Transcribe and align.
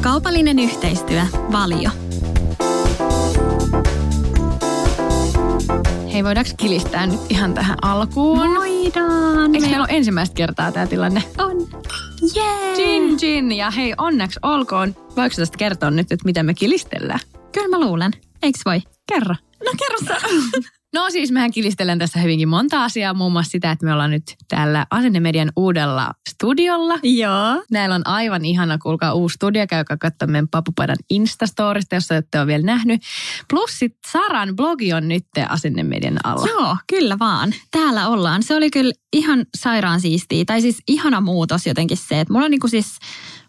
Kaupallinen 0.00 0.58
yhteistyö, 0.58 1.22
Valio. 1.52 1.90
Hei, 6.12 6.24
voidaanko 6.24 6.50
kilistää 6.56 7.06
nyt 7.06 7.20
ihan 7.28 7.54
tähän 7.54 7.78
alkuun? 7.82 8.38
Voidaan. 8.38 9.54
Eikö 9.54 9.66
meillä 9.66 9.84
ole 9.84 9.96
ensimmäistä 9.96 10.34
kertaa 10.34 10.72
tämä 10.72 10.86
tilanne? 10.86 11.22
On. 11.38 11.68
Jee. 12.34 12.76
Gin, 12.76 13.16
gin. 13.18 13.52
Ja 13.52 13.70
hei, 13.70 13.94
onneksi 13.98 14.40
olkoon. 14.42 14.94
Voiko 15.16 15.36
tästä 15.36 15.58
kertoa 15.58 15.90
nyt, 15.90 16.12
että 16.12 16.24
mitä 16.24 16.42
me 16.42 16.54
kilistellään? 16.54 17.20
Kyllä 17.52 17.68
mä 17.68 17.80
luulen. 17.80 18.12
Eiks 18.42 18.60
voi? 18.64 18.80
Kerro. 19.12 19.34
No 19.64 19.72
kerro. 19.78 20.16
No 20.94 21.10
siis 21.10 21.32
mehän 21.32 21.50
kilistelen 21.50 21.98
tässä 21.98 22.20
hyvinkin 22.20 22.48
monta 22.48 22.84
asiaa, 22.84 23.14
muun 23.14 23.32
muassa 23.32 23.50
sitä, 23.50 23.70
että 23.70 23.86
me 23.86 23.92
ollaan 23.92 24.10
nyt 24.10 24.22
täällä 24.48 24.86
Asennemedian 24.90 25.52
uudella 25.56 26.12
studiolla. 26.30 26.98
Joo. 27.02 27.64
Näillä 27.70 27.94
on 27.94 28.06
aivan 28.06 28.44
ihana, 28.44 28.78
kuulkaa 28.78 29.14
uusi 29.14 29.34
studio, 29.34 29.66
käykää 29.66 29.96
katsomaan 29.96 30.32
meidän 30.32 30.48
Papupadan 30.48 30.96
Instastorista, 31.10 31.94
jos 31.94 32.10
ette 32.10 32.38
ole 32.38 32.46
vielä 32.46 32.62
nähnyt. 32.62 33.02
Plus 33.50 33.78
sit 33.78 33.96
Saran 34.12 34.56
blogi 34.56 34.92
on 34.92 35.08
nyt 35.08 35.26
Asennemedian 35.48 36.18
alla. 36.24 36.46
Joo, 36.46 36.76
kyllä 36.86 37.18
vaan. 37.18 37.54
Täällä 37.70 38.08
ollaan. 38.08 38.42
Se 38.42 38.56
oli 38.56 38.70
kyllä 38.70 38.92
ihan 39.12 39.46
sairaan 39.56 40.00
siistiä. 40.00 40.44
Tai 40.44 40.60
siis 40.60 40.82
ihana 40.88 41.20
muutos 41.20 41.66
jotenkin 41.66 41.96
se, 41.96 42.20
että 42.20 42.32
mulla 42.32 42.44
on 42.44 42.50
niinku 42.50 42.68
siis 42.68 42.98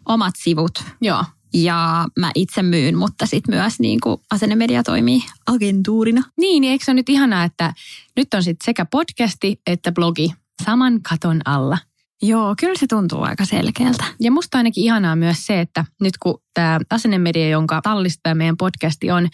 omat 0.05 0.33
sivut. 0.37 0.83
Joo. 1.01 1.23
Ja 1.63 2.07
mä 2.19 2.31
itse 2.35 2.63
myyn, 2.63 2.97
mutta 2.97 3.25
sitten 3.25 3.55
myös 3.55 3.79
niin 3.79 3.99
kuin 3.99 4.21
asennemedia 4.31 4.83
toimii 4.83 5.23
agentuurina. 5.47 6.23
Niin, 6.37 6.61
niin 6.61 6.71
eikö 6.71 6.85
se 6.85 6.91
ole 6.91 6.95
nyt 6.95 7.09
ihanaa, 7.09 7.43
että 7.43 7.73
nyt 8.15 8.33
on 8.33 8.43
sitten 8.43 8.65
sekä 8.65 8.85
podcasti 8.85 9.61
että 9.67 9.91
blogi 9.91 10.33
saman 10.65 11.01
katon 11.01 11.41
alla. 11.45 11.77
Joo, 12.21 12.55
kyllä 12.59 12.75
se 12.79 12.87
tuntuu 12.87 13.21
aika 13.21 13.45
selkeältä. 13.45 14.05
Ja 14.19 14.31
musta 14.31 14.57
ainakin 14.57 14.83
ihanaa 14.83 15.15
myös 15.15 15.45
se, 15.45 15.59
että 15.59 15.85
nyt 16.01 16.17
kun 16.17 16.41
tämä 16.53 16.79
asennemedia, 16.89 17.49
jonka 17.49 17.81
tallista 17.81 18.35
meidän 18.35 18.57
podcasti 18.57 19.11
on, 19.11 19.27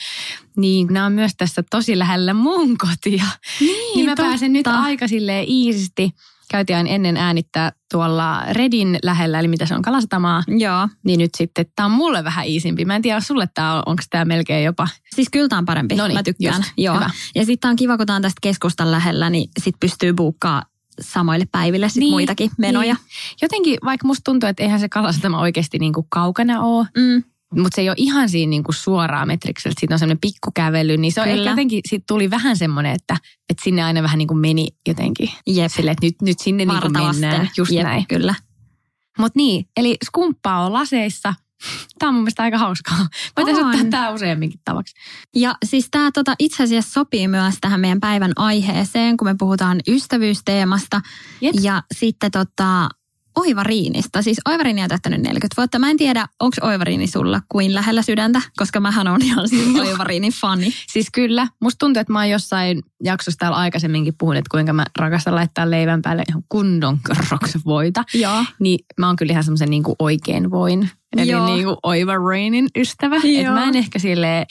niin 0.58 0.88
nämä 0.88 1.06
on 1.06 1.14
myös 1.14 1.32
tässä 1.38 1.64
tosi 1.70 2.00
lähellä 2.00 2.34
mun 2.34 2.78
kotia. 2.78 3.26
Niin, 3.60 3.96
niin 3.96 4.06
mä 4.06 4.16
totta. 4.16 4.30
pääsen 4.30 4.54
nyt 4.54 4.68
aika 4.68 5.08
silleen 5.08 5.46
iisisti. 5.48 6.12
Käytiin 6.52 6.78
aina 6.78 6.90
ennen 6.90 7.18
äänittää 7.18 7.72
tuolla 7.92 8.44
Redin 8.52 9.00
lähellä, 9.04 9.40
eli 9.40 9.48
mitä 9.48 9.66
se 9.66 9.76
on, 9.76 9.82
Kalasatamaa. 9.82 10.44
Joo. 10.48 10.88
Niin 11.06 11.18
nyt 11.20 11.30
sitten 11.38 11.66
tämä 11.76 11.86
on 11.86 11.92
mulle 11.92 12.24
vähän 12.24 12.48
iisimpi. 12.48 12.86
Mä 12.86 12.96
en 12.96 13.02
tiedä, 13.02 13.20
sulle 13.20 13.48
tämä 13.54 13.74
on, 13.76 13.84
onko 13.86 14.04
tämä 14.10 14.26
melkein 14.26 14.66
jopa... 14.66 14.88
Siis 15.16 15.28
kyllä 15.32 15.48
tämä 15.48 15.58
on 15.58 15.66
parempi. 15.66 15.96
Noniin, 15.96 16.18
mä 16.20 16.24
tykkään. 16.24 16.56
just. 16.58 16.72
Joo. 16.78 16.96
Hyvä. 16.96 17.10
Ja 17.36 17.46
sitten 17.46 17.70
on 17.70 17.76
kiva, 17.76 17.98
kun 17.98 18.06
tämä 18.08 18.16
on 18.16 18.22
tästä 18.22 18.40
keskustan 18.42 18.92
lähellä, 18.92 19.30
niin 19.30 19.50
sit 19.60 19.76
pystyy 19.80 20.14
buukkaa 20.14 20.64
samoille 21.02 21.46
päiville 21.52 21.90
sit 21.90 22.00
Niin, 22.00 22.12
muitakin 22.12 22.52
menoja. 22.58 22.94
Niin. 22.94 23.04
Jotenkin, 23.42 23.78
vaikka 23.86 24.08
musta 24.08 24.22
tuntuu, 24.26 24.50
että 24.50 24.64
eihän 24.64 24.80
se 24.80 24.90
Kalasatama 24.90 25.40
oikeasti 25.42 25.80
niinku 25.80 26.06
kaukana 26.10 26.62
ole, 26.62 26.88
Mm. 26.98 27.24
Mutta 27.56 27.76
se 27.76 27.82
ei 27.82 27.90
ole 27.90 27.96
ihan 28.00 28.30
siinä 28.30 28.50
niinku 28.50 28.72
suoraan 28.72 29.28
metrikseltä. 29.28 29.80
Siitä 29.80 29.96
on 29.96 30.00
semmoinen 30.00 30.22
pikkukävely, 30.22 30.98
niin 30.98 31.12
se 31.12 31.22
on 31.22 31.28
Kyllä. 31.28 31.40
ehkä 31.40 31.50
jotenkin, 31.50 31.82
siitä 31.86 32.04
tuli 32.08 32.30
vähän 32.30 32.58
semmoinen, 32.58 32.92
että, 32.92 33.18
että 33.50 33.64
sinne 33.64 33.84
aina 33.84 34.04
vähän 34.04 34.18
niin 34.18 34.28
kuin 34.28 34.38
meni 34.38 34.68
jotenkin. 34.88 35.30
Jep. 35.48 35.72
Silleen, 35.72 35.92
että 35.92 36.06
nyt, 36.06 36.22
nyt 36.22 36.40
sinne 36.40 36.66
niin 36.66 36.74
Varta 36.74 36.90
mennään. 36.90 37.50
Just 37.58 37.72
Jep, 37.72 37.84
näin. 37.84 38.08
Kyllä. 38.08 38.36
Mutta 39.18 39.38
niin, 39.38 39.66
eli 39.78 39.98
skumppaa 40.06 40.66
on 40.66 40.74
laseissa. 40.74 41.34
Tämä 42.00 42.08
on 42.08 42.14
mun 42.14 42.24
mielestä 42.24 42.44
aika 42.44 42.58
hauskaa. 42.58 43.08
Voitaisiin 43.38 43.68
ottaa 43.68 43.86
tämä 43.90 44.10
useamminkin 44.10 44.60
tavaksi. 44.66 44.96
Ja 45.36 45.56
siis 45.66 45.88
tämä 45.92 46.12
tota, 46.12 46.36
itse 46.40 46.64
asiassa 46.64 46.92
sopii 46.92 47.28
myös 47.28 47.56
tähän 47.62 47.80
meidän 47.80 48.00
päivän 48.00 48.32
aiheeseen, 48.36 49.18
kun 49.18 49.28
me 49.28 49.36
puhutaan 49.40 49.80
ystävyysteemasta. 49.88 51.02
Jep. 51.42 51.56
Ja 51.62 51.84
sitten 51.96 52.32
tota, 52.32 52.90
Oivariinista. 53.36 54.22
Siis 54.22 54.42
Oivariini 54.50 54.84
on 54.84 54.90
täyttänyt 54.90 55.22
40 55.22 55.54
vuotta. 55.58 55.80
Mä 55.80 55.90
en 55.90 55.98
tiedä, 55.98 56.28
onko 56.40 56.56
Oivariini 56.62 57.08
sulla 57.08 57.42
kuin 57.50 57.74
lähellä 57.74 58.02
sydäntä, 58.02 58.42
koska 58.58 58.80
mähän 58.80 59.08
on 59.08 59.22
ihan 59.22 59.50
siis 59.50 59.76
Oivariinin 59.88 60.32
fani. 60.32 60.74
Siis 60.88 61.08
kyllä, 61.14 61.48
musta 61.60 61.78
tuntuu, 61.80 62.02
että 62.02 62.14
mä 62.14 62.20
oon 62.20 62.30
jossain 62.30 62.82
jaksossa 63.04 63.38
täällä 63.38 63.58
aikaisemminkin 63.58 64.14
puhunut, 64.20 64.38
että 64.38 64.52
kuinka 64.52 64.74
mä 64.74 64.86
rakastan 65.00 65.36
laittaa 65.36 65.70
leivän 65.70 66.02
päälle 66.02 66.24
ihan 66.30 66.44
kunnon 66.50 67.00
voita. 67.66 68.04
Joo. 68.14 68.46
Niin 68.60 68.80
mä 69.00 69.08
oon 69.08 69.16
kyllä 69.16 69.32
ihan 69.32 69.44
semmoisen 69.44 69.70
niin 69.70 69.84
kuin 69.84 69.96
oikein 70.00 70.52
voin. 70.52 70.90
Eli 71.18 71.32
Joo. 71.32 71.56
niin 71.56 71.66
kuin 71.66 71.78
Oiva 71.84 72.18
Rainin 72.18 72.68
ystävä. 72.76 73.16
Joo. 73.16 73.42
Et 73.42 73.54
mä 73.54 73.64
en 73.64 73.76
ehkä 73.76 74.00
silleen, 74.00 74.46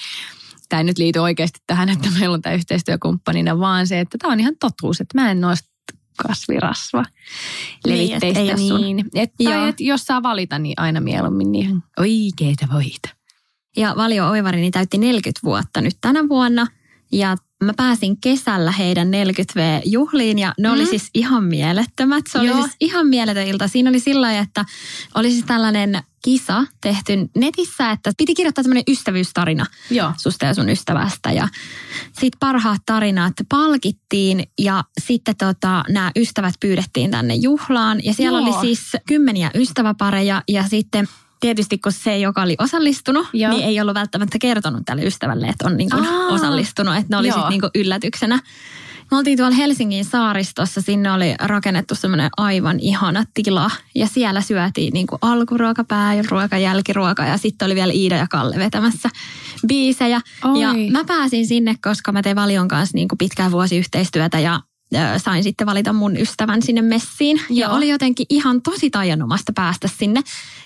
tämä 0.68 0.80
ei 0.80 0.84
nyt 0.84 0.98
liity 0.98 1.18
oikeasti 1.18 1.58
tähän, 1.66 1.88
että 1.88 2.08
meillä 2.18 2.34
on 2.34 2.42
tämä 2.42 2.54
yhteistyökumppanina, 2.54 3.58
vaan 3.58 3.86
se, 3.86 4.00
että 4.00 4.18
tämä 4.18 4.32
on 4.32 4.40
ihan 4.40 4.54
totuus, 4.60 5.00
että 5.00 5.20
mä 5.20 5.30
en 5.30 5.40
noista 5.40 5.69
kasvirasva 6.16 7.04
Niin, 7.86 8.14
et 8.14 8.22
levitteistä 8.22 8.40
ei 8.40 8.50
oo 8.50 8.56
sun- 8.56 8.80
niin. 8.80 9.06
Et, 9.14 9.32
tai 9.44 9.68
et, 9.68 9.80
jos 9.80 10.04
saa 10.04 10.22
valita, 10.22 10.58
niin 10.58 10.74
aina 10.76 11.00
mieluummin 11.00 11.52
niin 11.52 11.82
oikeita 11.98 12.66
voita. 12.72 13.08
Ja 13.76 13.94
Valio 13.96 14.28
Oivariini 14.28 14.70
täytti 14.70 14.98
40 14.98 15.40
vuotta 15.44 15.80
nyt 15.80 15.96
tänä 16.00 16.28
vuonna. 16.28 16.66
Ja 17.12 17.36
mä 17.64 17.72
pääsin 17.76 18.20
kesällä 18.20 18.72
heidän 18.72 19.08
40V-juhliin 19.10 20.38
ja 20.38 20.54
ne 20.58 20.70
oli 20.70 20.82
Mm. 20.84 20.88
siis 20.90 21.10
ihan 21.14 21.44
mielettömät. 21.44 22.24
Se 22.32 22.38
oli 22.38 22.48
Joo. 22.48 22.62
siis 22.62 22.76
ihan 22.80 23.06
mieletön 23.06 23.46
ilta. 23.46 23.68
Siinä 23.68 23.90
oli 23.90 24.00
sillä 24.00 24.38
että 24.38 24.64
oli 25.14 25.30
siis 25.30 25.44
tällainen 25.44 26.02
kisa 26.24 26.64
tehty 26.80 27.12
netissä, 27.36 27.90
että 27.90 28.12
piti 28.18 28.34
kirjoittaa 28.34 28.64
tämmöinen 28.64 28.84
ystävyystarina 28.88 29.66
Joo. 29.90 30.12
susta 30.16 30.46
ja 30.46 30.54
sun 30.54 30.68
ystävästä. 30.68 31.32
Ja 31.32 31.48
sitten 32.04 32.38
parhaat 32.40 32.80
tarinat 32.86 33.32
palkittiin 33.48 34.44
ja 34.58 34.84
sitten 35.00 35.36
tota, 35.36 35.84
nämä 35.88 36.10
ystävät 36.16 36.54
pyydettiin 36.60 37.10
tänne 37.10 37.34
juhlaan. 37.34 38.00
Ja 38.04 38.14
siellä 38.14 38.38
Joo. 38.40 38.48
oli 38.48 38.60
siis 38.66 38.80
kymmeniä 39.08 39.50
ystäväpareja 39.54 40.42
ja 40.48 40.64
sitten 40.68 41.08
tietysti 41.40 41.78
kun 41.78 41.92
se, 41.92 42.18
joka 42.18 42.42
oli 42.42 42.56
osallistunut, 42.58 43.26
Joo. 43.32 43.52
niin 43.52 43.64
ei 43.64 43.80
ollut 43.80 43.94
välttämättä 43.94 44.38
kertonut 44.38 44.82
tälle 44.84 45.02
ystävälle, 45.02 45.46
että 45.46 45.66
on 45.66 45.76
niin 45.76 45.90
kuin 45.90 46.08
osallistunut. 46.08 46.96
Että 46.96 47.06
ne 47.10 47.16
oli 47.16 47.32
sitten 47.32 47.48
niin 47.50 47.60
yllätyksenä. 47.74 48.38
Me 49.10 49.16
oltiin 49.16 49.38
tuolla 49.38 49.56
Helsingin 49.56 50.04
saaristossa, 50.04 50.80
sinne 50.80 51.12
oli 51.12 51.34
rakennettu 51.40 51.94
semmoinen 51.94 52.30
aivan 52.36 52.80
ihana 52.80 53.24
tila. 53.34 53.70
Ja 53.94 54.06
siellä 54.06 54.40
syötiin 54.40 54.92
niin 54.92 55.06
kuin 55.06 55.18
alkuruoka, 55.22 55.84
pääruoka, 55.84 56.58
jälkiruoka 56.58 57.24
ja 57.24 57.36
sitten 57.38 57.66
oli 57.66 57.74
vielä 57.74 57.92
Iida 57.92 58.16
ja 58.16 58.26
Kalle 58.30 58.58
vetämässä 58.58 59.08
biisejä. 59.66 60.20
Oi. 60.44 60.60
Ja 60.60 60.74
mä 60.90 61.04
pääsin 61.04 61.46
sinne, 61.46 61.74
koska 61.82 62.12
mä 62.12 62.22
tein 62.22 62.36
Valion 62.36 62.68
kanssa 62.68 62.96
niin 62.96 63.08
kuin 63.08 63.18
pitkään 63.18 63.52
vuosi 63.52 63.76
yhteistyötä 63.76 64.38
ja 64.38 64.60
sain 65.16 65.42
sitten 65.42 65.66
valita 65.66 65.92
mun 65.92 66.16
ystävän 66.16 66.62
sinne 66.62 66.82
messiin. 66.82 67.40
Ja 67.50 67.66
Joo. 67.66 67.76
oli 67.76 67.88
jotenkin 67.88 68.26
ihan 68.28 68.62
tosi 68.62 68.90
taianomasta 68.90 69.52
päästä 69.52 69.88
sinne. 69.98 70.22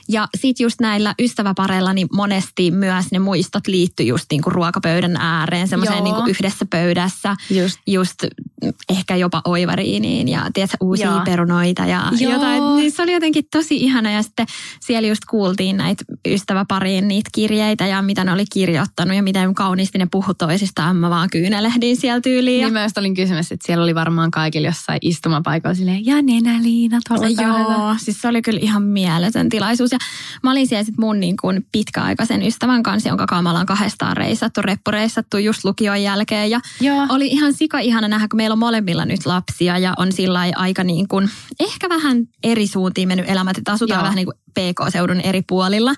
Ja 0.09 0.28
sitten 0.37 0.65
just 0.65 0.81
näillä 0.81 1.15
ystäväpareilla 1.19 1.92
niin 1.92 2.09
monesti 2.12 2.70
myös 2.70 3.06
ne 3.12 3.19
muistot 3.19 3.66
liittyi 3.66 4.06
just 4.06 4.26
niinku 4.31 4.50
ruokapöydän 4.50 5.16
ääreen, 5.16 5.69
semmoiseen 5.69 6.04
niinku 6.04 6.22
yhdessä 6.28 6.66
pöydässä. 6.70 7.37
Just. 7.50 7.78
Just 7.87 8.14
mm, 8.22 8.72
ehkä 8.88 9.16
jopa 9.16 9.43
oivariiniin 9.44 10.28
ja 10.28 10.47
tiedätkö, 10.54 10.76
uusia 10.81 11.06
Joo. 11.06 11.20
perunoita 11.25 11.87
ja 11.87 12.03
Joo. 12.20 12.32
jotain. 12.32 12.76
Niin 12.76 12.93
se 12.93 13.02
oli 13.02 13.12
jotenkin 13.12 13.44
tosi 13.50 13.76
ihana 13.76 14.11
ja 14.11 14.23
sitten 14.23 14.46
siellä 14.81 15.08
just 15.08 15.23
kuultiin 15.31 15.76
näitä 15.76 16.05
ystäväpariin 16.28 17.08
niitä 17.08 17.31
kirjeitä 17.34 17.87
ja 17.87 18.02
mitä 18.02 18.25
ne 18.25 18.32
oli 18.32 18.44
kirjoittanut 18.52 19.17
ja 19.17 19.23
miten 19.23 19.55
kauniisti 19.55 19.99
ne 19.99 20.06
puhu 20.11 20.34
toisistaan. 20.34 20.96
Mä 20.96 21.11
vaan 21.11 21.31
kyynelehdin 21.31 21.96
siellä 21.96 22.20
tyyliin. 22.20 22.61
Ja 22.61 22.67
Niin 22.67 22.73
mä 22.73 22.82
just 22.82 22.99
olin 22.99 23.14
kysymässä, 23.14 23.55
että 23.55 23.67
siellä 23.67 23.84
oli 23.84 23.94
varmaan 23.94 24.31
kaikilla 24.31 24.69
jossain 24.69 24.99
istumapaikoilla 25.02 25.75
silleen, 25.75 26.06
ja 26.06 26.23
nenäliina, 26.23 27.00
tuolla 27.08 27.43
Joo, 27.43 27.94
siis 27.99 28.20
se 28.20 28.28
oli 28.28 28.43
kyllä 28.43 28.61
ihan 28.62 28.82
mieletön 28.82 29.49
tilaisuus. 29.49 29.93
Ja 29.94 29.99
mä 30.43 30.50
olin 30.50 30.67
siellä 30.67 30.85
sit 30.85 30.99
mun 30.99 31.20
niin 31.20 31.37
kuin 31.37 31.67
pitkäaikaisen 31.73 32.43
ystävän 32.43 32.82
kanssa, 32.82 33.08
jonka 33.08 33.26
kanssa 33.26 33.43
me 33.43 33.49
ollaan 33.49 33.67
kahdestaan 33.67 34.17
reissattu, 34.17 34.62
reppureissattu 34.62 35.38
just 35.38 35.64
lukion 35.64 36.02
jälkeen. 36.02 36.50
Ja 36.50 36.61
Joo. 36.81 37.06
oli 37.08 37.26
ihan 37.26 37.52
sika 37.52 37.79
ihana 37.79 38.08
nähdä, 38.08 38.29
kun 38.29 38.37
meillä 38.37 38.52
on 38.52 38.58
molemmilla 38.58 39.05
nyt 39.05 39.26
lapsia 39.26 39.79
ja 39.79 39.94
on 39.96 40.12
sillä 40.12 40.41
aika 40.56 40.85
niin 40.85 41.08
kuin, 41.08 41.31
ehkä 41.61 41.88
vähän 41.88 42.29
eri 42.43 42.67
suuntiin 42.67 43.08
mennyt 43.08 43.29
elämät, 43.29 43.58
että 43.58 43.73
asutaan 43.73 43.99
Joo. 43.99 44.02
vähän 44.02 44.17
niin 44.17 44.26
kuin 44.26 44.37
PK-seudun 44.55 45.20
eri 45.20 45.43
puolilla. 45.43 45.94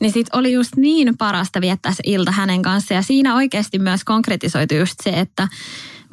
Niin 0.00 0.12
sit 0.12 0.26
oli 0.32 0.52
just 0.52 0.76
niin 0.76 1.16
parasta 1.16 1.60
viettää 1.60 1.92
se 1.92 2.02
ilta 2.06 2.32
hänen 2.32 2.62
kanssa 2.62 2.94
ja 2.94 3.02
siinä 3.02 3.34
oikeasti 3.34 3.78
myös 3.78 4.04
konkretisoitu 4.04 4.74
just 4.74 4.94
se, 5.02 5.10
että 5.10 5.48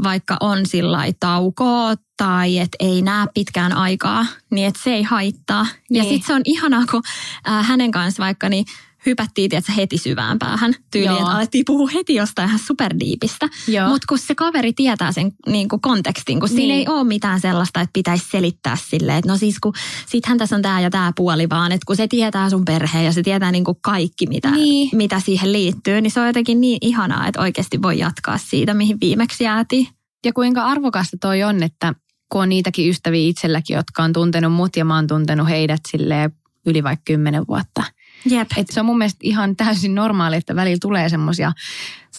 vaikka 0.04 0.38
on 0.40 0.66
sillä 0.66 1.04
taukoa 1.20 1.96
tai 2.18 2.60
että 2.60 2.78
ei 2.80 3.02
näe 3.02 3.28
pitkään 3.34 3.74
aikaa, 3.74 4.26
niin 4.50 4.68
että 4.68 4.80
se 4.84 4.94
ei 4.94 5.04
haittaa. 5.04 5.68
Niin. 5.90 6.04
Ja 6.04 6.10
sitten 6.10 6.28
se 6.28 6.34
on 6.34 6.42
ihanaa, 6.46 6.84
kun 6.92 7.02
äh, 7.50 7.68
hänen 7.68 7.92
kanssa 7.92 8.24
vaikka 8.24 8.50
niin 8.50 8.66
hypättiin 9.06 9.50
tietysti, 9.50 9.76
heti 9.76 9.98
syvään 9.98 10.40
päähän 10.40 10.74
tyyliin, 10.92 11.12
että 11.12 11.32
alettiin 11.32 11.66
puhua 11.68 11.90
heti 11.94 12.16
jostain 12.16 12.48
ihan 12.48 12.60
superdiipistä. 12.60 13.50
Mutta 13.90 14.06
kun 14.10 14.20
se 14.20 14.36
kaveri 14.36 14.74
tietää 14.74 15.12
sen 15.12 15.32
niin 15.48 15.70
kuin 15.70 15.82
kontekstin, 15.82 16.40
kun 16.40 16.50
niin. 16.50 16.56
siinä 16.56 16.74
ei 16.74 16.88
ole 16.88 17.04
mitään 17.04 17.40
sellaista, 17.40 17.82
että 17.82 17.94
pitäisi 17.94 18.26
selittää 18.32 18.78
silleen, 18.90 19.18
että 19.18 19.32
no 19.32 19.38
siis 19.38 19.60
kun 19.60 19.74
sittenhän 20.06 20.38
tässä 20.38 20.56
on 20.56 20.62
tämä 20.62 20.82
ja 20.82 20.90
tämä 20.90 21.12
puoli, 21.16 21.50
vaan 21.50 21.72
että 21.72 21.86
kun 21.86 21.96
se 21.96 22.08
tietää 22.08 22.50
sun 22.50 22.66
perheen 22.66 23.06
ja 23.06 23.12
se 23.12 23.24
tietää 23.24 23.52
niin 23.52 23.64
kuin 23.64 23.78
kaikki, 23.82 24.28
mitä, 24.28 24.52
niin. 24.52 24.90
mitä 24.94 25.20
siihen 25.20 25.54
liittyy, 25.54 26.02
niin 26.02 26.12
se 26.12 26.20
on 26.20 26.28
jotenkin 26.28 26.62
niin 26.62 26.78
ihanaa, 26.82 27.28
että 27.28 27.42
oikeasti 27.42 27.82
voi 27.82 28.00
jatkaa 28.00 28.38
siitä, 28.38 28.74
mihin 28.74 28.98
viimeksi 29.02 29.44
jäätiin. 29.44 29.88
Ja 30.26 30.34
kuinka 30.34 30.64
arvokasta 30.64 31.18
toi 31.22 31.44
on, 31.44 31.64
että 31.64 31.94
kun 32.30 32.42
on 32.42 32.50
niitäkin 32.50 32.90
ystäviä 32.90 33.30
itselläkin, 33.30 33.76
jotka 33.76 34.04
on 34.04 34.14
tuntenut 34.14 34.54
mut 34.54 34.76
ja 34.76 34.86
mä 34.86 34.96
oon 34.96 35.08
tuntenut 35.08 35.50
heidät 35.50 35.82
sille 35.92 36.32
yli 36.66 36.84
vaikka 36.84 37.04
kymmenen 37.06 37.48
vuotta– 37.48 37.84
Jep. 38.26 38.48
Et 38.58 38.68
se 38.70 38.80
on 38.80 38.86
mun 38.86 38.98
mielestä 38.98 39.20
ihan 39.22 39.56
täysin 39.56 39.96
normaali, 39.96 40.36
että 40.36 40.56
välillä 40.56 40.78
tulee 40.82 41.10
semmoisia 41.10 41.52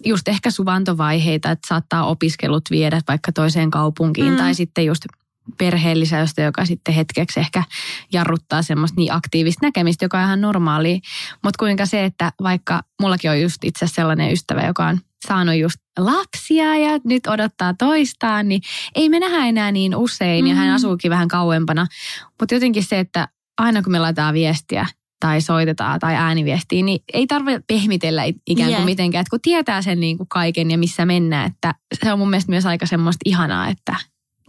just 0.05 0.29
ehkä 0.29 0.51
suvantovaiheita, 0.51 1.51
että 1.51 1.69
saattaa 1.69 2.07
opiskelut 2.07 2.65
viedä 2.71 3.01
vaikka 3.09 3.33
toiseen 3.33 3.71
kaupunkiin 3.71 4.31
mm. 4.31 4.37
tai 4.37 4.55
sitten 4.55 4.87
just 4.87 5.05
perheellisäystä, 5.59 6.43
joka 6.43 6.65
sitten 6.65 6.95
hetkeksi 6.95 7.41
ehkä 7.41 7.63
jarruttaa 8.13 8.63
semmoista 8.63 9.01
niin 9.01 9.13
aktiivista 9.13 9.67
näkemistä, 9.67 10.05
joka 10.05 10.19
on 10.19 10.25
ihan 10.25 10.41
normaali. 10.41 11.01
Mutta 11.43 11.59
kuinka 11.59 11.87
se, 11.87 12.05
että 12.05 12.33
vaikka 12.43 12.83
mullakin 13.01 13.31
on 13.31 13.41
just 13.41 13.65
itse 13.65 13.87
sellainen 13.87 14.33
ystävä, 14.33 14.67
joka 14.67 14.87
on 14.87 15.01
saanut 15.27 15.55
just 15.57 15.77
lapsia 15.99 16.77
ja 16.77 17.01
nyt 17.05 17.27
odottaa 17.27 17.75
toistaan, 17.75 18.49
niin 18.49 18.61
ei 18.95 19.09
me 19.09 19.21
nähdä 19.21 19.47
enää 19.47 19.73
niin 19.73 19.97
usein 19.97 20.45
mm. 20.45 20.49
ja 20.49 20.55
hän 20.55 20.69
mm. 20.69 20.75
asuukin 20.75 21.11
vähän 21.11 21.29
kauempana. 21.29 21.87
Mutta 22.41 22.55
jotenkin 22.55 22.85
se, 22.85 22.99
että 22.99 23.29
aina 23.59 23.83
kun 23.83 23.93
me 23.93 23.99
laitetaan 23.99 24.35
viestiä, 24.35 24.87
tai 25.25 25.41
soitetaan 25.41 26.01
tai 26.01 26.15
ääniviestiin, 26.15 26.87
niin 26.87 27.01
ei 27.13 27.27
tarvitse 27.27 27.65
pehmitellä 27.67 28.25
ikään 28.25 28.69
kuin 28.69 28.71
yeah. 28.71 28.85
mitenkään. 28.85 29.21
Että 29.21 29.31
kun 29.31 29.41
tietää 29.43 29.83
sen 29.83 30.01
niin 30.01 30.17
kuin 30.17 30.29
kaiken 30.29 30.71
ja 30.71 30.79
missä 30.79 31.07
mennään, 31.07 31.47
että 31.47 31.75
se 32.03 32.13
on 32.13 32.19
mun 32.19 32.31
mielestä 32.31 32.53
myös 32.53 32.67
aika 32.67 32.87
semmoista 32.87 33.21
ihanaa, 33.25 33.69
että 33.69 33.97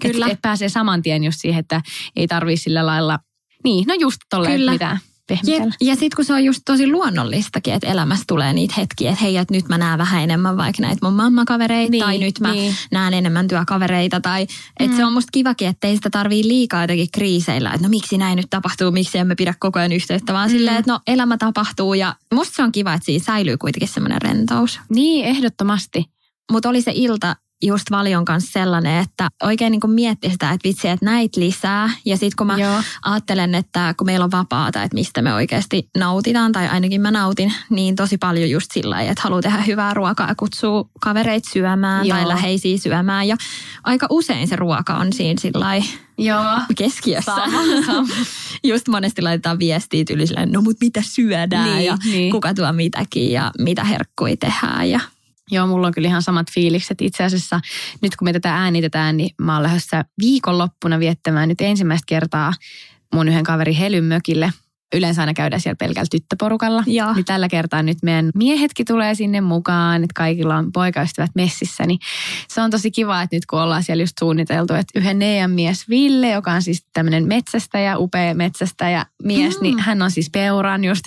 Kyllä. 0.01 0.25
Et, 0.25 0.31
et 0.31 0.41
pääsee 0.41 0.69
saman 0.69 1.01
tien 1.01 1.23
just 1.23 1.37
siihen, 1.41 1.59
että 1.59 1.81
ei 2.15 2.27
tarvitse 2.27 2.63
sillä 2.63 2.85
lailla, 2.85 3.19
niin 3.63 3.85
no 3.87 3.93
just 3.99 4.17
tolleen 4.29 4.71
mitään 4.71 4.99
pehmitellä. 5.27 5.73
Ja, 5.81 5.87
ja 5.87 5.93
sitten 5.95 6.15
kun 6.15 6.25
se 6.25 6.33
on 6.33 6.43
just 6.43 6.61
tosi 6.65 6.91
luonnollistakin, 6.91 7.73
että 7.73 7.87
elämässä 7.87 8.23
tulee 8.27 8.53
niitä 8.53 8.73
hetkiä, 8.77 9.11
että 9.11 9.23
hei, 9.23 9.37
että 9.37 9.53
nyt 9.53 9.69
mä 9.69 9.77
näen 9.77 9.97
vähän 9.97 10.23
enemmän 10.23 10.57
vaikka 10.57 10.81
näitä 10.81 11.05
mun 11.05 11.13
mammakavereita 11.13 11.91
niin, 11.91 12.03
tai 12.03 12.17
nyt 12.17 12.39
mä 12.39 12.51
niin. 12.51 12.75
näen 12.91 13.13
enemmän 13.13 13.47
työkavereita. 13.47 14.21
Tai 14.21 14.41
että 14.79 14.91
mm. 14.91 14.97
se 14.97 15.05
on 15.05 15.13
musta 15.13 15.29
kivakin, 15.31 15.67
että 15.67 15.87
ei 15.87 15.95
sitä 15.95 16.09
tarvii 16.09 16.47
liikaa 16.47 16.83
jotenkin 16.83 17.11
kriiseillä, 17.13 17.71
että 17.71 17.87
no 17.87 17.89
miksi 17.89 18.17
näin 18.17 18.35
nyt 18.35 18.49
tapahtuu, 18.49 18.91
miksi 18.91 19.17
emme 19.17 19.35
pidä 19.35 19.53
koko 19.59 19.79
ajan 19.79 19.91
yhteyttä, 19.91 20.33
vaan 20.33 20.49
mm. 20.49 20.51
silleen, 20.51 20.77
että 20.77 20.91
no 20.91 20.99
elämä 21.07 21.37
tapahtuu 21.37 21.93
ja 21.93 22.15
musta 22.33 22.55
se 22.55 22.63
on 22.63 22.71
kiva, 22.71 22.93
että 22.93 23.05
siinä 23.05 23.23
säilyy 23.23 23.57
kuitenkin 23.57 23.89
semmoinen 23.89 24.21
rentous. 24.21 24.79
Niin, 24.89 25.25
ehdottomasti. 25.25 26.05
Mutta 26.51 26.69
oli 26.69 26.81
se 26.81 26.91
ilta 26.95 27.35
just 27.65 27.91
Valion 27.91 28.25
kanssa 28.25 28.51
sellainen, 28.51 29.01
että 29.01 29.29
oikein 29.43 29.71
niin 29.71 29.81
miettii 29.87 30.31
sitä, 30.31 30.51
että 30.51 30.67
vitsi, 30.67 30.87
että 30.87 31.05
näitä 31.05 31.39
lisää. 31.39 31.89
Ja 32.05 32.17
sitten 32.17 32.37
kun 32.37 32.47
mä 32.47 32.57
Joo. 32.57 32.81
ajattelen, 33.01 33.55
että 33.55 33.93
kun 33.97 34.07
meillä 34.07 34.23
on 34.23 34.31
vapaata, 34.31 34.83
että 34.83 34.95
mistä 34.95 35.21
me 35.21 35.33
oikeasti 35.33 35.89
nautitaan, 35.97 36.51
tai 36.51 36.67
ainakin 36.67 37.01
mä 37.01 37.11
nautin, 37.11 37.53
niin 37.69 37.95
tosi 37.95 38.17
paljon 38.17 38.49
just 38.49 38.71
sillä 38.71 39.01
että 39.01 39.21
haluaa 39.23 39.41
tehdä 39.41 39.57
hyvää 39.57 39.93
ruokaa 39.93 40.27
ja 40.27 40.35
kutsuu 40.35 40.89
kavereita 41.01 41.49
syömään 41.53 42.05
Joo. 42.05 42.17
tai 42.17 42.27
läheisiä 42.27 42.77
syömään. 42.77 43.27
Ja 43.27 43.37
aika 43.83 44.07
usein 44.09 44.47
se 44.47 44.55
ruoka 44.55 44.93
on 44.93 45.13
siinä 45.13 45.41
sillä 45.41 45.81
Joo. 46.17 46.59
keskiössä. 46.77 47.35
Sama, 47.35 47.59
sama. 47.85 48.13
Just 48.63 48.87
monesti 48.87 49.21
laitetaan 49.21 49.59
viestiä 49.59 50.03
yli 50.11 50.27
silleen, 50.27 50.51
no 50.51 50.61
mut 50.61 50.77
mitä 50.81 51.01
syödään 51.03 51.75
niin, 51.75 51.85
ja 51.85 51.97
niin. 52.05 52.31
kuka 52.31 52.53
tuo 52.53 52.73
mitäkin 52.73 53.31
ja 53.31 53.51
mitä 53.59 53.83
herkkui 53.83 54.37
tehdään 54.37 54.89
ja 54.89 54.99
Joo, 55.51 55.67
mulla 55.67 55.87
on 55.87 55.93
kyllä 55.93 56.07
ihan 56.07 56.21
samat 56.21 56.51
fiilikset. 56.51 57.01
Itse 57.01 57.23
asiassa 57.23 57.59
nyt 58.01 58.15
kun 58.15 58.27
me 58.27 58.33
tätä 58.33 58.55
äänitetään, 58.55 59.17
niin 59.17 59.29
mä 59.41 59.53
oon 59.53 59.63
lähdössä 59.63 60.05
viikonloppuna 60.21 60.99
viettämään 60.99 61.49
nyt 61.49 61.61
ensimmäistä 61.61 62.05
kertaa 62.07 62.53
mun 63.13 63.27
yhden 63.27 63.43
kaveri 63.43 63.77
Helyn 63.77 64.03
mökille– 64.03 64.53
yleensä 64.93 65.21
aina 65.21 65.33
käydään 65.33 65.61
siellä 65.61 65.75
pelkällä 65.79 66.07
tyttöporukalla. 66.11 66.83
Joo. 66.87 67.13
Niin 67.13 67.25
tällä 67.25 67.47
kertaa 67.47 67.83
nyt 67.83 67.97
meidän 68.03 68.31
miehetkin 68.35 68.85
tulee 68.85 69.15
sinne 69.15 69.41
mukaan, 69.41 70.03
että 70.03 70.13
kaikilla 70.15 70.55
on 70.55 70.71
poikaystävät 70.71 71.31
messissä. 71.35 71.85
Niin 71.85 71.99
se 72.47 72.61
on 72.61 72.71
tosi 72.71 72.91
kiva, 72.91 73.21
että 73.21 73.35
nyt 73.35 73.45
kun 73.45 73.59
ollaan 73.59 73.83
siellä 73.83 74.03
just 74.03 74.13
suunniteltu, 74.19 74.73
että 74.73 74.99
yhden 74.99 75.19
neidän 75.19 75.51
mies 75.51 75.89
Ville, 75.89 76.29
joka 76.29 76.51
on 76.51 76.61
siis 76.61 76.85
tämmöinen 76.93 77.27
metsästäjä, 77.27 77.97
upea 77.97 78.35
metsästäjä 78.35 79.05
mies, 79.23 79.55
mm. 79.55 79.63
niin 79.63 79.79
hän 79.79 80.01
on 80.01 80.11
siis 80.11 80.29
peuran 80.29 80.83
just 80.83 81.03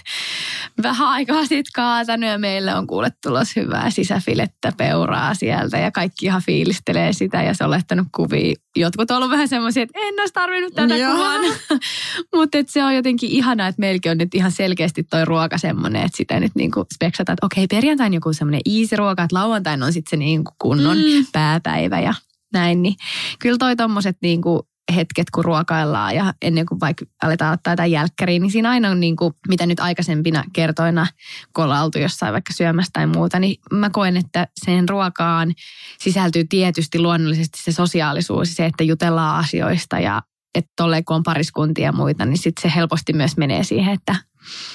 vähän 0.82 1.08
aikaa 1.08 1.42
sitten 1.42 1.72
kaatanut 1.74 2.30
ja 2.30 2.38
meille 2.38 2.74
on 2.74 2.86
kuule 2.86 3.12
tulos 3.22 3.56
hyvää 3.56 3.90
sisäfilettä 3.90 4.72
peuraa 4.76 5.34
sieltä 5.34 5.78
ja 5.78 5.90
kaikki 5.90 6.26
ihan 6.26 6.42
fiilistelee 6.46 7.12
sitä 7.12 7.42
ja 7.42 7.54
se 7.54 7.64
on 7.64 7.70
lähtenyt 7.70 8.06
kuvia. 8.16 8.54
Jotkut 8.80 9.10
on 9.10 9.16
ollut 9.16 9.30
vähän 9.30 9.48
semmoisia, 9.48 9.82
että 9.82 9.98
en 10.02 10.14
olisi 10.20 10.34
tarvinnut 10.34 10.74
tätä 10.74 10.94
kuvan. 10.94 11.40
Mutta 12.34 12.58
se 12.66 12.84
on 12.84 12.94
jotenkin 12.94 13.30
ihana, 13.30 13.66
että 13.66 13.80
meilläkin 13.80 14.12
on 14.12 14.18
nyt 14.18 14.34
ihan 14.34 14.52
selkeästi 14.52 15.02
toi 15.02 15.24
ruoka 15.24 15.58
semmoinen, 15.58 16.02
että 16.02 16.16
sitä 16.16 16.40
nyt 16.40 16.52
niinku 16.54 16.86
speksataan, 16.94 17.34
että 17.34 17.46
okei 17.46 17.66
perjantain 17.66 18.14
joku 18.14 18.32
semmoinen 18.32 18.60
easy 18.78 18.96
ruoka, 18.96 19.22
että 19.22 19.36
lauantain 19.36 19.82
on 19.82 19.92
sitten 19.92 20.10
se 20.10 20.16
niinku 20.16 20.52
kunnon 20.58 20.98
mm. 20.98 21.26
pääpäivä 21.32 22.00
ja 22.00 22.14
näin. 22.52 22.82
Niin 22.82 22.94
kyllä 23.38 23.58
toi 23.58 23.76
tommoset 23.76 24.16
niinku 24.22 24.68
hetket, 24.94 25.30
kun 25.30 25.44
ruokaillaan 25.44 26.14
ja 26.14 26.34
ennen 26.42 26.66
kuin 26.66 26.80
vaikka 26.80 27.04
aletaan 27.22 27.54
ottaa 27.54 27.72
jotain 27.72 27.92
jälkkäriä, 27.92 28.38
niin 28.38 28.50
siinä 28.50 28.70
aina 28.70 28.90
on 28.90 29.00
niin 29.00 29.16
kuin, 29.16 29.34
mitä 29.48 29.66
nyt 29.66 29.80
aikaisempina 29.80 30.44
kertoina, 30.52 31.06
kun 31.54 31.64
ollaan 31.64 31.84
oltu 31.84 31.98
jossain 31.98 32.32
vaikka 32.32 32.52
syömässä 32.52 32.90
tai 32.92 33.06
muuta, 33.06 33.38
niin 33.38 33.56
mä 33.72 33.90
koen, 33.90 34.16
että 34.16 34.48
sen 34.64 34.88
ruokaan 34.88 35.54
sisältyy 35.98 36.44
tietysti 36.48 36.98
luonnollisesti 36.98 37.62
se 37.62 37.72
sosiaalisuus, 37.72 38.56
se, 38.56 38.66
että 38.66 38.84
jutellaan 38.84 39.38
asioista 39.38 39.98
ja 39.98 40.22
että 40.54 40.72
tolleen 40.76 41.04
kun 41.04 41.16
on 41.16 41.22
pariskuntia 41.22 41.84
ja 41.84 41.92
muita, 41.92 42.24
niin 42.24 42.38
sitten 42.38 42.62
se 42.62 42.76
helposti 42.76 43.12
myös 43.12 43.36
menee 43.36 43.64
siihen, 43.64 43.94
että 43.94 44.16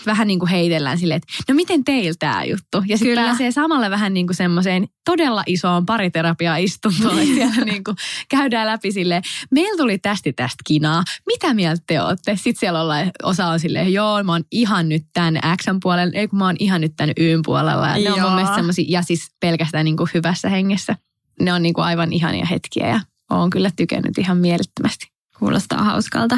vähän 0.06 0.28
niin 0.28 0.40
kuin 0.40 0.50
heitellään 0.50 0.98
silleen, 0.98 1.18
että 1.18 1.34
no 1.50 1.56
miten 1.56 1.84
teillä 1.84 2.14
tämä 2.20 2.44
juttu? 2.44 2.84
Ja 2.86 2.98
sitten 2.98 3.26
pääsee 3.26 3.52
samalla 3.52 3.90
vähän 3.90 4.14
niin 4.14 4.28
kuin 4.28 4.36
semmoiseen 4.36 4.88
todella 5.06 5.44
isoon 5.48 5.86
pariterapiaistuntoon, 5.86 7.20
että 7.20 7.36
siellä 7.36 7.66
niin 7.66 7.84
kuin 7.84 7.98
käydään 8.30 8.68
läpi 8.68 8.92
silleen, 8.92 9.24
meillä 9.52 9.78
tuli 9.78 9.98
tästä 9.98 10.30
tästä 10.36 10.64
kinaa, 10.68 11.04
mitä 11.28 11.54
mieltä 11.54 11.84
te 11.88 12.02
olette? 12.02 12.36
Sitten 12.36 12.60
siellä 12.60 12.82
ollaan, 12.82 13.12
osa 13.24 13.48
on 13.48 13.60
silleen, 13.60 13.94
joo, 13.94 14.24
mä 14.24 14.32
oon 14.32 14.44
ihan 14.52 14.90
nyt 14.90 15.04
tämän 15.14 15.40
X 15.58 15.66
puolella, 15.84 16.14
ei 16.16 16.28
kun 16.28 16.40
mä 16.40 16.46
oon 16.46 16.56
ihan 16.60 16.82
nyt 16.82 16.94
tämän 16.98 17.14
Y 17.18 17.40
puolella. 17.46 17.88
Ja 17.88 18.10
ne 18.10 18.14
on 18.14 18.22
mun 18.22 18.36
mielestä 18.36 18.56
semmoisia, 18.56 18.86
ja 18.88 19.02
siis 19.02 19.32
pelkästään 19.40 19.86
niin 19.86 19.98
kuin 19.98 20.10
hyvässä 20.14 20.50
hengessä. 20.50 20.96
Ne 21.42 21.54
on 21.54 21.64
niin 21.64 21.74
kuin 21.74 21.86
aivan 21.86 22.14
ihania 22.14 22.46
hetkiä 22.46 22.88
ja 22.88 23.00
oon 23.30 23.50
kyllä 23.50 23.70
tykännyt 23.76 24.18
ihan 24.18 24.38
mielettömästi. 24.38 25.08
Kuulostaa 25.40 25.84
hauskalta. 25.84 26.38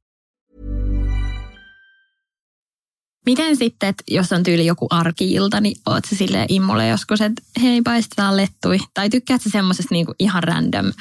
Miten 3.25 3.57
sitten, 3.57 3.89
että 3.89 4.03
jos 4.07 4.31
on 4.31 4.43
tyyli 4.43 4.65
joku 4.65 4.87
arkiilta, 4.89 5.61
niin 5.61 5.77
oot 5.85 6.05
se 6.05 6.15
sille 6.15 6.45
immulle 6.49 6.87
joskus, 6.87 7.21
että 7.21 7.41
hei 7.61 7.81
paistetaan 7.81 8.37
lettui. 8.37 8.77
Tai 8.93 9.09
tykkäätkö 9.09 9.49
semmoisesta 9.49 9.95
niinku 9.95 10.13
ihan 10.19 10.43
random, 10.43 10.91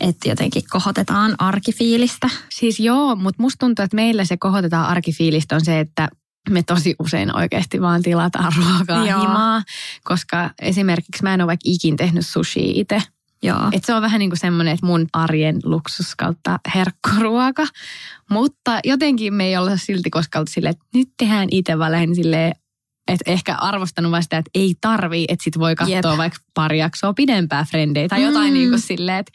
että 0.00 0.28
jotenkin 0.28 0.62
kohotetaan 0.70 1.34
arkifiilistä? 1.38 2.30
Siis 2.54 2.80
joo, 2.80 3.16
mutta 3.16 3.42
musta 3.42 3.56
tuntuu, 3.58 3.82
että 3.82 3.94
meillä 3.94 4.24
se 4.24 4.36
kohotetaan 4.36 4.86
arkifiilistä 4.86 5.54
on 5.54 5.64
se, 5.64 5.80
että 5.80 6.08
me 6.50 6.62
tosi 6.62 6.94
usein 6.98 7.36
oikeasti 7.36 7.80
vaan 7.80 8.02
tilataan 8.02 8.52
ruokaa 8.56 9.06
Joo. 9.06 9.20
himaa, 9.20 9.62
koska 10.04 10.50
esimerkiksi 10.62 11.22
mä 11.22 11.34
en 11.34 11.40
ole 11.40 11.46
vaikka 11.46 11.64
ikin 11.64 11.96
tehnyt 11.96 12.26
sushi 12.26 12.80
itse. 12.80 13.02
Joo. 13.42 13.68
Et 13.72 13.84
se 13.84 13.94
on 13.94 14.02
vähän 14.02 14.18
niin 14.18 14.30
kuin 14.30 14.38
semmoinen, 14.38 14.74
että 14.74 14.86
mun 14.86 15.06
arjen 15.12 15.60
luksus 15.64 16.14
kautta 16.16 16.58
herkkuruoka. 16.74 17.66
Mutta 18.30 18.80
jotenkin 18.84 19.34
me 19.34 19.44
ei 19.44 19.56
olla 19.56 19.76
silti 19.76 20.10
koskaan 20.10 20.46
silleen, 20.48 20.70
että 20.70 20.84
nyt 20.94 21.08
tehdään 21.16 21.48
itse, 21.50 21.78
vaan 21.78 21.92
lähinnä 21.92 22.14
silleen, 22.14 22.52
että 23.08 23.30
ehkä 23.30 23.54
arvostanut 23.54 24.10
vaan 24.12 24.22
sitä, 24.22 24.38
että 24.38 24.50
ei 24.54 24.74
tarvii, 24.80 25.24
että 25.28 25.44
sit 25.44 25.58
voi 25.58 25.74
katsoa 25.74 25.96
Jep. 25.96 26.18
vaikka 26.18 26.38
pari 26.54 26.78
jaksoa 26.78 27.12
pidempää 27.12 27.64
frendejä 27.70 28.08
tai 28.08 28.22
jotain 28.22 28.48
Mm. 28.48 28.54
niin 28.54 28.68
kuin 28.68 28.80
silleen, 28.80 29.18
että, 29.18 29.32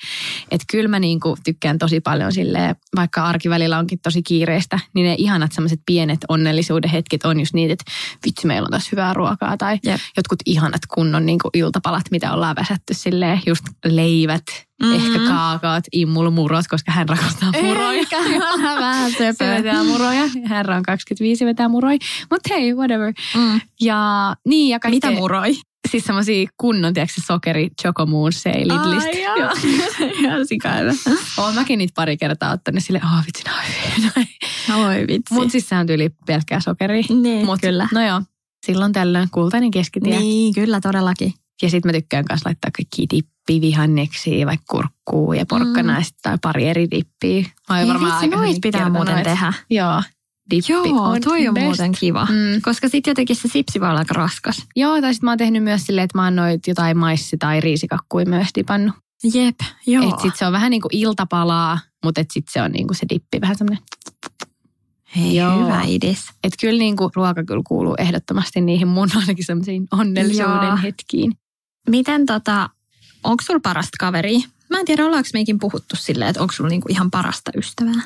että 0.51 0.65
kyllä 0.71 0.87
mä 0.87 0.99
niin 0.99 1.19
kuin 1.19 1.37
tykkään 1.43 1.77
tosi 1.77 1.99
paljon 1.99 2.33
silleen, 2.33 2.75
vaikka 2.95 3.23
arkivälillä 3.23 3.77
onkin 3.79 3.99
tosi 4.03 4.23
kiireistä, 4.23 4.79
niin 4.93 5.05
ne 5.05 5.15
ihanat 5.17 5.51
semmoiset 5.51 5.79
pienet 5.85 6.19
onnellisuuden 6.29 6.89
hetket 6.89 7.25
on 7.25 7.39
just 7.39 7.53
niitä, 7.53 7.73
että 7.73 7.91
vitsi 8.25 8.47
meillä 8.47 8.65
on 8.65 8.71
tässä 8.71 8.89
hyvää 8.91 9.13
ruokaa 9.13 9.57
tai 9.57 9.79
Jep. 9.83 9.99
jotkut 10.17 10.39
ihanat 10.45 10.81
kunnon 10.93 11.25
niin 11.25 11.39
kuin 11.39 11.51
iltapalat, 11.53 12.03
mitä 12.11 12.33
ollaan 12.33 12.55
väsätty 12.55 12.93
silleen, 12.93 13.41
just 13.45 13.63
leivät, 13.85 14.43
Mhm. 14.83 14.93
ehkä 14.93 15.19
kaakaot, 15.27 15.83
immulmurot, 15.91 16.67
koska 16.69 16.91
hän 16.91 17.09
rakastaa 17.09 17.51
muroja. 17.63 17.91
Eikä, 17.91 18.17
vähän 18.79 19.11
Se 19.17 19.17
söpö. 19.17 19.51
vetää 19.57 19.83
muroja. 19.83 20.23
Herra 20.49 20.75
on 20.77 20.83
25 20.83 21.45
vetää 21.45 21.67
muroja. 21.67 21.97
Mutta 22.31 22.53
hei, 22.53 22.73
whatever. 22.73 23.13
Mm. 23.35 23.61
Ja 23.81 24.35
niin 24.47 24.69
ja 24.69 24.79
kaikkea. 24.79 25.09
Mitä 25.11 25.19
muroi? 25.21 25.55
Siis 25.91 26.03
semmosia 26.05 26.49
kunnon, 26.57 26.93
tiedätkö, 26.93 27.21
sokeri, 27.27 27.69
chocomoonse, 27.81 28.49
Lidlistä. 28.49 29.09
Ai 29.09 29.21
joo. 29.23 29.35
Joo. 29.37 30.09
Ihan 30.19 30.47
sikailla. 30.47 30.93
Oon 31.37 31.55
mäkin 31.55 31.77
niitä 31.79 31.93
pari 31.95 32.17
kertaa 32.17 32.51
ottanut 32.51 32.83
sille, 32.83 33.01
oh 33.03 33.25
vitsi, 33.25 33.43
on 33.47 34.03
hyviä. 34.05 34.87
Oi 34.87 35.07
vitsi. 35.07 35.33
Mut 35.33 35.51
siis 35.51 35.69
se 35.69 35.75
on 35.75 35.87
tyyli 35.87 36.09
pelkkää 36.25 36.59
sokeria. 36.59 37.03
niin, 37.21 37.45
Mut, 37.45 37.61
kyllä. 37.61 37.87
No 37.93 38.07
joo, 38.07 38.21
silloin 38.65 38.93
tällöin 38.93 39.27
kultainen 39.31 39.71
keskitie. 39.71 40.19
Niin, 40.19 40.53
kyllä 40.53 40.79
todellakin. 40.81 41.33
Ja 41.61 41.69
sitten 41.69 41.89
mä 41.89 41.93
tykkään 41.93 42.25
myös 42.29 42.41
laittaa 42.45 42.71
kaikki 42.77 43.05
dippivihanneksia, 43.15 44.45
vaikka 44.45 44.65
kurkkuu 44.69 45.33
ja 45.33 45.45
porkkana 45.45 45.99
Mm. 45.99 46.05
tai 46.21 46.37
pari 46.41 46.67
eri 46.67 46.87
dippiä. 46.91 47.45
Mä 47.69 47.77
oon 47.79 47.87
varmaan 47.87 48.21
vitsi, 48.21 48.35
noit 48.37 48.57
pitää 48.61 48.81
kertonut, 48.81 49.07
muuten 49.07 49.23
tehdä. 49.23 49.53
Joo, 49.69 50.03
dippi 50.51 50.71
Joo, 50.73 51.03
on 51.03 51.21
toi 51.21 51.47
on 51.47 51.53
best. 51.53 51.65
muuten 51.65 51.91
kiva. 51.99 52.25
Mm. 52.25 52.61
Koska 52.61 52.89
sitten 52.89 53.11
jotenkin 53.11 53.35
se 53.35 53.47
sipsi 53.47 53.79
voi 53.79 53.89
olla 53.89 53.99
aika 53.99 54.13
raskas. 54.13 54.65
Joo, 54.75 55.01
tai 55.01 55.13
sitten 55.13 55.27
mä 55.27 55.31
oon 55.31 55.37
tehnyt 55.37 55.63
myös 55.63 55.85
silleen, 55.85 56.05
että 56.05 56.17
mä 56.17 56.23
oon 56.23 56.35
noit 56.35 56.67
jotain 56.67 56.97
maissi- 56.97 57.37
tai 57.37 57.61
riisikakkuja 57.61 58.25
myös 58.25 58.47
dipannut. 58.55 58.95
Jep, 59.33 59.55
joo. 59.87 60.09
Että 60.09 60.21
sit 60.21 60.35
se 60.35 60.45
on 60.45 60.53
vähän 60.53 60.69
niin 60.71 60.81
kuin 60.81 60.95
iltapalaa, 60.95 61.79
mutta 62.05 62.21
et 62.21 62.31
sit 62.31 62.45
se 62.51 62.61
on 62.61 62.71
niin 62.71 62.87
kuin 62.87 62.97
se 62.97 63.05
dippi 63.09 63.41
vähän 63.41 63.55
semmoinen. 63.55 63.83
Hei, 65.15 65.35
Joo. 65.35 65.63
hyvä 65.65 65.81
idis. 65.87 66.25
Että 66.43 66.57
kyllä 66.61 66.79
niin 66.79 66.97
kuin 66.97 67.11
ruoka 67.15 67.43
kyllä 67.43 67.61
kuuluu 67.67 67.95
ehdottomasti 67.97 68.61
niihin 68.61 68.87
mun 68.87 69.09
ainakin 69.15 69.45
semmoisiin 69.45 69.87
onnellisuuden 69.91 70.67
Joo. 70.67 70.77
hetkiin. 70.83 71.31
Miten 71.89 72.25
tota, 72.25 72.69
onko 73.23 73.43
sulla 73.43 73.59
parasta 73.63 73.97
kaveria? 73.99 74.39
Mä 74.69 74.79
en 74.79 74.85
tiedä, 74.85 75.05
ollaanko 75.05 75.29
meikin 75.33 75.59
puhuttu 75.59 75.95
silleen, 75.95 76.29
että 76.29 76.41
onko 76.41 76.53
sulla 76.53 76.69
niinku 76.69 76.87
ihan 76.91 77.11
parasta 77.11 77.51
ystävää? 77.57 78.01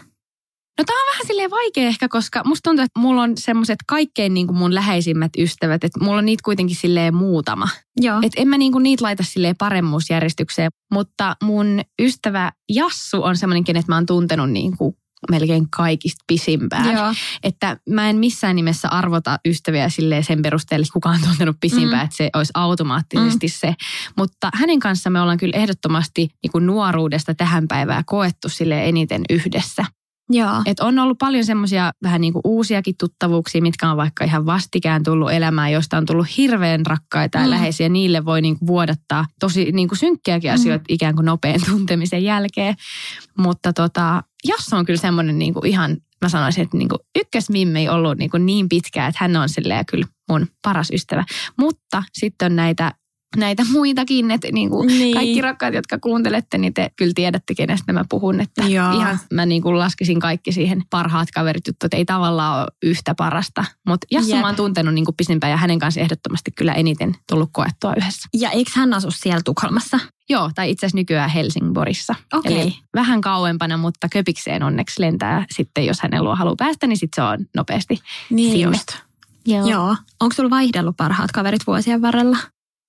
No 0.77 0.85
tää 0.85 0.95
on 0.95 1.11
vähän 1.11 1.27
silleen 1.27 1.51
vaikea 1.51 1.88
ehkä, 1.88 2.07
koska 2.07 2.43
musta 2.45 2.69
tuntuu, 2.69 2.83
että 2.83 3.00
mulla 3.00 3.21
on 3.21 3.38
semmoiset 3.38 3.79
kaikkein 3.88 4.33
niin 4.33 4.47
kuin 4.47 4.57
mun 4.57 4.75
läheisimmät 4.75 5.31
ystävät, 5.38 5.83
että 5.83 6.00
mulla 6.00 6.17
on 6.17 6.25
niitä 6.25 6.41
kuitenkin 6.45 6.75
silleen 6.75 7.15
muutama. 7.15 7.67
Joo. 7.97 8.19
Et 8.23 8.33
en 8.35 8.47
mä 8.47 8.57
niinku 8.57 8.79
niitä 8.79 9.03
laita 9.03 9.23
silleen 9.23 9.55
paremmuusjärjestykseen, 9.57 10.71
mutta 10.91 11.35
mun 11.43 11.81
ystävä 12.01 12.51
Jassu 12.69 13.23
on 13.23 13.38
semmoinen, 13.38 13.63
kenet 13.63 13.88
mä 13.88 13.95
oon 13.95 14.05
tuntenut 14.05 14.51
niinku 14.51 14.95
melkein 15.31 15.69
kaikista 15.69 16.23
pisimpään. 16.27 16.93
Joo. 16.95 17.13
Että 17.43 17.77
mä 17.89 18.09
en 18.09 18.15
missään 18.15 18.55
nimessä 18.55 18.89
arvota 18.89 19.37
ystäviä 19.47 19.89
silleen 19.89 20.23
sen 20.23 20.41
perusteella, 20.41 20.83
että 20.83 20.93
kuka 20.93 21.09
on 21.09 21.19
tuntenut 21.27 21.57
pisimpään, 21.61 22.01
Mm. 22.01 22.03
että 22.05 22.15
se 22.17 22.29
olisi 22.33 22.51
automaattisesti 22.55 23.47
se. 23.47 23.73
Mutta 24.17 24.49
hänen 24.53 24.79
kanssa 24.79 25.09
me 25.09 25.21
ollaan 25.21 25.37
kyllä 25.37 25.57
ehdottomasti 25.57 26.29
niinku 26.43 26.59
nuoruudesta 26.59 27.35
tähän 27.35 27.67
päivään 27.67 28.03
koettu 28.05 28.49
sille 28.49 28.89
eniten 28.89 29.21
yhdessä. 29.29 29.85
Joo. 30.33 30.61
Et 30.65 30.79
on 30.79 30.99
ollut 30.99 31.17
paljon 31.17 31.45
semmoisia 31.45 31.91
vähän 32.03 32.21
niin 32.21 32.33
kuin 32.33 32.41
uusiakin 32.45 32.95
tuttavuuksia, 32.99 33.61
mitkä 33.61 33.91
on 33.91 33.97
vaikka 33.97 34.25
ihan 34.25 34.45
vastikään 34.45 35.03
tullut 35.03 35.31
elämään, 35.31 35.71
joista 35.71 35.97
on 35.97 36.05
tullut 36.05 36.37
hirveän 36.37 36.85
rakkaita 36.85 37.37
ja 37.37 37.43
Mm. 37.43 37.49
läheisiä. 37.49 37.89
Niille 37.89 38.25
voi 38.25 38.41
niin 38.41 38.59
kuin 38.59 38.67
vuodattaa 38.67 39.25
tosi 39.39 39.71
niin 39.71 39.87
kuin 39.87 39.99
synkkiäkin 39.99 40.51
asioita 40.51 40.83
ikään 40.89 41.15
kuin 41.15 41.25
nopean 41.25 41.59
tuntemisen 41.69 42.23
jälkeen. 42.23 42.75
Mutta 43.37 43.73
tota, 43.73 44.23
Jassu 44.48 44.75
on 44.75 44.86
kyllä 44.86 45.00
semmoinen 45.00 45.39
niin 45.39 45.53
kuin 45.53 45.65
ihan, 45.65 45.98
mä 46.21 46.29
sanoisin, 46.29 46.63
että 46.63 46.77
niin 46.77 46.89
kuin 46.89 47.00
ykkösmimme 47.19 47.79
ei 47.79 47.89
ollut 47.89 48.17
niin, 48.17 48.29
kuin 48.29 48.45
niin 48.45 48.69
pitkään, 48.69 49.10
että 49.10 49.19
hän 49.21 49.36
on 49.36 49.50
silleen 49.50 49.86
kyllä 49.86 50.05
mun 50.29 50.48
paras 50.62 50.89
ystävä. 50.93 51.24
Mutta 51.57 52.03
sitten 52.13 52.45
on 52.45 52.55
näitä 52.55 52.91
näitä 53.38 53.63
muitakin, 53.71 54.31
että 54.31 54.47
niin 54.51 54.69
kuin 54.69 54.88
Niin. 54.88 55.13
kaikki 55.13 55.41
rakkaat, 55.41 55.73
jotka 55.73 55.97
kuuntelette, 56.00 56.57
niin 56.57 56.73
te 56.73 56.91
kyllä 56.95 57.11
tiedätte, 57.15 57.55
kenestä 57.55 57.93
mä 57.93 58.05
puhun. 58.09 58.41
Että 58.41 58.63
Joo. 58.63 58.91
ihan 58.91 59.19
mä 59.33 59.45
niin 59.45 59.61
kuin 59.61 59.79
laskisin 59.79 60.19
kaikki 60.19 60.51
siihen 60.51 60.83
parhaat 60.89 61.31
kaverit 61.31 61.67
juttu, 61.67 61.85
että 61.85 61.97
ei 61.97 62.05
tavallaan 62.05 62.59
ole 62.61 62.67
yhtä 62.83 63.15
parasta. 63.15 63.65
Mutta 63.88 64.07
Jassu 64.11 64.31
Jep. 64.31 64.41
mä 64.41 64.47
oon 64.47 64.55
tuntenut 64.55 64.93
niin 64.93 65.05
kuin 65.05 65.15
pisimpään 65.15 65.51
ja 65.51 65.57
hänen 65.57 65.79
kanssa 65.79 66.01
ehdottomasti 66.01 66.51
kyllä 66.51 66.73
eniten 66.73 67.15
tullut 67.29 67.50
koettua 67.53 67.93
yhdessä. 67.97 68.29
Ja 68.33 68.50
eikö 68.50 68.71
hän 68.75 68.93
asu 68.93 69.11
siellä 69.11 69.41
Tukholmassa? 69.45 70.00
Joo, 70.29 70.51
tai 70.55 70.71
itse 70.71 70.85
asiassa 70.85 70.97
nykyään 70.97 71.29
Helsingborissa. 71.29 72.15
Okei. 72.33 72.61
Eli 72.61 72.75
vähän 72.95 73.21
kauempana, 73.21 73.77
mutta 73.77 74.09
köpikseen 74.09 74.63
onneksi 74.63 75.01
lentää 75.01 75.45
sitten, 75.51 75.85
jos 75.85 76.01
hänen 76.01 76.23
luo 76.23 76.35
haluaa 76.35 76.55
päästä, 76.55 76.88
niin 76.88 76.97
sitten 76.97 77.23
se 77.23 77.29
on 77.29 77.45
nopeasti. 77.55 78.00
Niin 78.29 78.51
Sinne. 78.51 78.65
just. 78.77 78.88
Joo. 79.45 79.67
Joo. 79.67 79.95
Onko 80.19 80.35
sulla 80.35 80.50
vaihdellut 80.50 80.97
parhaat 80.97 81.31
kaverit 81.31 81.67
vuosien 81.67 82.01
varrella? 82.01 82.38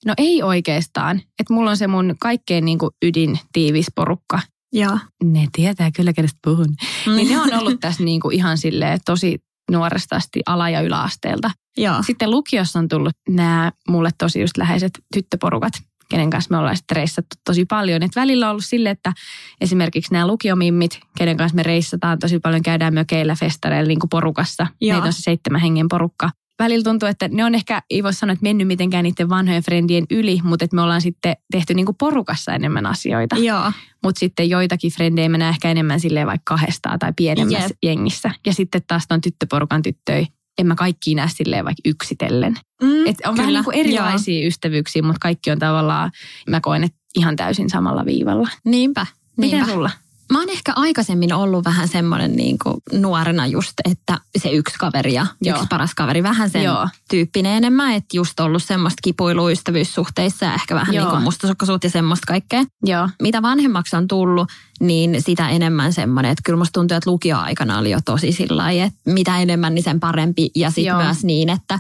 No 0.07 0.15
ei 0.19 0.43
oikeastaan. 0.43 1.17
Että 1.19 1.55
mulla 1.55 1.71
on 1.71 1.77
se 1.77 1.87
mun 1.87 2.15
kaikkein 2.21 2.65
niin 2.65 2.79
kuin 2.79 2.91
ydin 3.05 3.39
tiivis 3.53 3.87
porukka. 3.95 4.41
Joo. 4.73 4.99
Ne 5.25 5.49
tietää 5.53 5.91
kyllä, 5.91 6.13
kenestä 6.13 6.39
puhun. 6.45 6.75
Niin 7.17 7.29
ne 7.29 7.41
on 7.41 7.61
ollut 7.61 7.81
tässä 7.81 8.05
niin 8.05 8.21
kuin 8.21 8.35
ihan 8.35 8.59
silleen 8.59 9.01
tosi 9.05 9.39
nuoresta 9.71 10.17
asti 10.17 10.41
ala- 10.47 10.71
ja 10.71 10.81
yläasteelta. 10.81 11.51
Joo. 11.77 12.03
Sitten 12.03 12.31
lukiossa 12.31 12.79
on 12.79 12.89
tullut 12.89 13.15
nämä 13.29 13.73
mulle 13.89 14.11
tosi 14.19 14.41
just 14.41 14.57
läheiset 14.57 14.93
tyttöporukat, 15.15 15.73
kenen 16.09 16.31
kanssa 16.31 16.55
me 16.55 16.59
ollaan 16.59 16.77
sitten 16.77 16.97
reissattu 16.97 17.37
tosi 17.45 17.65
paljon. 17.65 18.03
Et 18.03 18.17
välillä 18.17 18.47
on 18.47 18.51
ollut 18.51 18.65
sille, 18.65 18.91
että 18.91 19.13
esimerkiksi 19.61 20.13
nämä 20.13 20.27
lukiomimmit, 20.27 21.01
kenen 21.19 21.37
kanssa 21.37 21.57
me 21.57 21.63
reissataan 21.63 22.19
tosi 22.19 22.39
paljon, 22.39 22.63
käydään 22.63 22.95
mökeillä 22.95 23.35
festareilla 23.35 23.89
niin 23.89 24.01
kuin 24.01 24.11
porukassa. 24.11 24.67
Joo. 24.81 24.95
Meitä 24.95 25.07
on 25.07 25.13
se 25.13 25.23
seitsemän 25.23 25.61
hengen 25.61 25.89
porukka. 25.89 26.31
Välillä 26.63 26.85
tuntuu, 26.85 27.09
että 27.09 27.29
ne 27.29 27.45
on 27.45 27.55
ehkä, 27.55 27.83
ei 27.91 28.03
voi 28.03 28.13
sanoa, 28.15 28.33
että 28.33 28.43
mennyt 28.43 28.67
mitenkään 28.67 29.03
niiden 29.03 29.29
vanhojen 29.29 29.63
frendien 29.63 30.05
yli, 30.11 30.41
mutta 30.45 30.65
että 30.65 30.75
me 30.75 30.83
ollaan 30.83 31.01
sitten 31.01 31.37
tehty 31.53 31.75
niin 31.75 31.87
kuin 31.87 31.97
porukassa 31.97 32.53
enemmän 32.55 32.87
asioita. 32.87 33.37
Joo. 33.37 33.73
Mutta 34.03 34.19
sitten 34.19 34.51
joitakin 34.51 34.91
frendejä 34.93 35.29
mä 35.29 35.49
ehkä 35.49 35.71
enemmän 35.71 36.01
silleen 36.01 36.27
vaikka 36.27 36.55
kahdestaan 36.55 36.99
tai 36.99 37.13
pienemmässä 37.17 37.65
Jep. 37.69 37.79
jengissä. 37.83 38.31
Ja 38.47 38.53
sitten 38.53 38.83
taas 38.87 39.07
on 39.11 39.21
tyttöporukan 39.21 39.83
tyttöjä. 39.83 40.27
En 40.59 40.67
mä 40.67 40.75
kaikki 40.75 41.15
näe 41.15 41.29
silleen 41.29 41.65
vaikka 41.65 41.81
yksitellen. 41.85 42.55
Mm, 42.83 43.07
Et 43.07 43.17
on 43.27 43.37
vähän 43.37 43.53
niin 43.53 43.65
kuin 43.65 43.77
erilaisia 43.77 44.47
ystävyyksiä, 44.47 45.03
mutta 45.03 45.19
kaikki 45.21 45.51
on 45.51 45.59
tavallaan, 45.59 46.11
mä 46.51 46.61
koen, 46.61 46.85
että 46.85 46.99
ihan 47.15 47.37
täysin 47.37 47.71
samalla 47.71 48.05
viivalla. 48.07 48.49
Niinpä. 48.65 49.07
Miten 49.37 49.59
Niinpä. 49.59 49.73
sulla? 49.73 49.91
Mä 50.33 50.39
oon 50.39 50.51
ehkä 50.51 50.73
aikaisemmin 50.77 51.33
ollut 51.33 51.65
vähän 51.65 51.89
semmoinen 51.89 52.33
niin 52.33 52.59
kuin 52.63 52.77
nuorena 52.93 53.47
just, 53.47 53.73
että 53.91 54.19
se 54.37 54.49
yksi 54.51 54.75
kaveri 54.79 55.15
ja 55.15 55.27
Joo. 55.43 55.57
yksi 55.57 55.67
paras 55.69 55.95
kaveri, 55.95 56.23
vähän 56.23 56.51
sen 56.51 56.63
Joo. 56.63 56.89
tyyppinen 57.11 57.53
enemmän, 57.53 57.95
että 57.95 58.17
just 58.17 58.41
ollut 58.41 58.63
semmoista 58.63 59.01
kipuilua 59.03 59.51
ystävyyssuhteissa 59.51 60.47
ja 60.47 60.55
ehkä 60.55 60.75
vähän 60.75 60.95
Joo. 60.95 61.05
niin 61.05 61.11
kuin 61.11 61.23
mustasukkaisuutta 61.23 61.87
ja 61.87 61.91
semmoista 61.91 62.27
kaikkea. 62.27 62.65
Joo. 62.85 63.09
Mitä 63.23 63.43
vanhemmaksi 63.43 63.97
on 63.97 64.09
tullut, 64.09 64.49
niin 64.81 65.23
sitä 65.23 65.49
enemmän 65.49 65.93
semmoinen, 65.93 66.31
että 66.31 66.43
kyllä 66.45 66.59
musta 66.59 66.81
tuntuu, 66.81 66.97
että 66.97 67.11
lukioaikana 67.11 67.79
oli 67.79 67.91
jo 67.91 67.99
tosi 68.05 68.33
sillä 68.33 68.71
että 68.71 68.99
mitä 69.07 69.39
enemmän, 69.39 69.75
niin 69.75 69.85
sen 69.85 70.01
parempi. 70.01 70.51
Ja 70.57 70.71
sitten 70.71 70.97
myös 70.97 71.25
niin, 71.25 71.49
että 71.49 71.79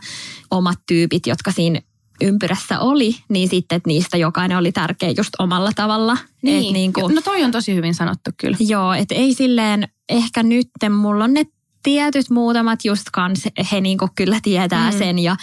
omat 0.51 0.79
tyypit, 0.87 1.27
jotka 1.27 1.53
siinä 1.53 1.81
ympyrässä 2.23 2.81
oli, 2.81 3.17
niin 3.29 3.49
sitten, 3.49 3.77
että 3.77 3.89
niistä 3.89 4.17
jokainen 4.17 4.59
oli 4.59 4.73
tärkeä 4.73 5.11
just 5.17 5.31
omalla 5.39 5.71
tavalla. 5.77 6.13
Et 6.13 6.73
niin 6.73 6.93
kuin, 6.93 7.15
No 7.15 7.21
toi 7.21 7.45
on 7.45 7.51
tosi 7.51 7.75
hyvin 7.75 7.95
sanottu 7.95 8.31
kyllä. 8.41 8.57
Joo, 8.61 8.93
että 8.93 9.15
ei 9.15 9.35
silleen, 9.35 9.89
ehkä 10.09 10.43
nyt 10.43 10.69
mulla 10.91 11.25
on 11.25 11.35
ne 11.35 11.45
tietyt 11.83 12.31
muutamat 12.31 12.85
just 12.85 13.07
kans, 13.13 13.45
he 13.73 13.81
niinku 13.81 14.09
kyllä 14.15 14.39
tietää 14.43 14.91
Mm. 14.91 14.99
sen 14.99 15.19
ja, 15.19 15.37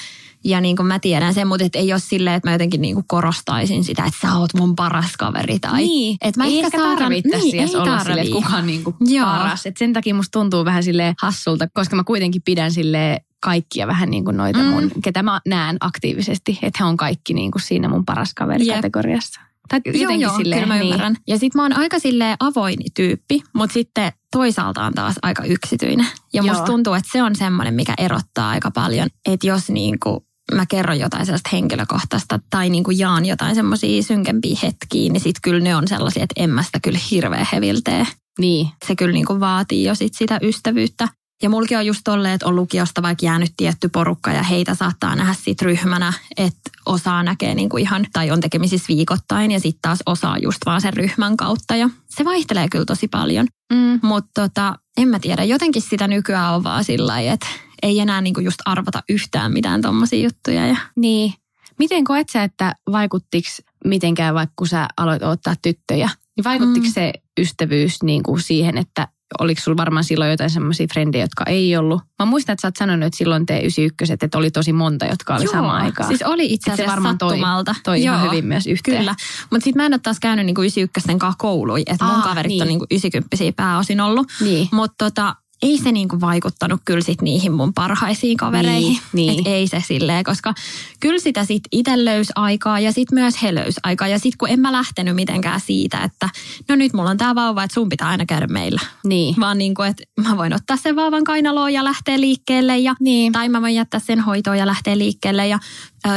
ja 0.44 0.62
niinku 0.62 0.84
mä 0.84 1.00
tiedän 1.00 1.34
sen, 1.34 1.48
mutta 1.48 1.66
et 1.66 1.76
ei 1.76 1.94
ole 1.94 2.00
silleen, 2.00 2.36
että 2.36 2.50
mä 2.50 2.54
jotenkin 2.54 2.82
niinku 2.82 3.04
korostaisin 3.08 3.84
sitä, 3.84 4.04
että 4.06 4.20
sä 4.28 4.36
oot 4.38 4.54
mun 4.54 4.76
paras 4.76 5.18
kaveri. 5.18 5.60
Tai, 5.60 5.82
niin, 5.82 6.18
et 6.22 6.38
mä 6.38 6.46
ei 6.46 6.60
ehkä 6.60 6.78
tarvitse 6.78 7.30
niin, 7.38 7.44
niin, 7.44 7.60
ei 7.70 7.76
olla 7.76 8.00
silleen, 8.00 8.20
että 8.20 8.36
kuka 8.36 8.58
on 8.58 8.68
niin 8.68 8.84
kuin 8.84 8.96
Joo. 9.00 9.26
paras. 9.26 9.66
Et 9.66 9.78
sen 9.78 9.94
takia 9.94 10.16
musta 10.16 10.40
tuntuu 10.40 10.66
vähän 10.66 10.84
sille 10.84 11.14
hassulta, 11.22 11.68
koska 11.74 11.96
mä 11.96 12.04
kuitenkin 12.04 12.42
pidän 12.46 12.72
sille 12.72 13.22
kaikkia 13.44 13.88
vähän 13.88 14.10
niin 14.10 14.26
kuin 14.26 14.38
noita 14.38 14.60
Mm. 14.60 14.66
mun, 14.66 14.92
ketä 15.04 15.24
mä 15.24 15.42
näen 15.48 15.78
aktiivisesti, 15.80 16.60
että 16.62 16.84
he 16.84 16.86
on 16.90 16.98
kaikki 16.98 17.34
niin 17.34 17.52
kuin 17.52 17.62
siinä 17.62 17.90
mun 17.90 18.06
paras 18.06 18.34
kaveri 18.34 18.66
kategoriassa. 18.66 19.42
Tai 19.70 19.82
Joo, 19.86 19.94
jotenkin 19.94 20.22
joo, 20.22 20.38
silleen, 20.38 20.62
kyllä 20.62 20.74
mä 20.74 20.80
niin. 20.80 20.86
ymmärrän. 20.94 21.16
Ja 21.28 21.40
sit 21.40 21.56
mä 21.56 21.62
oon 21.62 21.78
aika 21.78 22.00
silleen 22.00 22.38
avoin 22.40 22.78
tyyppi, 22.96 23.42
mutta 23.54 23.74
sitten 23.74 24.12
toisaalta 24.32 24.84
on 24.86 24.94
taas 24.94 25.16
aika 25.22 25.44
yksityinen. 25.44 26.08
Ja 26.34 26.44
musta 26.44 26.58
Joo. 26.58 26.66
tuntuu, 26.66 26.94
että 26.94 27.10
se 27.12 27.24
on 27.24 27.36
semmoinen, 27.36 27.74
mikä 27.74 27.94
erottaa 27.98 28.50
aika 28.50 28.72
paljon. 28.72 29.08
Että 29.26 29.48
jos 29.48 29.70
niinku 29.70 30.26
mä 30.56 30.66
kerron 30.66 31.00
jotain 31.00 31.26
sellaista 31.26 31.50
henkilökohtaista 31.54 32.40
tai 32.50 32.70
niinku 32.70 32.92
jaan 32.92 33.26
jotain 33.26 33.56
semmoisia 33.56 34.04
synkempiä 34.04 34.58
hetkiä, 34.64 35.12
niin 35.12 35.22
sit 35.22 35.36
kyllä 35.42 35.60
ne 35.60 35.76
on 35.76 35.88
sellaisia, 35.88 36.24
että 36.24 36.44
en 36.44 36.50
mä 36.50 36.64
sitä 36.64 36.80
kyllä 36.80 37.00
hirveän 37.12 37.48
heviltee. 37.54 38.08
Niin, 38.40 38.68
Se 38.88 38.96
kyllä 38.96 39.14
niinku 39.14 39.40
vaatii 39.40 39.84
jo 39.84 39.96
sit 39.96 40.14
sitä 40.14 40.40
ystävyyttä. 40.42 41.08
Ja 41.44 41.50
mulki 41.50 41.76
on 41.76 41.86
just 41.86 42.02
tolleen, 42.04 42.34
että 42.34 42.46
on 42.48 42.56
lukiosta 42.56 43.02
vaikka 43.02 43.26
jäänyt 43.26 43.54
tietty 43.58 43.90
porukka 43.90 44.32
ja 44.32 44.44
heitä 44.44 44.76
saattaa 44.76 45.16
nähdä 45.16 45.34
sit 45.34 45.62
ryhmänä, 45.62 46.14
että 46.38 46.70
osaa 46.86 47.24
näkee 47.24 47.56
niinku 47.56 47.78
ihan, 47.78 48.06
tai 48.14 48.32
on 48.32 48.40
tekemisissä 48.42 48.88
viikoittain 48.88 49.52
ja 49.52 49.60
sitten 49.60 49.82
taas 49.82 50.00
osaa 50.06 50.38
just 50.38 50.58
vaan 50.66 50.82
sen 50.82 50.94
ryhmän 50.94 51.38
kautta. 51.38 51.76
Ja 51.76 51.90
se 52.10 52.26
vaihtelee 52.26 52.68
kyllä 52.70 52.86
tosi 52.86 53.08
paljon. 53.08 53.48
mm, 53.74 54.00
Mutta 54.04 54.42
tota, 54.42 54.76
en 54.98 55.08
mä 55.08 55.20
tiedä, 55.20 55.44
jotenkin 55.44 55.82
sitä 55.82 56.08
nykyään 56.08 56.54
on 56.54 56.64
vaan 56.64 56.84
sillä 56.84 57.20
että 57.20 57.48
ei 57.84 58.00
enää 58.00 58.22
niinku 58.22 58.40
just 58.40 58.60
arvata 58.66 59.04
yhtään 59.10 59.54
mitään 59.54 59.82
tommosia 59.82 60.24
juttuja. 60.24 60.68
Ja 60.68 60.76
niin. 60.96 61.34
Miten 61.80 62.04
koet 62.04 62.30
sä, 62.30 62.44
että 62.44 62.76
vaikuttiko 62.92 63.48
mitenkään 63.86 64.36
vaikka 64.36 64.54
kun 64.56 64.68
sä 64.68 64.88
aloit 64.98 65.24
ottaa 65.24 65.56
tyttöjä, 65.62 66.10
niin 66.38 66.44
vaikuttiko 66.44 66.86
Mm. 66.86 66.92
se 66.94 67.14
ystävyys 67.40 68.04
niin 68.04 68.24
kuin 68.24 68.42
siihen, 68.42 68.78
että 68.78 69.08
oliko 69.40 69.62
sulla 69.62 69.78
varmaan 69.78 70.04
silloin 70.04 70.32
jotain 70.32 70.50
semmoisia 70.50 70.88
frendejä, 70.94 71.24
jotka 71.24 71.44
ei 71.48 71.78
ollut? 71.78 72.02
Mä 72.20 72.26
muistan, 72.26 72.54
että 72.54 72.62
sä 72.62 72.68
oot 72.68 72.76
sanonut, 72.76 73.08
että 73.08 73.18
silloin 73.18 73.46
te 73.46 73.60
91 73.60 74.14
että 74.14 74.38
oli 74.38 74.52
tosi 74.52 74.74
monta, 74.74 75.06
jotka 75.06 75.36
oli 75.36 75.48
samaan 75.48 75.82
aikaan. 75.82 76.08
siis 76.08 76.22
oli 76.22 76.54
itse 76.54 76.72
asiassa 76.72 76.92
varmaan 76.92 77.18
toi- 77.18 77.30
sattumalta. 77.30 77.76
toi 77.84 78.02
ihan 78.02 78.20
Joo. 78.20 78.32
hyvin 78.32 78.46
myös 78.46 78.68
yhteen. 78.68 78.98
Kyllä, 78.98 79.16
mutta 79.52 79.64
sitten 79.64 79.82
mä 79.82 79.86
en 79.86 79.94
ole 79.94 80.00
taas 80.04 80.20
käynyt 80.20 80.46
niinku 80.46 80.62
91 80.62 81.20
kanssa 81.20 81.38
kouluja, 81.38 81.84
että 81.88 82.06
mun 82.06 82.22
kaverit 82.22 82.50
niin. 82.50 82.62
on 82.62 82.68
niinku 82.68 82.86
90 82.92 83.38
pääosin 83.56 84.02
ollut. 84.02 84.28
Niin. 84.42 84.68
Mutta 84.72 85.06
tota, 85.06 85.36
ei 85.62 85.78
se 85.78 85.92
niinku 85.92 86.22
vaikuttanut 86.22 86.82
kyllä 86.86 87.02
sit 87.02 87.22
niihin 87.22 87.52
mun 87.52 87.74
parhaisiin 87.74 88.38
kavereihin. 88.38 89.00
Niin, 89.14 89.28
niin. 89.28 89.40
Et 89.40 89.48
ei 89.48 89.68
se 89.68 89.84
silleen, 89.88 90.24
koska 90.24 90.54
kyllä 91.00 91.20
sitä 91.20 91.46
sit 91.46 91.64
itse 91.72 92.06
löysi 92.06 92.32
aikaa 92.36 92.80
ja 92.80 92.92
sit 92.92 93.12
myös 93.12 93.44
he 93.44 93.56
löysi 93.56 93.80
aikaa. 93.84 94.08
Ja 94.08 94.20
sit 94.20 94.36
kun 94.36 94.50
en 94.50 94.60
mä 94.60 94.72
lähtenyt 94.72 95.16
mitenkään 95.16 95.60
siitä, 95.60 96.04
että 96.04 96.30
no 96.70 96.76
nyt 96.76 96.94
mulla 96.94 97.10
on 97.10 97.18
tää 97.18 97.36
vauva, 97.36 97.64
että 97.64 97.74
sun 97.74 97.90
pitää 97.90 98.08
aina 98.08 98.26
käydä 98.26 98.48
meillä. 98.48 98.82
Niin. 99.06 99.36
Vaan 99.40 99.58
niinku, 99.58 99.82
että 99.82 100.04
mä 100.28 100.38
voin 100.38 100.54
ottaa 100.54 100.78
sen 100.78 100.96
vauvan 100.96 101.24
kainaloon 101.24 101.74
ja 101.74 101.84
lähteä 101.84 102.20
liikkeelle. 102.20 102.78
Ja, 102.78 102.96
Niin. 103.00 103.32
Tai 103.32 103.50
mä 103.50 103.62
voin 103.62 103.76
jättää 103.76 104.00
sen 104.00 104.20
hoitoon 104.20 104.58
ja 104.58 104.68
lähteä 104.68 104.98
liikkeelle. 104.98 105.48
Ja, 105.48 105.60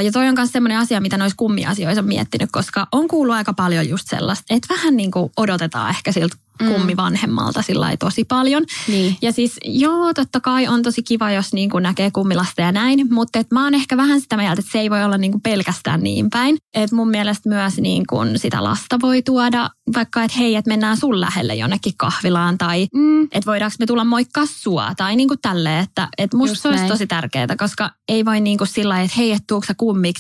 ja 0.05 0.13
toi 0.13 0.29
on 0.29 0.35
myös 0.35 0.53
semmoinen 0.53 0.79
asia, 0.79 1.01
mitä 1.01 1.17
noissa 1.17 1.37
kummiasioissa 1.37 2.01
on 2.01 2.09
miettinyt, 2.09 2.51
koska 2.53 2.87
on 2.93 3.09
kuullut 3.09 3.37
aika 3.37 3.53
paljon 3.53 3.89
just 3.89 4.09
sellaista, 4.09 4.55
että 4.55 4.75
vähän 4.75 4.97
niin 4.97 5.11
kuin 5.11 5.31
odotetaan 5.37 5.91
ehkä 5.91 6.13
siltä 6.13 6.37
kummivanhemmalta 6.59 7.63
sillä 7.63 7.97
tosi 7.97 8.25
paljon. 8.25 8.65
Niin. 8.89 9.17
Ja 9.23 9.33
siis 9.33 9.57
joo, 9.65 10.15
totta 10.15 10.41
kai 10.41 10.69
on 10.69 10.83
tosi 10.83 11.03
kiva, 11.03 11.31
jos 11.31 11.53
niin 11.53 11.71
kuin 11.71 11.83
näkee 11.83 12.11
kummilasta 12.11 12.63
ja 12.63 12.73
näin, 12.73 13.15
mutta 13.15 13.39
et 13.39 13.51
mä 13.51 13.65
oon 13.65 13.75
ehkä 13.75 13.97
vähän 13.97 14.21
sitä 14.21 14.37
mieltä, 14.37 14.61
että 14.61 14.73
se 14.73 14.79
ei 14.79 14.91
voi 14.91 15.05
olla 15.05 15.19
niin 15.19 15.33
kuin 15.33 15.43
pelkästään 15.43 16.03
niin 16.03 16.31
päin. 16.31 16.57
Et 16.75 16.93
mun 16.93 17.09
mielestä 17.09 17.49
myös 17.49 17.77
niin 17.77 18.03
kuin 18.09 18.39
sitä 18.39 18.65
lasta 18.65 18.97
voi 19.03 19.23
tuoda 19.23 19.71
vaikka, 19.95 20.25
että 20.25 20.39
hei, 20.39 20.57
että 20.57 20.69
mennään 20.69 20.97
sun 20.97 21.21
lähelle 21.21 21.55
jonnekin 21.55 21.93
kahvilaan 21.97 22.59
tai 22.59 22.87
Mm. 22.95 23.23
että 23.25 23.47
voidaanko 23.47 23.75
me 23.79 23.87
tulla 23.87 24.05
moikkaa 24.05 24.47
sua 24.47 24.95
tai 24.97 25.17
niin 25.17 25.29
kuin 25.29 25.39
tälleen, 25.43 25.85
että, 25.85 26.09
että 26.19 26.37
musta 26.37 26.53
Just 26.53 26.63
se 26.63 26.69
olisi 26.69 26.81
näin. 26.81 26.93
tosi 26.93 27.07
tärkeää, 27.07 27.47
koska 27.59 27.91
ei 28.09 28.25
voi 28.25 28.41
niin 28.41 28.59
kuin 28.59 28.69
sillä 28.69 29.01
että 29.03 29.15
hei, 29.17 29.33
että 29.33 29.55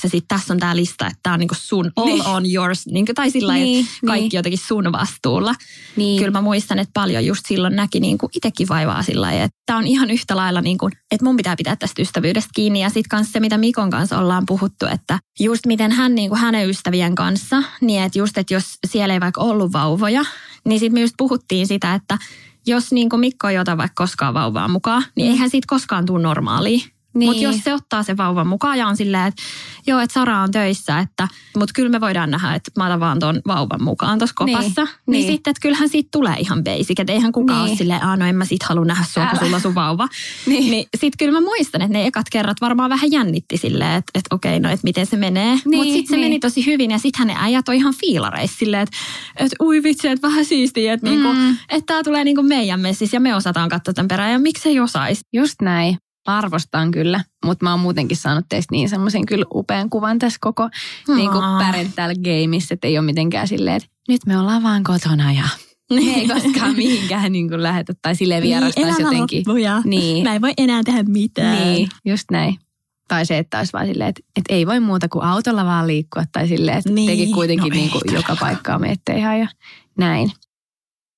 ja 0.05 0.11
sitten 0.11 0.29
tässä 0.38 0.52
on 0.55 0.61
tämä 0.61 0.76
lista, 0.76 1.07
että 1.07 1.19
tämä 1.23 1.35
on 1.35 1.41
niin 1.41 1.49
kuin 1.49 1.59
sun 1.59 1.93
all 1.97 2.07
Niin. 2.07 2.26
on 2.26 2.52
yours, 2.55 2.87
niin 2.87 3.07
kuin, 3.07 3.14
tai 3.17 3.31
sillä 3.31 3.55
Niin, 3.55 3.85
että 3.85 4.07
kaikki 4.07 4.23
niin. 4.29 4.38
jotenkin 4.38 4.61
sun 4.67 4.93
vastuulla. 4.93 5.55
Niin. 5.97 6.19
Kyllä 6.19 6.31
mä 6.31 6.41
muistan, 6.41 6.79
että 6.79 6.91
paljon 6.95 7.26
just 7.26 7.43
silloin 7.49 7.76
näki 7.76 8.00
niin 8.00 8.19
kuin 8.19 8.31
itsekin 8.37 8.69
vaivaa 8.69 9.02
sillä 9.02 9.33
että 9.33 9.59
tämä 9.67 9.79
on 9.79 9.87
ihan 9.87 10.11
yhtä 10.11 10.37
lailla 10.37 10.61
niin 10.61 10.79
kuin, 10.79 10.92
että 11.11 11.25
mun 11.25 11.37
pitää 11.37 11.57
pitää 11.57 11.77
tästä 11.77 12.03
ystävyydestä 12.03 12.51
kiinni. 12.55 12.81
Ja 12.83 12.88
sitten 12.88 13.09
kanssa 13.11 13.33
se, 13.33 13.40
mitä 13.40 13.59
Mikon 13.59 13.90
kanssa 13.90 14.18
ollaan 14.18 14.47
puhuttu, 14.47 14.87
että 14.87 15.18
just 15.40 15.66
miten 15.66 15.92
hän 15.92 16.14
niin 16.14 16.29
kuin 16.29 16.40
hänen 16.40 16.68
ystävien 16.70 17.14
kanssa, 17.14 17.62
niin 17.81 18.03
että 18.03 18.18
just, 18.18 18.38
että 18.38 18.55
jos 18.55 18.64
siellä 18.87 19.14
ei 19.14 19.20
vaikka 19.20 19.40
ollut 19.40 19.62
vauvoja, 19.72 20.25
niin 20.64 20.81
sitten 20.81 20.94
me 20.94 21.01
just 21.01 21.14
puhuttiin 21.18 21.66
sitä, 21.66 21.94
että 21.94 22.18
jos 22.66 22.92
niin 22.92 23.09
kuin 23.09 23.20
Mikko 23.20 23.48
ei 23.48 23.59
ota 23.59 23.77
vaikka 23.77 24.03
koskaan 24.03 24.35
vauvaa 24.35 24.68
mukaan, 24.68 25.05
niin 25.16 25.31
eihän 25.31 25.51
siitä 25.51 25.66
koskaan 25.68 26.07
tule 26.07 26.22
normaalia. 26.22 26.87
Niin. 27.14 27.29
Mutta 27.29 27.42
jos 27.42 27.57
se 27.64 27.75
ottaa 27.75 28.03
sen 28.03 28.16
vauvan 28.16 28.46
mukaan 28.46 28.79
ja 28.79 28.87
on 28.87 28.96
silleen, 28.96 29.27
että 29.27 29.42
joo, 29.87 30.01
että 30.01 30.14
Sara 30.14 30.40
on 30.42 30.51
töissä, 30.51 30.98
että, 30.98 31.29
mutta 31.59 31.72
kyllä 31.77 31.88
me 31.88 32.01
voidaan 32.01 32.31
nähdä, 32.31 32.55
että 32.55 32.70
mä 32.77 32.87
otan 32.87 33.01
vaan 33.01 33.18
tuon 33.18 33.40
vauvan 33.46 33.83
mukaan 33.85 34.18
tuossa 34.18 34.44
Niin, 34.44 34.57
kopassa. 34.59 34.83
Niin, 34.83 34.92
niin. 35.07 35.12
niin 35.12 35.33
sitten, 35.33 35.51
että 35.51 35.61
kyllähän 35.62 35.88
siitä 35.88 36.09
tulee 36.12 36.37
ihan 36.38 36.64
basic, 36.64 37.01
että 37.01 37.12
eihän 37.12 37.33
kukaan 37.33 37.61
Niin. 37.64 37.70
ole 37.70 37.79
silleen, 37.79 38.05
aah 38.05 38.18
no 38.18 38.27
en 38.27 38.37
mä 38.37 38.44
sit 38.44 38.62
halua 38.62 38.85
nähdä 38.85 39.05
sua, 39.05 39.27
kun 39.27 39.38
sulla 39.38 39.59
sun 39.59 39.75
vauva. 39.75 40.09
Niin. 40.46 40.70
niin 40.70 40.87
sitten 40.96 41.18
kyllä 41.18 41.40
mä 41.40 41.46
muistan, 41.46 41.83
että 41.83 41.92
ne 41.98 42.07
ekat 42.07 42.27
kerrat 42.33 42.61
varmaan 42.61 42.90
vähän 42.90 43.12
jännitti 43.12 43.57
silleen, 43.57 43.92
että, 43.92 44.11
että 44.14 44.35
okei, 44.35 44.61
no 44.61 44.68
että 44.70 44.85
miten 44.85 45.07
se 45.07 45.16
menee. 45.16 45.55
Niin, 45.64 45.77
Mutta 45.77 45.92
sitten 45.92 46.07
se 46.09 46.16
niin. 46.16 46.25
meni 46.25 46.38
tosi 46.40 46.66
hyvin 46.66 46.90
ja 46.90 46.98
sittenhän 46.98 47.27
ne 47.37 47.44
äijät 47.44 47.68
on 47.68 47.75
ihan 47.75 47.94
fiilareissa 48.01 48.59
silleen, 48.59 48.83
että, 48.83 48.96
että 49.37 49.57
ui 49.64 49.83
vitsi, 49.83 50.09
että 50.09 50.29
vähän 50.29 50.44
siistiä, 50.44 50.92
että, 50.92 51.11
niinku, 51.11 51.33
Mm. 51.33 51.51
että 51.68 51.87
tää 51.87 52.03
tulee 52.03 52.25
niinku 52.25 52.42
meidän 52.42 52.81
messissä 52.81 53.16
ja 53.16 53.20
me 53.20 53.35
osataan 53.37 53.68
katsoa 53.68 53.94
tämän 53.94 54.09
perään 54.09 54.33
ja 54.33 54.38
miksei 54.38 54.81
osaisi. 54.81 55.20
Just 55.33 55.55
näin. 55.62 55.96
Arvostan 56.27 56.91
kyllä, 56.91 57.21
mutta 57.45 57.65
mä 57.65 57.71
oon 57.71 57.81
muutenkin 57.81 58.17
saanut 58.17 58.45
teistä 58.49 58.73
niin 58.75 58.89
semmoisen 58.89 59.27
kyllä 59.27 59.45
upean 59.55 59.91
kuvan 59.91 60.19
tässä 60.19 60.39
koko 60.41 60.69
niin 61.17 61.31
kuin 61.31 61.45
parental 61.59 62.15
gameissa, 62.15 62.75
että 62.75 62.87
ei 62.87 62.99
ole 62.99 63.07
mitenkään 63.07 63.49
silleen, 63.49 63.77
että 63.77 63.89
nyt 64.09 64.21
me 64.27 64.39
ollaan 64.39 64.63
vaan 64.63 64.83
kotona 64.83 65.33
ja 65.33 65.45
me 65.91 66.01
ei 66.17 66.29
koskaan 66.29 66.77
mihinkään 66.77 67.33
niin 67.33 67.49
kuin 67.49 67.63
lähetä 67.63 67.93
tai 68.03 68.17
silleen 68.17 68.43
vierastaisi 68.43 68.91
Niin, 68.91 69.03
jotenkin. 69.05 69.39
loppuu 69.39 69.57
ja 69.57 69.83
Niin, 69.85 70.25
Mä 70.25 70.35
en 70.35 70.43
voi 70.43 70.53
enää 70.59 70.83
tehdä 70.85 71.03
mitään. 71.03 71.57
niin, 71.69 71.89
just 72.05 72.25
näin. 72.31 72.57
Tai 73.09 73.27
se, 73.27 73.39
että 73.39 73.59
olisi 73.59 73.73
vaan 73.73 73.87
silleen, 73.87 74.09
että, 74.09 74.21
että 74.37 74.55
ei 74.55 74.67
voi 74.67 74.81
muuta 74.81 75.09
kuin 75.09 75.25
autolla 75.25 75.65
vaan 75.65 75.87
liikkua 75.87 76.23
tai 76.33 76.49
silleen, 76.49 76.79
että 76.79 76.91
Niin, 76.93 77.11
teki 77.19 77.33
kuitenkin 77.33 77.71
no 77.71 77.75
niin 77.77 77.91
kuin 77.91 78.03
joka 78.13 78.37
paikkaa 78.41 78.79
menette 78.79 79.13
ihan 79.19 79.41
ja 79.41 79.49
näin. 79.99 80.33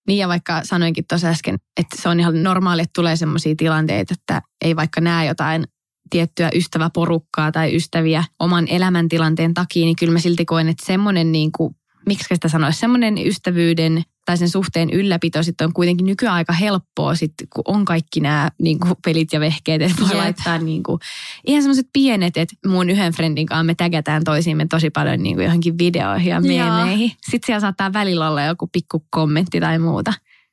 Niin 0.06 0.18
ja 0.18 0.28
vaikka 0.28 0.60
sanoinkin 0.64 1.04
tuossa 1.08 1.28
äsken, 1.28 1.54
että 1.80 2.02
se 2.02 2.08
on 2.08 2.20
ihan 2.20 2.42
normaali, 2.42 2.82
että 2.82 2.92
tulee 2.94 3.16
sellaisia 3.16 3.54
tilanteita, 3.56 4.14
että 4.20 4.42
ei 4.64 4.76
vaikka 4.76 5.00
näe 5.00 5.26
jotain 5.26 5.64
tiettyä 6.10 6.50
ystäväporukkaa 6.54 7.52
tai 7.52 7.76
ystäviä 7.76 8.24
oman 8.40 8.68
elämäntilanteen 8.68 9.54
takia, 9.54 9.84
niin 9.84 9.96
kyllä 9.96 10.12
mä 10.12 10.18
silti 10.18 10.44
koen, 10.44 10.68
että 10.68 10.86
semmoinen 10.86 11.32
niin 11.32 11.52
kuin, 11.56 11.76
miksi 12.06 12.34
sitä 12.34 12.48
sanoisi, 12.48 12.78
semmoinen 12.78 13.26
ystävyyden 13.26 14.02
tai 14.24 14.38
sen 14.38 14.48
suhteen 14.48 14.90
ylläpito 14.90 15.42
sitten 15.42 15.66
on 15.66 15.72
kuitenkin 15.72 16.06
nykyään 16.06 16.34
aika 16.34 16.52
helppoa, 16.52 17.14
sit, 17.14 17.32
kun 17.54 17.64
on 17.66 17.84
kaikki 17.84 18.20
nämä 18.20 18.50
niin 18.62 18.80
kuin 18.80 18.94
pelit 19.04 19.32
ja 19.32 19.40
vehkeet, 19.40 19.82
että 19.82 20.00
voi 20.00 20.08
Jep. 20.10 20.18
laittaa 20.18 20.58
niin 20.58 20.82
kuin, 20.82 20.98
ihan 21.46 21.62
semmoiset 21.62 21.86
pienet, 21.92 22.36
että 22.36 22.54
mun 22.66 22.90
yhden 22.90 23.12
friendin 23.12 23.46
kanssa 23.46 23.64
me 23.64 23.74
tägätään 23.74 24.24
toisiimme 24.24 24.66
tosi 24.70 24.90
paljon 24.90 25.22
niin 25.22 25.36
kuin 25.36 25.44
johonkin 25.44 25.78
videoihin 25.78 26.30
ja 26.30 26.40
Joo. 26.44 26.66
meemeihin. 26.66 27.10
Sitten 27.30 27.46
siellä 27.46 27.60
saattaa 27.60 27.92
välillä 27.92 28.30
olla 28.30 28.42
joku 28.42 28.66
pikku 28.72 29.04
kommentti 29.10 29.60
tai 29.60 29.78
muuta. 29.78 30.12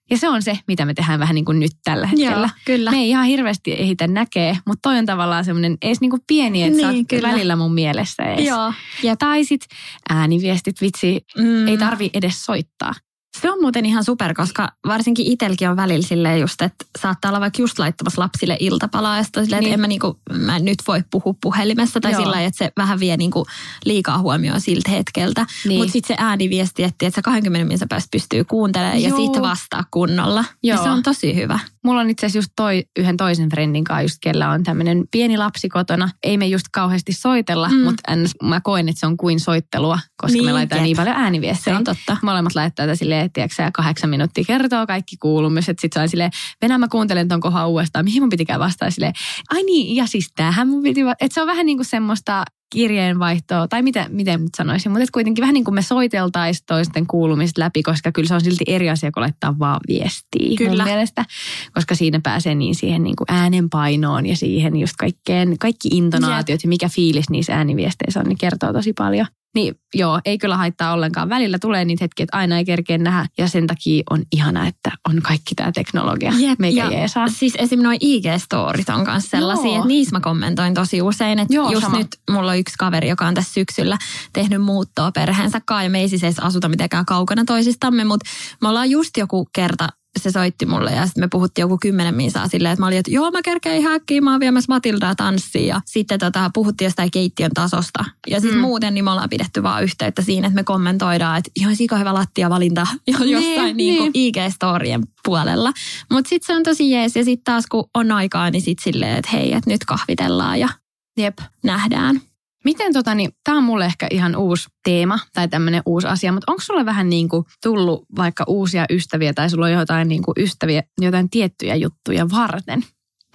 Ja 0.10 0.18
se 0.18 0.30
on 0.30 0.42
se, 0.44 0.60
mitä 0.68 0.86
me 0.86 0.94
tehdään 0.94 1.20
vähän 1.20 1.36
niin 1.36 1.46
kuin 1.46 1.60
nyt 1.60 1.72
tällä 1.84 2.08
hetkellä. 2.08 2.38
Joo, 2.38 2.50
kyllä. 2.66 2.92
Me 2.92 2.98
ei 2.98 3.10
ihan 3.10 3.26
hirveästi 3.26 3.74
ehitä 3.74 4.08
näkee, 4.08 4.58
mutta 4.68 4.90
toi 4.90 4.98
on 4.98 5.06
tavallaan 5.06 5.46
semmoinen 5.46 5.78
edes 5.82 6.02
niinku 6.02 6.18
pieni, 6.28 6.64
että 6.64 6.78
Niin, 6.78 6.90
niin, 6.90 7.04
sä 7.04 7.08
kyllä. 7.16 7.30
välillä 7.32 7.56
mun 7.56 7.74
mielessä 7.74 8.24
edes. 8.24 8.46
Joo. 8.46 8.74
Ja 9.04 9.16
tai 9.16 9.46
sit 9.46 9.62
ääniviestit, 10.10 10.82
vitsi, 10.82 11.26
Mm. 11.38 11.68
ei 11.68 11.78
tarvi 11.78 12.10
edes 12.14 12.46
soittaa. 12.46 12.94
Se 13.40 13.52
on 13.52 13.58
muuten 13.62 13.86
ihan 13.86 14.04
super, 14.04 14.34
koska 14.34 14.70
varsinkin 14.88 15.26
itselläkin 15.28 15.70
on 15.70 15.76
välillä 15.76 16.08
silleen 16.08 16.40
just, 16.42 16.62
että 16.62 16.86
saattaa 17.02 17.30
olla 17.32 17.40
vaikka 17.40 17.62
just 17.62 17.80
laittamassa 17.80 18.22
lapsille 18.22 18.58
iltapalaa 18.60 19.18
ja 19.18 19.24
sitten 19.24 19.46
silleen, 19.46 19.60
Niin. 19.64 19.68
että 19.70 19.74
en 19.74 19.80
mä, 19.82 19.88
niinku, 19.88 20.20
mä 20.46 20.56
en 20.56 20.66
nyt 20.66 20.78
voi 20.88 21.04
puhua 21.12 21.36
puhelimessa 21.42 22.00
tai 22.02 22.12
Joo. 22.12 22.22
sillä 22.22 22.32
lailla, 22.32 22.48
että 22.48 22.58
se 22.66 22.72
vähän 22.78 23.00
vie 23.00 23.18
niinku 23.18 23.46
liikaa 23.86 24.18
huomioon 24.18 24.62
siltä 24.62 24.92
hetkeltä. 24.92 25.46
Niin. 25.68 25.80
Mutta 25.80 25.92
sitten 25.94 26.18
se 26.18 26.24
ääniviesti, 26.24 26.84
että 26.84 27.06
että 27.08 27.16
se 27.16 27.22
20 27.22 27.66
minuutin 27.68 27.88
päästä 27.90 28.08
pystyy 28.12 28.44
kuuntelemaan 28.44 29.02
ja 29.02 29.10
Joo. 29.10 29.18
sitten 29.18 29.42
vastaa 29.42 29.84
kunnolla. 29.92 30.46
Ja 30.64 30.76
Joo. 30.76 30.84
se 30.84 30.90
on 30.90 31.04
tosi 31.04 31.36
hyvä. 31.36 31.60
Mulla 31.84 32.02
on 32.02 32.10
itse 32.10 32.26
asiassa 32.26 32.38
just 32.38 32.52
toi, 32.56 32.84
yhden 33.00 33.18
toisen 33.18 33.50
friendin 33.50 33.84
kanssa, 33.84 34.02
just 34.02 34.18
kellä 34.22 34.50
on 34.50 34.64
tämmöinen 34.64 35.04
pieni 35.12 35.38
lapsi 35.38 35.70
kotona. 35.70 36.10
Ei 36.24 36.38
me 36.38 36.48
just 36.48 36.66
kauheasti 36.74 37.14
soitella, 37.14 37.70
Mm. 37.70 37.76
mm. 37.76 37.84
mutta 37.84 38.12
mä 38.44 38.62
koen, 38.62 38.90
että 38.90 39.00
se 39.00 39.06
on 39.06 39.18
kuin 39.18 39.40
soittelua, 39.40 40.00
koska 40.18 40.34
Niin, 40.34 40.46
me 40.46 40.54
laitetaan 40.54 40.80
jep. 40.80 40.84
niin 40.84 40.98
paljon 40.98 41.16
ääniviestejä. 41.16 41.74
Se 41.76 41.78
on 41.78 41.84
totta. 41.84 42.18
Molemmat 42.22 42.56
laittaa 42.56 42.86
tätä 42.86 42.96
silleen, 42.96 43.21
että 43.24 43.34
tiedätkö 43.34 43.72
kahdeksan 43.74 44.10
minuuttia 44.10 44.44
kertoo 44.48 44.88
kaikki 44.88 45.18
kuulumiset. 45.18 45.80
Sitten 45.80 46.00
se 46.00 46.04
on 46.04 46.10
silleen, 46.10 46.32
Venä 46.62 46.78
mä 46.78 46.88
kuuntelen 46.88 47.28
ton 47.28 47.40
kohan 47.40 47.70
uudestaan, 47.70 48.06
mihin 48.06 48.22
mun 48.22 48.30
pitikään 48.30 48.60
vastata 48.60 48.92
silleen, 48.92 49.14
ai 49.54 49.64
niin, 49.64 49.96
ja 49.96 50.06
siis 50.08 50.32
tämähän 50.36 50.68
mun 50.68 50.84
piti, 50.84 51.06
va-" 51.06 51.16
että 51.22 51.34
se 51.34 51.42
on 51.42 51.48
vähän 51.48 51.66
niin 51.66 51.78
kuin 51.78 51.86
semmoista 51.86 52.44
kirjeenvaihtoa, 52.72 53.68
tai 53.68 53.82
miten, 53.82 54.06
miten 54.10 54.42
nyt 54.42 54.56
sanoisin, 54.58 54.92
mutta 54.92 55.06
kuitenkin 55.12 55.42
vähän 55.42 55.54
niin 55.54 55.64
kuin 55.64 55.76
me 55.76 55.82
soiteltaisiin 55.82 56.66
toisten 56.68 57.08
kuulumista 57.08 57.62
läpi, 57.62 57.84
koska 57.84 58.12
kyllä 58.12 58.28
se 58.28 58.34
on 58.34 58.42
silti 58.42 58.64
eri 58.68 58.90
asia 58.90 59.12
kuin 59.12 59.22
laittaa 59.22 59.60
vaan 59.60 59.80
viestiä 59.88 60.58
kyllä. 60.58 60.84
mun 60.84 60.84
mielestä, 60.84 61.26
koska 61.74 61.96
siinä 61.96 62.20
pääsee 62.24 62.56
niin 62.56 62.76
siihen 62.76 63.04
niin 63.04 63.16
kuin 63.16 63.26
äänenpainoon 63.30 64.26
ja 64.26 64.36
siihen 64.36 64.76
just 64.78 64.94
kaikkeen, 64.98 65.58
kaikki 65.60 65.90
intonaatiot 65.92 66.64
ja 66.64 66.70
mikä 66.70 66.90
fiilis 66.90 67.30
niissä 67.30 67.56
ääniviesteissä 67.56 68.20
on, 68.20 68.26
niin 68.26 68.38
kertoo 68.38 68.74
tosi 68.74 68.94
paljon. 68.94 69.28
Niin 69.56 69.76
joo, 69.94 70.20
ei 70.26 70.38
kyllä 70.38 70.58
haittaa 70.58 70.94
ollenkaan. 70.94 71.30
Välillä 71.30 71.60
tulee 71.60 71.86
niitä 71.86 72.04
hetkiä, 72.04 72.24
että 72.24 72.38
aina 72.38 72.58
ei 72.58 72.66
kerkeä 72.66 72.98
nähdä 72.98 73.26
ja 73.38 73.48
sen 73.48 73.68
takia 73.68 74.04
on 74.10 74.24
ihana, 74.32 74.68
että 74.68 74.92
on 75.10 75.22
kaikki 75.22 75.56
tämä 75.56 75.72
teknologia 75.72 76.34
Jep, 76.40 76.60
meikä 76.60 76.84
ja 76.84 76.92
jeesaa. 76.92 77.28
Siis 77.28 77.54
esim. 77.58 77.80
noin 77.80 78.00
IG-storit 78.04 78.96
on 78.96 79.06
myös 79.06 79.30
sellaisia, 79.30 79.66
joo. 79.66 79.76
että 79.76 79.88
niissä 79.88 80.16
mä 80.16 80.20
kommentoin 80.20 80.74
tosi 80.74 81.02
usein. 81.02 81.40
Että 81.40 81.54
joo, 81.54 81.72
just 81.72 81.82
sama. 81.82 81.98
nyt 81.98 82.08
mulla 82.30 82.52
on 82.52 82.58
yksi 82.62 82.76
kaveri, 82.78 83.10
joka 83.10 83.28
on 83.28 83.34
tässä 83.34 83.54
syksyllä 83.54 83.98
tehnyt 84.34 84.62
muuttoa 84.62 85.12
perheensä 85.12 85.62
kanssa 85.66 85.84
ja 85.84 85.90
me 85.90 86.00
ei 86.00 86.10
siis 86.10 86.24
edes 86.24 86.40
asuta 86.40 86.70
mitenkään 86.70 87.06
kaukana 87.06 87.46
toisistamme, 87.46 88.04
mutta 88.04 88.30
me 88.62 88.68
ollaan 88.68 88.90
just 88.90 89.18
joku 89.18 89.50
kerta 89.54 89.88
se 90.20 90.32
soitti 90.32 90.66
mulle 90.66 90.92
ja 90.92 91.06
sitten 91.06 91.24
me 91.24 91.28
puhuttiin 91.32 91.64
joku 91.64 91.78
kymmenen 91.82 92.16
minsaa 92.16 92.48
silleen, 92.48 92.74
että 92.74 92.82
mä 92.82 92.88
olin, 92.88 92.98
että 92.98 93.12
joo 93.12 93.32
mä 93.32 93.42
kerkeen 93.42 93.78
ihan 93.78 93.94
äkkiä, 93.94 94.22
mä 94.22 94.32
oon 94.32 94.40
viemässä 94.40 94.74
Matildaa 94.74 95.16
tanssiin 95.16 95.68
ja 95.68 95.82
sitten 95.86 96.20
tota, 96.20 96.52
puhuttiin 96.54 96.86
jostain 96.86 97.12
keittiön 97.12 97.52
tasosta. 97.54 98.06
Ja 98.28 98.40
sitten 98.40 98.58
mm. 98.58 98.62
muuten 98.62 98.94
niin 98.94 99.04
me 99.04 99.12
ollaan 99.12 99.30
pidetty 99.30 99.64
vaan 99.64 99.84
yhteyttä 99.84 100.22
siinä, 100.22 100.48
että 100.48 100.56
me 100.56 100.64
kommentoidaan, 100.64 101.38
että 101.38 101.52
ihan 101.56 101.76
sika 101.76 101.98
hyvä 101.98 102.14
lattiavalinta 102.14 102.88
jostain 103.08 103.78
niin, 103.78 104.04
niin. 104.04 104.12
Niin 104.14 104.36
IG-storien 104.36 105.08
puolella. 105.26 105.72
Mutta 106.12 106.30
sitten 106.30 106.48
se 106.48 106.58
on 106.58 106.64
tosi 106.64 106.92
jees 106.92 107.16
ja 107.16 107.24
sitten 107.24 107.44
taas 107.44 107.66
kun 107.68 107.90
on 107.94 108.12
aikaa, 108.12 108.50
niin 108.50 108.62
sitten 108.62 108.84
silleen, 108.84 109.18
että 109.18 109.32
hei, 109.32 109.54
että 109.54 109.70
nyt 109.70 109.86
kahvitellaan 109.86 110.60
ja 110.60 110.70
Jep. 111.18 111.38
nähdään. 111.64 112.22
Miten 112.66 112.94
tota, 112.94 113.16
niin, 113.16 113.32
tämä 113.44 113.58
on 113.58 113.64
mulle 113.64 113.86
ehkä 113.86 114.08
ihan 114.12 114.36
uusi 114.36 114.70
teema 114.84 115.20
tai 115.34 115.48
tämmöinen 115.48 115.82
uusi 115.86 116.08
asia, 116.08 116.32
mutta 116.32 116.52
onko 116.52 116.62
sulle 116.62 116.86
vähän 116.86 117.10
niin 117.10 117.30
kuin 117.30 117.46
tullut 117.64 118.06
vaikka 118.16 118.44
uusia 118.48 118.86
ystäviä 118.90 119.34
tai 119.34 119.50
sulla 119.50 119.66
on 119.66 119.72
jotain 119.72 120.08
niin 120.08 120.24
kuin 120.24 120.36
ystäviä, 120.38 120.84
jotain 121.02 121.30
tiettyjä 121.30 121.76
juttuja 121.76 122.30
varten? 122.30 122.84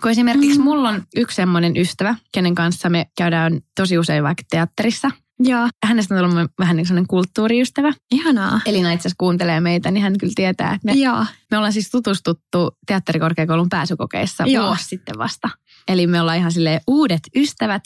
Kun 0.03 0.11
esimerkiksi 0.11 0.59
mm. 0.59 0.65
mulla 0.65 0.89
on 0.89 1.03
yksi 1.17 1.35
semmoinen 1.37 1.77
ystävä, 1.77 2.15
kenen 2.33 2.55
kanssa 2.55 2.89
me 2.89 3.07
käydään 3.17 3.61
tosi 3.77 3.99
usein 3.99 4.23
vaikka 4.25 4.43
teatterissa. 4.51 5.11
Joo. 5.41 5.69
Hänestä 5.85 6.15
on 6.15 6.31
tullut 6.31 6.51
vähän 6.59 6.77
niin 6.77 6.87
kuin 6.89 7.07
kulttuuriystävä. 7.07 7.93
Ihanaa. 8.11 8.61
Elina 8.67 8.93
itse 8.93 9.03
asiassa 9.03 9.17
kuuntelee 9.19 9.61
meitä, 9.61 9.91
niin 9.91 10.03
hän 10.03 10.19
kyllä 10.19 10.33
tietää, 10.37 10.75
että 10.75 10.85
me, 10.85 10.93
Joo. 10.93 11.25
me 11.51 11.57
ollaan 11.57 11.73
siis 11.73 11.91
tutustuttu 11.91 12.77
teatterikorkeakoulun 12.87 13.69
pääsykokeissa 13.69 14.45
Joo. 14.47 14.67
vuosi 14.67 14.85
sitten 14.85 15.19
vasta. 15.19 15.49
Eli 15.89 16.07
me 16.07 16.21
ollaan 16.21 16.39
ihan 16.39 16.53
sille 16.53 16.81
uudet 16.87 17.23
ystävät. 17.37 17.83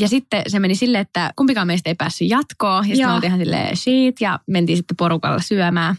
Ja 0.00 0.08
sitten 0.08 0.42
se 0.48 0.58
meni 0.58 0.74
silleen, 0.74 1.02
että 1.02 1.32
kumpikaan 1.36 1.66
meistä 1.66 1.90
ei 1.90 1.94
päässyt 1.94 2.28
jatkoon. 2.28 2.88
Ja 2.88 2.94
sitten 2.94 3.08
me 3.08 3.14
oltiin 3.14 3.28
ihan 3.28 3.40
silleen 3.40 3.76
shit 3.76 4.20
ja 4.20 4.38
mentiin 4.46 4.76
sitten 4.76 4.96
porukalla 4.96 5.38
syömään. 5.38 5.94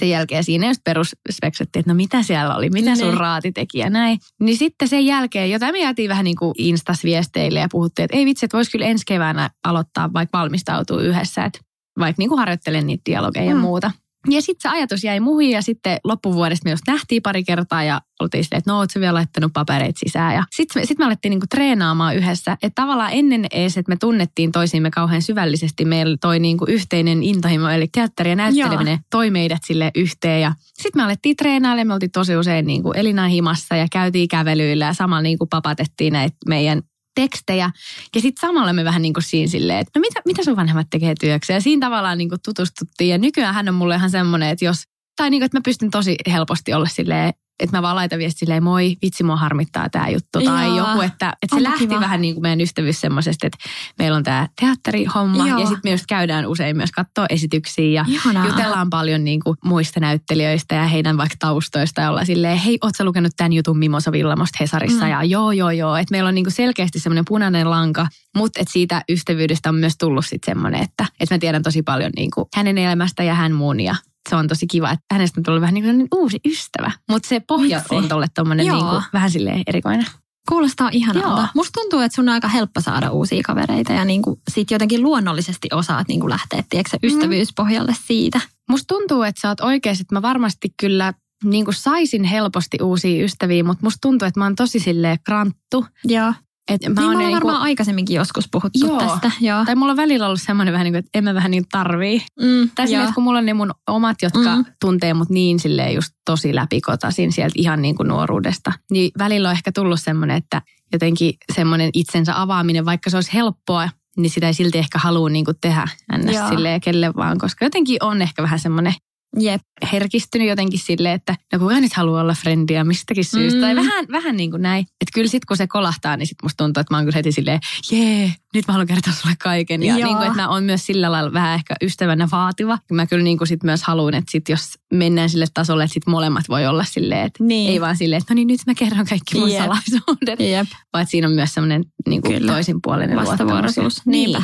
Sen 0.00 0.10
jälkeen 0.10 0.44
siinä 0.44 0.68
just 0.68 0.80
perusspeksettiin, 0.84 1.80
että 1.80 1.90
no 1.90 1.96
mitä 1.96 2.22
siellä 2.22 2.56
oli, 2.56 2.70
mitä 2.70 2.96
sun 2.96 3.08
ne. 3.08 3.18
raati 3.18 3.52
teki 3.52 3.78
ja 3.78 3.90
näin. 3.90 4.18
Niin 4.40 4.56
sitten 4.56 4.88
sen 4.88 5.06
jälkeen, 5.06 5.50
jota 5.50 5.72
me 5.72 5.78
jäätiin 5.78 6.10
vähän 6.10 6.24
niin 6.24 6.36
kuin 6.36 6.54
Instas-viesteille 6.58 7.58
ja 7.58 7.68
puhuttiin, 7.70 8.04
että 8.04 8.16
ei 8.16 8.24
vitsi, 8.24 8.46
että 8.46 8.56
voisi 8.56 8.70
kyllä 8.70 8.86
ensi 8.86 9.04
keväänä 9.06 9.50
aloittaa 9.64 10.12
vaikka 10.12 10.38
valmistautuu 10.38 10.98
yhdessä, 10.98 11.44
että 11.44 11.58
vaikka 11.98 12.20
niin 12.20 12.28
kuin 12.28 12.38
harjoittelen 12.38 12.86
niitä 12.86 13.02
dialogeja 13.06 13.44
mm. 13.44 13.50
ja 13.50 13.56
muuta. 13.56 13.90
Ja 14.28 14.42
sitten 14.42 14.70
se 14.70 14.76
ajatus 14.76 15.04
jäi 15.04 15.20
muihin 15.20 15.52
ja 15.52 15.62
sitten 15.62 15.98
loppuvuodesta 16.04 16.64
me 16.64 16.70
just 16.70 16.82
nähtiin 16.86 17.22
pari 17.22 17.44
kertaa 17.44 17.82
ja 17.82 18.00
oltiin 18.20 18.44
silleen, 18.44 18.58
että 18.58 18.70
no 18.70 18.78
oot 18.78 18.90
vielä 19.00 19.14
laittanut 19.14 19.52
papereita 19.52 19.98
sisään. 19.98 20.34
Ja 20.34 20.44
sitten 20.56 20.82
me, 20.82 20.86
sit 20.86 20.98
me 20.98 21.04
alettiin 21.04 21.30
niinku 21.30 21.46
treenaamaan 21.50 22.16
yhdessä. 22.16 22.52
Että 22.52 22.82
tavallaan 22.82 23.12
ennen 23.12 23.46
ees, 23.50 23.78
että 23.78 23.92
me 23.92 23.96
tunnettiin 23.96 24.52
toisiimme 24.52 24.90
kauhean 24.90 25.22
syvällisesti, 25.22 25.84
meillä 25.84 26.16
toi 26.20 26.38
niinku 26.38 26.64
yhteinen 26.68 27.22
intohimo, 27.22 27.68
eli 27.68 27.88
teatteri 27.92 28.30
ja 28.30 28.36
näytteleminen 28.36 28.92
Joo. 28.92 29.06
toi 29.10 29.30
meidät 29.30 29.62
sille 29.66 29.90
yhteen. 29.94 30.40
Ja 30.40 30.52
sitten 30.74 31.02
me 31.02 31.04
alettiin 31.04 31.36
treenailemaan, 31.36 31.86
me 31.86 31.94
oltiin 31.94 32.10
tosi 32.10 32.36
usein 32.36 32.66
niinku 32.66 32.92
Elina 32.92 33.28
himassa 33.28 33.76
ja 33.76 33.86
käytiin 33.92 34.28
kävelyillä 34.28 34.84
ja 34.84 34.94
samalla 34.94 35.22
niinku 35.22 35.46
papatettiin 35.46 36.12
näitä 36.12 36.36
meidän 36.46 36.82
tekstejä. 37.20 37.70
Ja 38.14 38.20
sitten 38.20 38.40
samalla 38.40 38.72
me 38.72 38.84
vähän 38.84 39.02
niin 39.02 39.14
kuin 39.14 39.24
siinä 39.24 39.50
silleen, 39.50 39.78
että 39.78 39.98
no 39.98 40.00
mitä, 40.00 40.22
mitä 40.24 40.44
sun 40.44 40.56
vanhemmat 40.56 40.86
tekee 40.90 41.14
työksi? 41.20 41.52
Ja 41.52 41.60
siinä 41.60 41.86
tavallaan 41.86 42.18
niin 42.18 42.28
kuin 42.28 42.40
tutustuttiin. 42.44 43.10
Ja 43.10 43.18
nykyään 43.18 43.54
hän 43.54 43.68
on 43.68 43.74
mulle 43.74 43.94
ihan 43.94 44.10
semmoinen, 44.10 44.48
että 44.48 44.64
jos, 44.64 44.82
tai 45.16 45.30
niin 45.30 45.40
kuin, 45.40 45.46
että 45.46 45.58
mä 45.58 45.62
pystyn 45.64 45.90
tosi 45.90 46.16
helposti 46.30 46.72
olla 46.72 46.86
silleen, 46.86 47.32
että 47.60 47.76
mä 47.76 47.82
vaan 47.82 47.96
laitan 47.96 48.18
viesti 48.18 48.38
silleen, 48.38 48.62
moi, 48.62 48.96
vitsi 49.02 49.24
mua 49.24 49.36
harmittaa 49.36 49.88
tämä 49.90 50.08
juttu. 50.08 50.40
Tai 50.44 50.66
Joo. 50.66 50.76
joku, 50.76 51.00
että, 51.00 51.32
että 51.42 51.56
se 51.56 51.56
Onpa 51.56 51.70
lähti 51.70 51.86
kiva. 51.86 52.00
vähän 52.00 52.20
niin 52.20 52.34
kuin 52.34 52.42
meidän 52.42 52.60
ystävyys 52.60 53.00
semmoisesta, 53.00 53.46
että 53.46 53.58
meillä 53.98 54.16
on 54.16 54.22
tämä 54.22 54.48
teatterihomma. 54.60 55.48
Joo. 55.48 55.58
Ja 55.58 55.66
sitten 55.66 55.80
me 55.84 55.90
just 55.90 56.06
käydään 56.08 56.46
usein 56.46 56.76
myös 56.76 56.92
katsoa 56.92 57.26
esityksiä 57.30 57.84
ja 57.84 58.04
Ihanaa. 58.08 58.46
jutellaan 58.46 58.90
paljon 58.90 59.24
niin 59.24 59.40
kuin 59.40 59.56
muista 59.64 60.00
näyttelijöistä 60.00 60.74
ja 60.74 60.86
heidän 60.86 61.16
vaikka 61.16 61.36
taustoista. 61.38 62.00
Ja 62.00 62.10
olla 62.10 62.24
silleen, 62.24 62.58
hei, 62.58 62.78
ootko 62.82 63.04
lukenut 63.04 63.32
tämän 63.36 63.52
jutun 63.52 63.78
Mimosa 63.78 64.12
Villamosta 64.12 64.58
Hesarissa? 64.60 65.04
Mm. 65.04 65.10
Ja 65.10 65.24
joo, 65.24 65.52
joo, 65.52 65.70
joo. 65.70 65.96
Että 65.96 66.12
meillä 66.12 66.28
on 66.28 66.34
niin 66.34 66.44
kuin 66.44 66.54
selkeästi 66.54 66.98
semmoinen 66.98 67.24
punainen 67.24 67.70
lanka. 67.70 68.06
Mutta 68.36 68.60
että 68.60 68.72
siitä 68.72 69.02
ystävyydestä 69.08 69.68
on 69.68 69.74
myös 69.74 69.94
tullut 69.98 70.26
sitten 70.26 70.54
semmoinen, 70.54 70.82
että, 70.82 71.06
että 71.20 71.34
mä 71.34 71.38
tiedän 71.38 71.62
tosi 71.62 71.82
paljon 71.82 72.12
niin 72.16 72.30
kuin 72.34 72.48
hänen 72.54 72.78
elämästä 72.78 73.22
ja 73.22 73.34
hän 73.34 73.52
muun. 73.52 73.80
Ja 73.80 73.94
se 74.28 74.36
on 74.36 74.48
tosi 74.48 74.66
kiva, 74.66 74.90
että 74.90 75.04
hänestä 75.12 75.40
on 75.40 75.44
tullut 75.44 75.60
vähän 75.60 75.74
niin 75.74 75.84
kuin 75.84 76.08
uusi 76.14 76.40
ystävä. 76.46 76.90
Mutta 77.10 77.28
se 77.28 77.40
pohja 77.40 77.78
Vitsi. 77.78 77.94
on 77.94 78.08
tolle 78.08 78.26
tommonen 78.34 78.66
niin 78.66 78.86
kuin, 78.86 79.02
vähän 79.12 79.30
silleen 79.30 79.62
erikoinen. 79.66 80.06
Kuulostaa 80.48 80.88
ihanalta. 80.92 81.40
Joo. 81.40 81.46
Musta 81.54 81.80
tuntuu, 81.80 82.00
että 82.00 82.16
sun 82.16 82.28
on 82.28 82.34
aika 82.34 82.48
helppo 82.48 82.80
saada 82.80 83.10
uusia 83.10 83.42
kavereita 83.46 83.92
ja 83.92 84.04
niin 84.04 84.22
kuin 84.22 84.40
sit 84.50 84.70
jotenkin 84.70 85.02
luonnollisesti 85.02 85.68
osaat 85.72 86.08
niin 86.08 86.20
kuin 86.20 86.30
lähteä 86.30 86.64
tiedätkö, 86.70 86.96
mm. 87.02 87.06
ystävyyspohjalle 87.08 87.96
siitä. 88.06 88.40
Musta 88.68 88.94
tuntuu, 88.94 89.22
että 89.22 89.40
sä 89.40 89.48
oot 89.48 89.60
oikeasti, 89.60 90.02
että 90.02 90.14
mä 90.14 90.22
varmasti 90.22 90.74
kyllä 90.80 91.12
niin 91.44 91.64
kuin 91.64 91.74
saisin 91.74 92.24
helposti 92.24 92.78
uusia 92.82 93.24
ystäviä, 93.24 93.64
mutta 93.64 93.86
musta 93.86 93.98
tuntuu, 94.02 94.28
että 94.28 94.40
mä 94.40 94.44
oon 94.44 94.56
tosi 94.56 94.80
silleen 94.80 95.18
kranttu. 95.24 95.86
Joo. 96.04 96.32
Et 96.68 96.82
mä 96.82 97.00
niin, 97.00 97.18
niin 97.18 97.32
varmaan 97.32 97.40
kuin, 97.40 97.62
aikaisemminkin 97.62 98.16
joskus 98.16 98.48
puhuttu 98.50 98.86
joo. 98.86 98.98
tästä. 98.98 99.30
Joo. 99.40 99.64
Tai 99.64 99.74
mulla 99.74 99.92
on 99.92 99.96
välillä 99.96 100.26
ollut 100.26 100.42
semmoinen 100.42 100.72
vähän 100.72 100.84
niin 100.84 100.92
kuin, 100.92 100.98
että 100.98 101.10
en 101.14 101.24
mä 101.24 101.34
vähän 101.34 101.50
niin 101.50 101.64
tarvii. 101.72 102.22
Mm, 102.40 102.70
tai 102.74 102.88
silleen, 102.88 103.14
kun 103.14 103.24
mulla 103.24 103.38
on 103.38 103.46
ne 103.46 103.54
mun 103.54 103.70
omat, 103.86 104.16
jotka 104.22 104.56
mm. 104.56 104.64
tuntee 104.80 105.14
mut 105.14 105.30
niin 105.30 105.58
silleen 105.58 105.94
just 105.94 106.12
tosi 106.24 106.54
läpikotasin 106.54 107.32
sieltä 107.32 107.54
ihan 107.56 107.82
niin 107.82 107.96
kuin 107.96 108.08
nuoruudesta. 108.08 108.72
Niin 108.90 109.10
välillä 109.18 109.48
on 109.48 109.52
ehkä 109.52 109.72
tullut 109.72 110.00
semmoinen, 110.00 110.36
että 110.36 110.62
jotenkin 110.92 111.34
semmoinen 111.52 111.90
itsensä 111.94 112.40
avaaminen, 112.40 112.84
vaikka 112.84 113.10
se 113.10 113.16
olisi 113.16 113.34
helppoa, 113.34 113.88
niin 114.16 114.30
sitä 114.30 114.46
ei 114.46 114.54
silti 114.54 114.78
ehkä 114.78 114.98
halua 114.98 115.28
niin 115.28 115.44
kuin 115.44 115.56
tehdä 115.60 115.88
ns. 116.18 116.48
silleen 116.48 116.80
kelle 116.80 117.14
vaan, 117.16 117.38
koska 117.38 117.64
jotenkin 117.64 117.96
on 118.00 118.22
ehkä 118.22 118.42
vähän 118.42 118.58
semmoinen 118.58 118.94
Jep. 119.38 119.62
herkistynyt 119.92 120.48
jotenkin 120.48 120.78
sille, 120.78 121.12
että 121.12 121.36
no 121.52 121.58
kuka 121.58 121.80
nyt 121.80 121.92
haluaa 121.92 122.22
olla 122.22 122.34
frendiä 122.34 122.84
mistäkin 122.84 123.24
syystä. 123.24 123.58
Mm. 123.58 123.60
Tai 123.60 123.76
vähän, 123.76 124.06
vähän 124.10 124.36
niin 124.36 124.50
kuin 124.50 124.62
näin. 124.62 124.80
Että 124.82 125.10
kyllä 125.14 125.28
sitten 125.28 125.46
kun 125.48 125.56
se 125.56 125.66
kolahtaa, 125.66 126.16
niin 126.16 126.26
sitten 126.26 126.44
musta 126.44 126.64
tuntuu, 126.64 126.80
että 126.80 126.94
mä 126.94 126.98
oon 126.98 127.04
kyllä 127.04 127.16
heti 127.16 127.32
silleen, 127.32 127.60
jee, 127.90 128.32
nyt 128.54 128.66
mä 128.68 128.72
haluan 128.72 128.86
kertoa 128.86 129.12
sulle 129.12 129.34
kaiken. 129.42 129.82
Ja 129.82 129.94
niin 129.94 130.16
kuin, 130.16 130.26
että 130.26 130.42
mä 130.42 130.48
oon 130.48 130.64
myös 130.64 130.86
sillä 130.86 131.12
lailla 131.12 131.32
vähän 131.32 131.54
ehkä 131.54 131.74
ystävänä 131.82 132.28
vaativa. 132.32 132.78
Mä 132.92 133.06
kyllä 133.06 133.24
niin 133.24 133.38
kuin 133.38 133.48
sit 133.48 133.62
myös 133.62 133.82
haluan, 133.82 134.14
että 134.14 134.30
sit 134.30 134.48
jos 134.48 134.60
mennään 134.92 135.30
sille 135.30 135.46
tasolle, 135.54 135.84
että 135.84 135.94
sit 135.94 136.06
molemmat 136.06 136.48
voi 136.48 136.66
olla 136.66 136.84
silleen, 136.84 137.26
että 137.26 137.44
niin. 137.44 137.70
ei 137.70 137.80
vaan 137.80 137.96
silleen, 137.96 138.20
että 138.20 138.34
no 138.34 138.36
niin 138.36 138.48
nyt 138.48 138.60
mä 138.66 138.74
kerron 138.74 139.06
kaikki 139.06 139.38
mun 139.38 139.50
Jep. 139.50 139.62
salaisuudet. 139.62 140.40
Jep. 140.40 140.68
Vaan 140.92 141.06
siinä 141.06 141.26
on 141.26 141.34
myös 141.34 141.54
semmoinen 141.54 141.84
niin 142.08 142.22
kuin 142.22 142.46
toisinpuolinen 142.46 143.16
vastavuoroisuus. 143.16 144.06
Niinpä. 144.06 144.42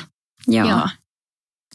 Joo. 0.48 0.68
Joo. 0.68 0.88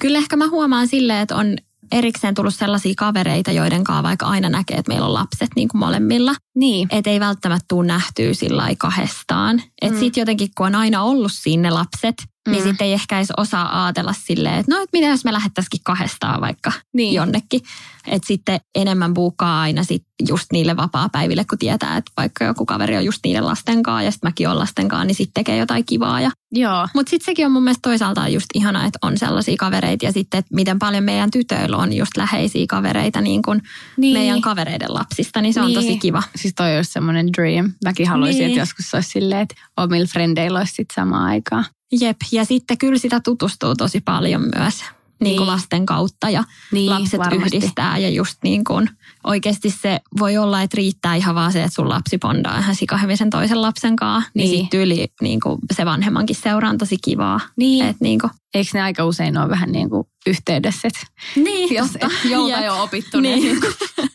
Kyllä 0.02 0.18
ehkä 0.18 0.36
mä 0.36 0.48
huomaan 0.48 0.88
silleen, 0.88 1.20
että 1.20 1.36
on 1.36 1.58
erikseen 1.92 2.34
tullut 2.34 2.56
sellaisia 2.56 2.94
kavereita, 2.98 3.52
joiden 3.52 3.84
kanssa 3.84 4.04
vaikka 4.04 4.26
aina 4.26 4.50
näkee, 4.50 4.78
että 4.78 4.92
meillä 4.92 5.08
on 5.08 5.14
lapset 5.14 5.50
niin 5.56 5.68
kuin 5.68 5.80
molemmilla. 5.80 6.36
Niin. 6.56 6.88
Että 6.92 7.10
ei 7.10 7.20
välttämättä 7.20 7.66
tule 7.68 7.88
nähtyä 7.88 8.34
sillä 8.34 8.68
kahdestaan. 8.78 9.62
Että 9.82 9.96
mm. 9.96 10.00
sitten 10.00 10.22
jotenkin, 10.22 10.50
kun 10.58 10.68
on 10.68 10.76
aina 10.76 11.04
ollut 11.04 11.32
sinne 11.32 11.70
lapset, 11.70 12.16
mm. 12.48 12.52
niin 12.52 12.64
sitten 12.64 12.88
ei 12.88 12.94
ehkä 12.94 13.18
edes 13.18 13.32
osaa 13.38 13.86
ajatella 13.86 14.14
silleen, 14.14 14.56
että 14.56 14.72
no, 14.76 14.82
että 14.82 14.98
mitä 14.98 15.08
jos 15.08 15.26
me 15.26 15.34
lähettäisikin 15.34 15.80
kahdestaan 15.84 16.42
vaikka 16.42 16.72
niin. 16.94 17.14
jonnekin. 17.14 17.62
Että 18.08 18.28
sitten 18.28 18.60
enemmän 18.76 19.14
buukaa 19.14 19.62
aina 19.62 19.84
sit 19.84 20.04
just 20.28 20.46
niille 20.52 20.78
vapaa-päiville, 20.78 21.46
kun 21.46 21.58
tietää, 21.58 21.98
että 21.98 22.12
vaikka 22.18 22.46
joku 22.46 22.66
kaveri 22.66 22.98
on 22.98 23.06
just 23.06 23.20
niiden 23.24 23.46
lasten 23.46 23.84
kanssa 23.84 24.04
ja 24.04 24.12
sitten 24.12 24.28
mäkin 24.28 24.48
olen 24.48 24.60
lasten 24.60 24.88
kanssa, 24.88 25.06
niin 25.06 25.16
sitten 25.16 25.34
tekee 25.34 25.58
jotain 25.58 25.86
kivaa. 25.86 26.22
Ja... 26.22 26.32
Joo. 26.52 26.88
Mutta 26.94 27.10
sitten 27.10 27.26
sekin 27.26 27.46
on 27.46 27.52
mun 27.52 27.64
mielestä 27.64 27.90
toisaalta 27.90 28.28
just 28.28 28.46
ihana, 28.54 28.86
että 28.86 29.00
on 29.02 29.18
sellaisia 29.18 29.56
kavereita 29.60 30.06
ja 30.06 30.12
sitten, 30.12 30.38
että 30.38 30.56
miten 30.56 30.80
paljon 30.80 31.04
meidän 31.04 31.32
tytöillä 31.32 31.78
on 31.78 31.94
just 31.94 32.18
läheisiä 32.18 32.66
kavereita 32.70 33.22
niin 33.22 33.42
kuin 33.42 33.62
niin. 33.98 34.18
meidän 34.18 34.42
kavereiden 34.42 34.94
lapsista, 34.94 35.42
niin 35.42 35.54
se 35.54 35.62
niin. 35.62 35.78
on 35.78 35.84
tosi 35.84 35.98
kiva. 35.98 36.24
Siis 36.36 36.54
toi 36.56 36.76
olisi 36.76 36.92
semmoinen 36.92 37.34
dream. 37.34 37.72
Mäkin 37.86 38.08
haluaisin, 38.08 38.40
niin. 38.40 38.50
että 38.50 38.60
joskus 38.60 38.94
olisi 38.94 39.10
silleen, 39.10 39.42
että 39.42 39.56
omilla 39.78 40.08
frendeillä 40.08 40.60
olisi 40.60 40.74
sitten 40.74 40.96
samaan 40.96 41.26
aikaan. 41.26 41.66
Jep, 41.92 42.18
ja 42.32 42.46
sitten 42.46 42.78
kyllä 42.78 42.98
sitä 42.98 43.20
tutustuu 43.20 43.76
tosi 43.76 44.02
paljon 44.02 44.42
myös 44.56 44.84
niin 45.22 45.38
kuin 45.38 45.46
niin. 45.46 45.48
lasten 45.48 45.86
kautta 45.86 46.30
ja 46.30 46.44
niin, 46.72 46.90
lapset 46.90 47.20
varmasti. 47.20 47.58
yhdistää 47.58 47.98
ja 47.98 48.10
just 48.10 48.38
niin 48.44 48.64
kuin 48.64 48.90
oikeasti 49.24 49.70
se 49.70 50.00
voi 50.20 50.38
olla, 50.38 50.62
että 50.62 50.76
riittää 50.78 51.16
ihan 51.16 51.36
vaan 51.36 51.52
se, 51.52 51.64
että 51.64 51.76
sun 51.76 51.90
lapsi 51.90 52.18
pondaa 52.18 52.58
ihan 52.58 52.76
sikahevin 52.76 53.18
sen 53.18 53.30
toisen 53.30 53.62
lapsen 53.62 53.96
kanssa. 53.96 54.32
Niin, 54.34 54.52
Niin. 54.52 54.62
sitten 54.62 54.80
yli 54.80 55.08
niin 55.22 55.40
kuin 55.40 55.60
se 55.74 55.86
vanhemmankin 55.86 56.36
seura 56.36 56.70
on 56.70 56.78
tosi 56.78 56.98
kivaa. 57.04 57.40
Niin. 57.58 57.86
Et, 57.86 57.98
niin, 58.00 58.20
kuin, 58.20 58.32
Eikö 58.54 58.70
ne 58.74 58.82
aika 58.82 59.06
usein 59.06 59.38
ole 59.38 59.50
vähän 59.50 59.72
niin 59.72 59.90
kuin 59.90 60.08
yhteydessä, 60.28 60.88
että 60.88 61.00
niin 61.36 61.76
jos 61.78 61.92
totta. 61.92 62.08
et 62.08 62.32
jolta 62.32 62.58
ole 62.58 62.82
opittu, 62.82 63.20
niin, 63.20 63.40
Niin. 63.44 63.60
niin. 63.98 64.10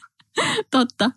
Totta. 0.70 1.11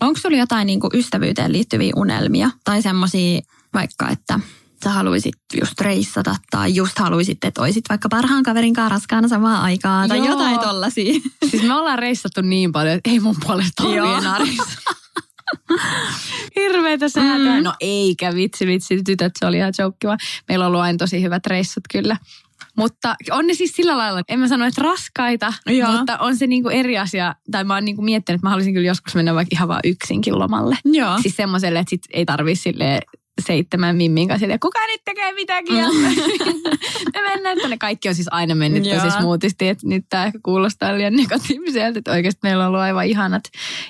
Onko 0.00 0.20
sulla 0.20 0.36
jotain 0.36 0.66
niin 0.66 0.80
kuin 0.80 0.90
ystävyyteen 0.94 1.52
liittyviä 1.52 1.92
unelmia? 1.96 2.50
Tai 2.64 2.82
semmoisia 2.82 3.40
vaikka, 3.74 4.08
että 4.08 4.40
sä 4.84 4.90
haluaisit 4.90 5.34
just 5.60 5.80
reissata 5.80 6.36
tai 6.50 6.74
just 6.74 6.98
haluaisit, 6.98 7.44
että 7.44 7.62
olisit 7.62 7.84
vaikka 7.88 8.08
parhaan 8.08 8.42
kaverin 8.42 8.74
kanssa 8.74 8.94
raskaana 8.94 9.28
samaan 9.28 9.62
aikaan 9.62 10.08
tai 10.08 10.18
Joo. 10.18 10.28
jotain 10.28 10.60
tollasia. 10.60 11.20
Siis 11.50 11.62
me 11.62 11.74
ollaan 11.74 11.98
reissattu 11.98 12.40
niin 12.40 12.72
paljon, 12.72 12.94
että 12.94 13.10
ei 13.10 13.20
mun 13.20 13.36
puolesta 13.44 13.82
ole 13.82 14.18
enää. 14.18 14.38
Hirveetä 16.56 17.08
säätöä. 17.08 17.56
Mm. 17.56 17.64
No 17.64 17.74
eikä, 17.80 18.34
vitsi, 18.34 18.66
vitsi, 18.66 19.02
tytöt, 19.02 19.32
se 19.38 19.46
oli 19.46 19.56
ihan 19.56 19.72
joke 19.78 20.06
vaan. 20.06 20.18
Meillä 20.48 20.64
on 20.64 20.66
ollut 20.66 20.80
aina 20.80 20.98
tosi 20.98 21.22
hyvät 21.22 21.46
reissut 21.46 21.84
kyllä. 21.92 22.16
Mutta 22.76 23.14
on 23.30 23.46
ne 23.46 23.54
siis 23.54 23.72
sillä 23.72 23.96
lailla, 23.96 24.22
en 24.28 24.38
mä 24.38 24.48
sano, 24.48 24.64
että 24.64 24.82
raskaita, 24.82 25.52
Joo. 25.66 25.92
mutta 25.92 26.18
on 26.18 26.36
se 26.36 26.46
niinku 26.46 26.68
eri 26.68 26.98
asia. 26.98 27.34
Tai 27.50 27.64
mä 27.64 27.74
oon 27.74 27.84
niinku 27.84 28.02
miettinyt, 28.02 28.38
että 28.38 28.46
mä 28.46 28.50
haluaisin 28.50 28.74
kyllä 28.74 28.86
joskus 28.86 29.14
mennä 29.14 29.34
vaikka 29.34 29.56
ihan 29.56 29.68
vaan 29.68 29.80
yksinkin 29.84 30.38
lomalle. 30.38 30.76
Joo. 30.84 31.18
Siis 31.22 31.36
semmoiselle, 31.36 31.78
että 31.78 31.90
sit 31.90 32.02
ei 32.10 32.24
tarvii 32.24 32.56
sille 32.56 33.00
seitsemän 33.40 33.96
mimmin 33.96 34.28
kanssa 34.28 34.40
silleen, 34.40 34.60
kuka 34.60 34.86
nyt 34.86 35.00
tekee 35.04 35.32
mitäkin. 35.32 35.76
Ja 37.14 37.22
me 37.22 37.28
mennään 37.28 37.58
tänne. 37.58 37.78
Kaikki 37.78 38.08
on 38.08 38.14
siis 38.14 38.28
aina 38.30 38.54
mennyt 38.54 38.82
tosi 38.82 39.10
smoothisti, 39.10 39.68
että 39.68 39.86
nyt 39.88 40.04
tämä 40.08 40.24
ehkä 40.24 40.38
kuulostaa 40.42 40.94
liian 40.94 41.16
negatiiviselta, 41.16 41.98
että 41.98 42.10
oikeasti 42.10 42.40
meillä 42.42 42.62
on 42.62 42.68
ollut 42.68 42.80
aivan 42.80 43.06
ihanat, 43.06 43.42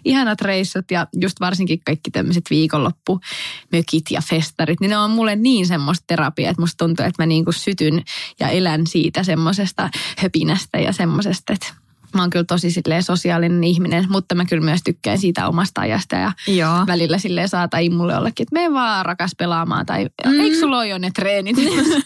ihanat 0.04 0.40
reissut 0.40 0.90
ja 0.90 1.06
just 1.20 1.40
varsinkin 1.40 1.80
kaikki 1.84 2.10
tämmöiset 2.10 2.44
viikonloppumökit 2.50 4.10
ja 4.10 4.20
festarit, 4.20 4.80
niin 4.80 4.90
ne 4.90 4.98
on 4.98 5.10
mulle 5.10 5.36
niin 5.36 5.66
semmoista 5.66 6.04
terapiaa, 6.06 6.50
että 6.50 6.62
musta 6.62 6.84
tuntuu, 6.84 7.04
että 7.04 7.22
mä 7.22 7.26
niinku 7.26 7.52
sytyn 7.52 8.02
ja 8.40 8.48
elän 8.48 8.86
siitä 8.86 9.22
semmoisesta 9.22 9.90
höpinästä 10.18 10.78
ja 10.78 10.92
semmoisesta, 10.92 11.52
että 11.52 11.74
Mä 12.14 12.22
oon 12.22 12.30
kyllä 12.30 12.44
tosi 12.44 12.70
silleen 12.70 13.02
sosiaalinen 13.02 13.64
ihminen, 13.64 14.06
mutta 14.08 14.34
mä 14.34 14.44
kyllä 14.44 14.64
myös 14.64 14.80
tykkään 14.84 15.18
siitä 15.18 15.48
omasta 15.48 15.80
ajasta 15.80 16.16
ja 16.16 16.32
Joo. 16.46 16.86
välillä 16.86 17.18
silleen 17.18 17.48
saata 17.48 17.76
mulle 17.96 18.12
jollekin, 18.12 18.44
että 18.44 18.54
me 18.60 18.72
vaan 18.72 19.06
rakas 19.06 19.30
pelaamaan 19.38 19.86
tai 19.86 20.06
Mm. 20.26 20.40
eikö 20.40 20.56
sulla 20.56 20.76
ole 20.78 20.88
jo 20.88 20.98
ne 20.98 21.10
treenit? 21.10 21.56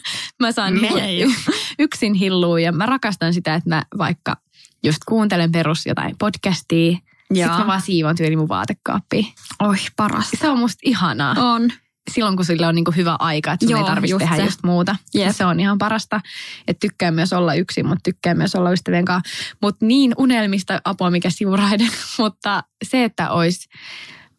mä 0.41 0.53
saan 0.53 0.75
niinku 0.75 0.99
yksin 1.79 2.15
hillua 2.15 2.61
ja 2.61 2.73
mä 2.73 2.87
rakastan 2.87 3.35
sitä, 3.35 3.55
että 3.55 3.69
mä 3.69 3.85
vaikka 3.99 4.37
just 4.85 4.99
kuuntelen 5.09 5.53
perus 5.53 5.87
jotain 5.87 6.17
podcastia, 6.19 6.97
sitten 7.35 7.51
mä 7.59 7.67
vaan 7.67 7.81
siivoon 7.83 8.17
tyyli 8.17 8.37
mun 8.37 8.49
vaatekaappiin. 8.49 9.27
Oi, 9.63 9.77
paras. 9.97 10.31
Se 10.41 10.49
on 10.49 10.59
musta 10.59 10.81
ihanaa. 10.85 11.35
On. 11.39 11.71
Silloin 12.11 12.37
kun 12.37 12.45
sillä 12.45 12.69
on 12.69 12.75
niinku 12.75 12.91
hyvä 12.97 13.17
aika, 13.19 13.53
että 13.53 13.67
sun 13.67 13.71
Joo, 13.71 13.81
ei 13.81 13.87
tarvitse 13.87 14.17
tehdä 14.19 14.37
se. 14.37 14.43
just 14.43 14.63
muuta. 14.63 14.97
Jep. 15.15 15.37
Se 15.37 15.45
on 15.45 15.61
ihan 15.61 15.79
parasta. 15.79 16.21
Että 16.69 16.81
tykkää 16.81 17.11
myös 17.11 17.33
olla 17.33 17.55
yksin, 17.55 17.87
mutta 17.87 18.03
tykkää 18.03 18.35
myös 18.35 18.55
olla 18.55 18.71
ystävien 18.71 19.05
kanssa. 19.05 19.31
Mutta 19.63 19.87
niin 19.87 20.13
unelmista 20.19 20.81
apua, 20.85 21.11
mikä 21.11 21.31
sivuraiden. 21.31 21.91
mutta 22.19 22.63
se, 22.85 23.05
että 23.05 23.31
olisi 23.31 23.69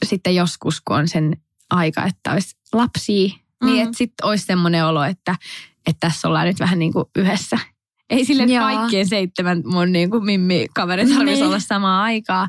sitten 0.06 0.36
joskus, 0.36 0.82
kun 0.82 0.96
on 0.96 1.08
sen 1.08 1.38
aika, 1.70 2.06
että 2.06 2.32
olisi 2.32 2.56
lapsia, 2.74 3.28
mm. 3.28 3.40
Mm. 3.62 3.72
niin 3.72 3.84
että 3.84 3.98
sitten 3.98 4.26
olisi 4.26 4.46
semmoinen 4.46 4.86
olo, 4.86 5.04
että, 5.04 5.36
että 5.88 6.00
tässä 6.00 6.28
ollaan 6.28 6.48
nyt 6.48 6.60
vähän 6.60 6.80
niin 6.80 6.94
kuin 6.94 7.06
yhdessä. 7.16 7.60
Ei 8.10 8.26
sille, 8.26 8.44
että 8.44 8.56
Joo. 8.56 8.64
kaikkien 8.66 9.08
seitsemän 9.08 9.62
mun 9.66 9.92
niin 9.92 10.10
kuin 10.10 10.26
mimmi-kaveri 10.26 11.02
tarvitsisi 11.06 11.26
Niin. 11.42 11.46
olla 11.48 11.60
samaa 11.60 12.04
aikaa. 12.04 12.48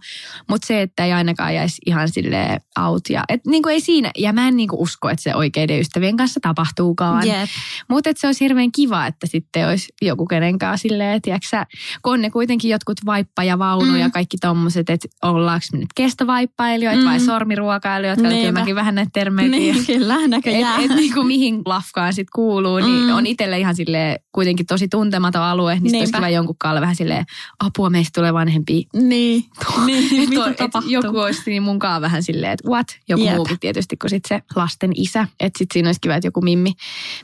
Mutta 0.49 0.67
se, 0.67 0.83
että 0.83 1.05
ei 1.05 1.13
ainakaan 1.13 1.55
jäisi 1.55 1.83
ihan 1.87 2.09
sille 2.09 2.59
out. 2.85 3.03
Ja, 3.11 3.25
et 3.29 3.41
niin 3.47 3.63
kuin 3.63 3.73
ei 3.73 3.81
siinä, 3.81 4.11
ja 4.19 4.33
mä 4.33 4.49
en 4.49 4.57
niin 4.57 4.69
kuin 4.69 4.81
usko, 4.81 5.09
että 5.09 5.23
se 5.23 5.35
oikeiden 5.35 5.81
ystävien 5.81 6.17
kanssa 6.17 6.41
tapahtuukaan. 6.43 7.27
Jep. 7.27 7.49
Mutta 7.89 8.11
se 8.17 8.27
olisi 8.27 8.45
hirveän 8.45 8.73
kiva, 8.73 9.07
että 9.07 9.27
sitten 9.27 9.69
olisi 9.69 9.89
joku 10.03 10.27
kenen 10.27 10.59
kanssa 10.59 10.83
silleen, 10.83 11.23
tiedätkö 11.23 11.65
kun 12.03 12.13
on 12.13 12.21
ne 12.23 12.31
kuitenkin 12.31 12.71
jotkut 12.71 12.99
vaippa 13.07 13.45
ja 13.45 13.59
vaunu 13.59 13.93
Mm. 13.93 13.97
ja 13.99 14.11
kaikki 14.11 14.37
tommoset, 14.41 14.91
että 14.91 15.09
ollaanko 15.23 15.67
me 15.73 15.79
nyt 15.79 15.89
kestovaippailijoita 15.95 17.01
mm. 17.01 17.07
vai 17.07 17.21
sormiruokailijoita, 17.21 18.23
mm. 18.23 18.29
Niinpä. 18.29 18.61
mäkin 18.61 18.75
vähän 18.75 18.95
näitä 18.95 19.11
termeitä. 19.13 19.51
Niin, 19.51 19.87
kyllä, 19.87 20.27
näköjään. 20.29 20.85
Et, 20.85 20.91
et 20.91 20.97
niin 20.97 21.15
kuin 21.15 21.27
mihin 21.27 21.63
lafkaan 21.67 22.13
sitten 22.13 22.31
kuuluu, 22.35 22.77
niin 22.79 23.05
Mm. 23.07 23.15
on 23.15 23.27
itselle 23.27 23.59
ihan 23.59 23.75
sille 23.77 24.19
kuitenkin 24.33 24.67
tosi 24.67 24.89
tuntematon 24.89 25.43
alue, 25.51 25.75
niin 25.75 25.83
sitten 25.83 26.01
olisi 26.01 26.13
kiva 26.13 26.29
jonkun 26.29 26.57
kanssa 26.59 26.81
vähän 26.81 26.97
silleen, 26.97 27.25
apua 27.61 27.91
meistä 27.91 28.11
tulee 28.21 28.35
vanhempia. 28.35 28.83
Niin, 28.95 29.45
niin 29.87 30.23
Et 30.23 30.29
mitä 30.31 30.53
tapahtuu? 30.59 30.91
joku 30.93 31.19
olisi 31.19 31.43
niin 31.47 31.63
munkaan 31.63 32.03
vähän 32.03 32.23
silleen, 32.23 32.53
että 32.53 32.69
what? 32.69 32.87
Joku 33.09 33.25
Jep. 33.25 33.37
muukin 33.37 33.59
tietysti 33.61 33.97
kuin 33.97 34.11
sit 34.11 34.25
se 34.29 34.43
lasten 34.57 34.91
isä. 34.95 35.29
Että 35.41 35.59
sitten 35.59 35.73
siinä 35.73 35.89
olisi 35.89 36.01
kiva, 36.01 36.15
että 36.15 36.27
joku 36.27 36.41
mimmi, 36.41 36.73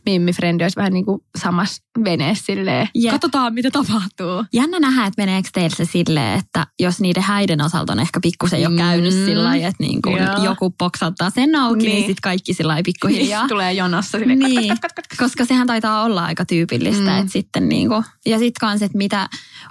mimmi 0.07 0.33
frendi 0.33 0.65
olisi 0.65 0.77
vähän 0.77 0.93
niin 0.93 1.05
kuin 1.05 1.21
samassa 1.39 1.83
veneessä 2.05 2.45
silleen. 2.47 2.89
Jep. 2.95 3.11
Katsotaan, 3.13 3.55
mitä 3.55 3.71
tapahtuu. 3.71 4.45
Jännä 4.53 4.81
nähdä, 4.81 5.07
että 5.07 5.23
meneekö 5.23 5.49
teillä 5.53 5.77
se 5.77 5.85
silleen, 5.85 6.39
että 6.39 6.67
jos 6.81 7.01
niiden 7.01 7.23
häiden 7.23 7.61
osalta 7.61 7.93
on 7.93 8.01
ehkä 8.01 8.21
pikkusen 8.23 8.63
jo 8.63 8.71
Mm. 8.71 8.77
käynyt 8.77 9.15
sillä 9.15 9.45
lailla, 9.45 9.67
että 9.67 9.83
niin 9.83 10.03
kuin 10.03 10.23
Joo. 10.23 10.45
joku 10.45 10.71
poksauttaa 10.71 11.31
sen 11.31 11.55
auki, 11.57 11.77
niin, 11.79 11.85
Niin. 11.87 11.95
niin 11.95 12.07
sitten 12.07 12.23
kaikki 12.23 12.55
sillä 12.55 12.77
pikkuhiljaa. 12.85 13.49
Tulee 13.49 13.73
jonossa 13.73 14.19
silleen. 14.19 14.39
Niin, 14.39 14.75
koska 15.19 15.45
sehän 15.45 15.67
taitaa 15.67 16.03
olla 16.05 16.25
aika 16.25 16.45
tyypillistä, 16.45 17.03
Mm. 17.05 17.11
mm. 17.11 17.19
että 17.19 17.33
sitten 17.33 17.69
niinku, 17.69 18.05
ja 18.27 18.39
sitten 18.39 18.61
kans, 18.61 18.83
että 18.83 18.99
mitä 18.99 19.29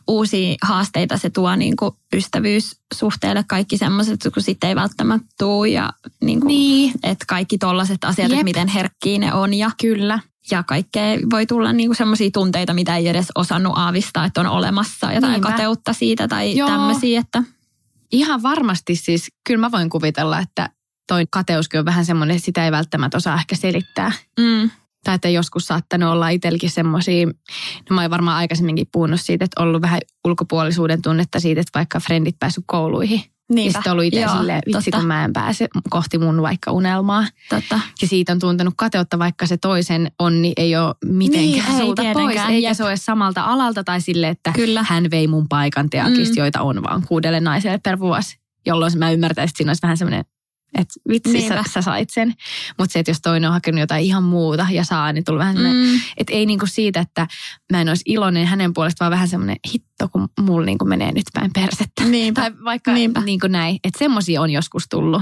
uusia 0.07 0.55
haasteita 0.61 1.17
se 1.17 1.29
tuo 1.29 1.55
niinku 1.55 1.97
ystävyyssuhteelle, 2.13 3.43
kaikki 3.47 3.77
semmoiset, 3.77 4.19
kun 4.33 4.43
sitten 4.43 4.67
ei 4.67 4.75
välttämättä 4.75 5.27
tuu 5.39 5.65
ja 5.65 5.93
niinku, 6.21 6.47
Niin. 6.47 6.93
että 7.03 7.25
kaikki 7.27 7.57
tollaset 7.57 8.03
asiat, 8.03 8.29
Jep. 8.29 8.33
että 8.39 8.43
miten 8.43 8.67
herkkiä 8.67 9.19
ne 9.19 9.33
on 9.33 9.53
ja, 9.53 9.71
Kyllä. 9.81 10.19
ja 10.51 10.63
kaikkea 10.63 11.17
voi 11.31 11.45
tulla 11.45 11.73
niinku 11.73 11.93
semmoisia 11.93 12.29
tunteita, 12.33 12.73
mitä 12.73 12.97
ei 12.97 13.07
edes 13.07 13.27
osannut 13.35 13.73
aavistaa, 13.77 14.25
että 14.25 14.41
on 14.41 14.47
olemassa 14.47 15.13
jotain 15.13 15.31
Niinpä. 15.31 15.49
kateutta 15.51 15.93
siitä 15.93 16.27
tai 16.27 16.55
tämmöisiä, 16.67 17.19
että 17.19 17.43
Ihan 18.11 18.43
varmasti 18.43 18.95
siis, 18.95 19.27
kyllä 19.47 19.59
mä 19.59 19.71
voin 19.71 19.89
kuvitella, 19.89 20.39
että 20.39 20.69
toi 21.07 21.25
kateuskin 21.31 21.79
on 21.79 21.85
vähän 21.85 22.05
semmoinen, 22.05 22.35
että 22.35 22.45
sitä 22.45 22.65
ei 22.65 22.71
välttämättä 22.71 23.17
osaa 23.17 23.35
ehkä 23.35 23.55
selittää. 23.55 24.11
mm, 24.39 24.69
Tai 25.03 25.15
että 25.15 25.29
joskus 25.29 25.65
saattanut 25.67 26.09
olla 26.11 26.29
itselläkin 26.29 26.69
semmoisia, 26.69 27.27
no 27.89 27.95
mä 27.95 28.01
oon 28.01 28.11
varmaan 28.11 28.37
aikaisemminkin 28.37 28.87
puhunut 28.91 29.21
siitä, 29.21 29.45
että 29.45 29.61
ollut 29.63 29.81
vähän 29.81 29.99
ulkopuolisuuden 30.25 31.01
tunnetta 31.01 31.39
siitä, 31.39 31.61
että 31.61 31.79
vaikka 31.79 31.99
frendit 31.99 32.35
päässyt 32.39 32.63
kouluihin. 32.67 33.19
Ja 33.49 33.55
niinpä. 33.55 33.73
sitten 33.77 33.91
ollut 33.91 34.05
itse 34.05 34.25
silleen, 34.37 34.61
vitsi 34.65 34.91
totta, 34.91 34.97
kun 34.97 35.07
mä 35.07 35.25
en 35.25 35.33
pääse 35.33 35.67
kohti 35.89 36.17
mun 36.17 36.41
vaikka 36.41 36.71
unelmaa. 36.71 37.25
totta. 37.49 37.79
Ja 38.01 38.07
siitä 38.07 38.31
on 38.31 38.39
tuntenut 38.39 38.73
kateutta, 38.77 39.19
vaikka 39.19 39.45
se 39.47 39.57
toisen 39.57 40.11
onni 40.19 40.53
ei 40.57 40.75
ole 40.75 40.95
mitenkään 41.05 41.45
Niin, 41.71 41.79
ei 41.81 41.85
sulta 41.85 42.01
pois. 42.03 42.15
tietenkään, 42.15 42.51
Eikä 42.51 42.67
jep. 42.67 42.77
se 42.77 42.83
ole 42.83 42.97
samalta 42.97 43.41
alalta 43.43 43.83
tai 43.83 44.01
sille, 44.01 44.27
että 44.29 44.51
Kyllä. 44.51 44.83
hän 44.89 45.11
vei 45.11 45.27
mun 45.27 45.47
paikan 45.49 45.89
teakista, 45.89 46.33
Mm. 46.35 46.39
joita 46.39 46.61
on 46.61 46.83
vaan 46.83 47.03
kuudelle 47.07 47.39
naiselle 47.39 47.77
per 47.77 47.99
vuosi. 47.99 48.37
Jolloin 48.65 48.97
mä 48.97 49.11
ymmärtäisin, 49.11 49.49
että 49.49 49.57
siinä 49.57 49.69
olisi 49.69 49.81
vähän 49.81 49.97
semmoinen, 49.97 50.25
että 50.77 50.93
vitsi 51.09 51.31
sä, 51.31 51.37
Niinpä. 51.37 51.63
sä 51.73 51.81
sait 51.81 52.09
sen. 52.09 52.33
Mutta 52.79 52.93
se, 52.93 52.99
että 52.99 53.09
jos 53.11 53.21
toinen 53.21 53.47
on 53.49 53.53
hakenut 53.53 53.79
jotain 53.79 54.05
ihan 54.05 54.23
muuta 54.23 54.67
ja 54.71 54.83
saa, 54.83 55.13
niin 55.13 55.23
tulee 55.23 55.39
vähän 55.39 55.55
Mm, 55.57 55.99
että 56.17 56.33
ei 56.33 56.45
niinku 56.45 56.65
siitä, 56.65 56.99
että 56.99 57.27
mä 57.71 57.81
en 57.81 57.89
olisi 57.89 58.03
iloinen 58.07 58.47
hänen 58.47 58.73
puolestaan, 58.73 59.05
vaan 59.05 59.11
vähän 59.15 59.27
semmoinen 59.27 59.57
hitto, 59.73 60.07
kun 60.11 60.27
mulla 60.39 60.65
niinku 60.65 60.85
menee 60.85 61.11
nyt 61.11 61.23
päin 61.33 61.51
persettä. 61.53 62.03
niinpä. 62.05 62.41
Tai 62.41 62.51
vaikka 62.63 62.93
Niinpä. 62.93 63.21
niin 63.21 63.39
kuin 63.39 63.51
näin, 63.51 63.79
että 63.83 63.99
semmoisia 63.99 64.41
on 64.41 64.49
joskus 64.49 64.83
tullut. 64.89 65.21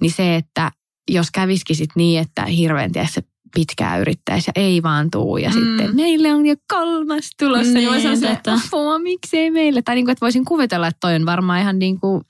Niin 0.00 0.12
se, 0.12 0.36
että 0.36 0.70
jos 1.10 1.30
kävisikin 1.30 1.76
sit 1.76 1.90
niin, 1.96 2.20
että 2.20 2.44
hirveän 2.44 2.92
tiedä, 2.92 3.08
se 3.10 3.22
pitkään 3.54 4.00
yrittäisi 4.00 4.50
ja 4.56 4.62
ei 4.62 4.82
vaan 4.82 5.10
tuu. 5.10 5.36
Ja 5.36 5.50
Mm. 5.50 5.54
sitten 5.54 5.96
meille 5.96 6.34
on 6.34 6.46
jo 6.46 6.54
kolmas 6.68 7.30
tulossa. 7.38 7.72
Niin, 7.72 7.74
niin 7.74 7.90
Niin, 7.92 8.02
sanoa, 8.02 8.16
totta. 8.16 8.32
että 8.32 8.66
apua, 8.66 8.98
miksei 8.98 9.50
meille. 9.50 9.82
Tai 9.82 9.94
niin 9.94 10.04
kuin, 10.04 10.12
että 10.12 10.20
voisin 10.26 10.44
kuvitella, 10.44 10.86
että 10.86 10.98
toi 11.00 11.14
on 11.14 11.26
varmaan 11.26 11.60
ihan 11.60 11.78
niin 11.78 12.00
kuin 12.00 12.22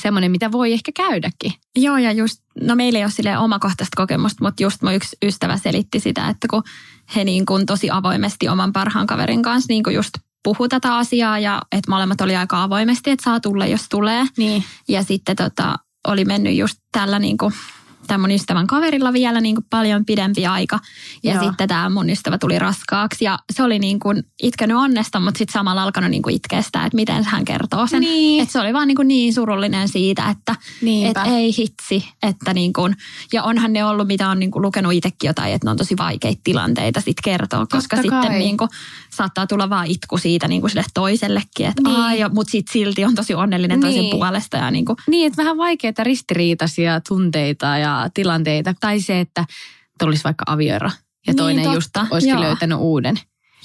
semmoinen, 0.00 0.30
mitä 0.30 0.52
voi 0.52 0.72
ehkä 0.72 0.92
käydäkin. 0.96 1.52
Joo, 1.76 1.98
ja 1.98 2.12
just, 2.12 2.42
no 2.60 2.74
meillä 2.74 2.98
ei 2.98 3.04
ole 3.04 3.10
sille 3.10 3.38
omakohtaista 3.38 3.96
kokemusta, 3.96 4.44
mutta 4.44 4.62
just 4.62 4.82
mun 4.82 4.94
yksi 4.94 5.16
ystävä 5.22 5.56
selitti 5.56 6.00
sitä, 6.00 6.28
että 6.28 6.48
kun 6.48 6.62
he 7.16 7.24
niin 7.24 7.46
kuin 7.46 7.66
tosi 7.66 7.90
avoimesti 7.90 8.48
oman 8.48 8.72
parhaan 8.72 9.06
kaverin 9.06 9.42
kanssa 9.42 9.66
niin 9.68 9.82
kuin 9.82 9.94
just 9.94 10.10
puhu 10.44 10.68
tätä 10.68 10.96
asiaa 10.96 11.38
ja 11.38 11.62
että 11.72 11.90
molemmat 11.90 12.20
oli 12.20 12.36
aika 12.36 12.62
avoimesti, 12.62 13.10
että 13.10 13.24
saa 13.24 13.40
tulla, 13.40 13.66
jos 13.66 13.86
tulee. 13.88 14.24
Niin. 14.36 14.64
Ja 14.88 15.02
sitten 15.02 15.36
tota, 15.36 15.76
oli 16.08 16.24
mennyt 16.24 16.56
just 16.56 16.78
tällä 16.92 17.18
niin 17.18 17.38
kuin 17.38 17.54
tämä 18.06 18.18
mun 18.18 18.30
ystävän 18.30 18.66
kaverilla 18.66 19.12
vielä 19.12 19.40
niin 19.40 19.54
kuin 19.54 19.66
paljon 19.70 20.04
pidempi 20.04 20.46
aika. 20.46 20.78
Ja 21.22 21.34
Joo. 21.34 21.44
sitten 21.44 21.68
tämä 21.68 21.88
mun 21.90 22.10
ystävä 22.10 22.38
tuli 22.38 22.58
raskaaksi 22.58 23.24
ja 23.24 23.38
se 23.52 23.62
oli 23.62 23.78
niin 23.78 23.98
kuin 24.00 24.22
itkenyt 24.42 24.76
onnesta, 24.76 25.20
mutta 25.20 25.38
sitten 25.38 25.52
samalla 25.52 25.82
alkanut 25.82 26.10
niin 26.10 26.22
kuin 26.22 26.34
itkeä 26.34 26.62
sitä, 26.62 26.84
että 26.84 26.96
miten 26.96 27.24
hän 27.24 27.44
kertoo 27.44 27.86
sen. 27.86 28.00
Niin. 28.00 28.42
Että 28.42 28.52
se 28.52 28.60
oli 28.60 28.72
vaan 28.72 28.88
niin, 28.88 28.96
kuin 28.96 29.08
niin 29.08 29.34
surullinen 29.34 29.88
siitä, 29.88 30.28
että 30.30 30.54
Niinpä. 30.82 31.22
et 31.24 31.32
ei 31.32 31.54
hitsi. 31.58 32.08
Että 32.22 32.54
niin 32.54 32.72
kuin, 32.72 32.96
ja 33.32 33.42
onhan 33.42 33.72
ne 33.72 33.84
ollut, 33.84 34.06
mitä 34.06 34.28
on 34.28 34.38
niin 34.38 34.50
kuin 34.50 34.62
lukenut 34.62 34.92
itsekin 34.92 35.28
jotain, 35.28 35.54
että 35.54 35.66
ne 35.66 35.70
on 35.70 35.76
tosi 35.76 35.96
vaikeita 35.98 36.40
tilanteita 36.44 37.00
sitten 37.00 37.22
kertoa, 37.24 37.66
koska 37.66 37.96
Totta 37.96 38.02
sitten 38.02 38.30
kai. 38.30 38.38
niin 38.38 38.56
kuin, 38.56 38.70
saattaa 39.10 39.46
tulla 39.46 39.70
vaan 39.70 39.86
itku 39.86 40.18
siitä 40.18 40.48
niin 40.48 40.60
kuin 40.60 40.70
sille 40.70 40.84
toisellekin, 40.94 41.66
että 41.66 41.82
Niin. 41.82 42.34
mutta 42.34 42.50
sitten 42.50 42.72
silti 42.72 43.04
on 43.04 43.14
tosi 43.14 43.34
onnellinen 43.34 43.80
toisen 43.80 44.00
Niin. 44.00 44.16
puolesta 44.16 44.56
ja 44.56 44.70
niin 44.70 44.84
kuin, 44.84 44.96
Niin, 45.06 45.26
että 45.26 45.42
vähän 45.42 45.56
vaikeita 45.56 46.04
ristiriitaisia 46.04 47.00
tunteita 47.08 47.66
ja 47.78 47.99
tilanteita. 48.14 48.74
Tai 48.80 49.00
se, 49.00 49.20
että 49.20 49.44
tulisi 49.98 50.24
vaikka 50.24 50.44
avioero 50.46 50.88
ja 50.88 51.32
Niin, 51.32 51.36
toinen 51.36 51.64
totta, 51.64 51.76
just 51.76 51.96
olisikin 52.10 52.32
joo. 52.34 52.40
löytänyt 52.42 52.78
uuden. 52.80 53.16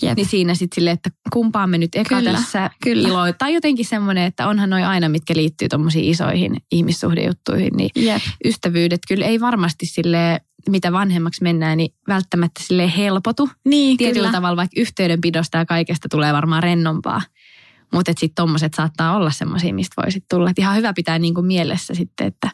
jep. 0.02 0.16
Niin 0.16 0.28
siinä 0.28 0.56
sitten 0.56 0.76
silleen, 0.76 0.94
että 0.94 1.10
kumpaan 1.34 1.70
me 1.70 1.78
nyt 1.78 1.96
eka 1.96 2.18
Kyllä, 2.18 2.32
tässä 2.32 2.70
kyllä. 2.84 3.08
ilo. 3.10 3.34
Tai 3.38 3.54
jotenkin 3.54 3.86
semmoinen, 3.86 4.24
että 4.24 4.48
onhan 4.48 4.70
noi 4.70 4.84
aina, 4.84 5.10
mitkä 5.10 5.36
liittyy 5.36 5.70
tuommoisiin 5.70 6.06
isoihin 6.06 6.58
ihmissuhdejuttuihin, 6.72 7.72
niin 7.78 7.90
Jep. 7.96 8.22
ystävyydet 8.46 9.00
kyllä 9.08 9.26
ei 9.26 9.40
varmasti 9.42 9.86
sille 9.86 10.42
mitä 10.70 10.92
vanhemmaksi 10.92 11.44
mennään, 11.44 11.78
niin 11.78 11.94
välttämättä 12.08 12.64
sille 12.64 12.94
helpotu. 12.98 13.50
Niin, 13.66 13.98
Tietyllä 13.98 14.20
kyllä. 14.28 14.38
tavalla 14.38 14.58
vaikka 14.58 14.82
yhteydenpidosta 14.82 15.58
ja 15.58 15.66
kaikesta 15.66 16.10
tulee 16.12 16.34
varmaan 16.34 16.64
rennompaa. 16.64 17.22
Mutta 17.94 18.12
sitten 18.12 18.36
tommoset 18.36 18.74
saattaa 18.74 19.16
olla 19.16 19.32
semmoisia, 19.32 19.74
mistä 19.74 20.02
voisit 20.04 20.24
tulla. 20.30 20.50
Et 20.50 20.60
ihan 20.60 20.76
hyvä 20.78 20.94
pitää 20.94 21.20
niinku 21.20 21.42
mielessä 21.42 21.94
sitten, 21.94 22.28
että 22.28 22.50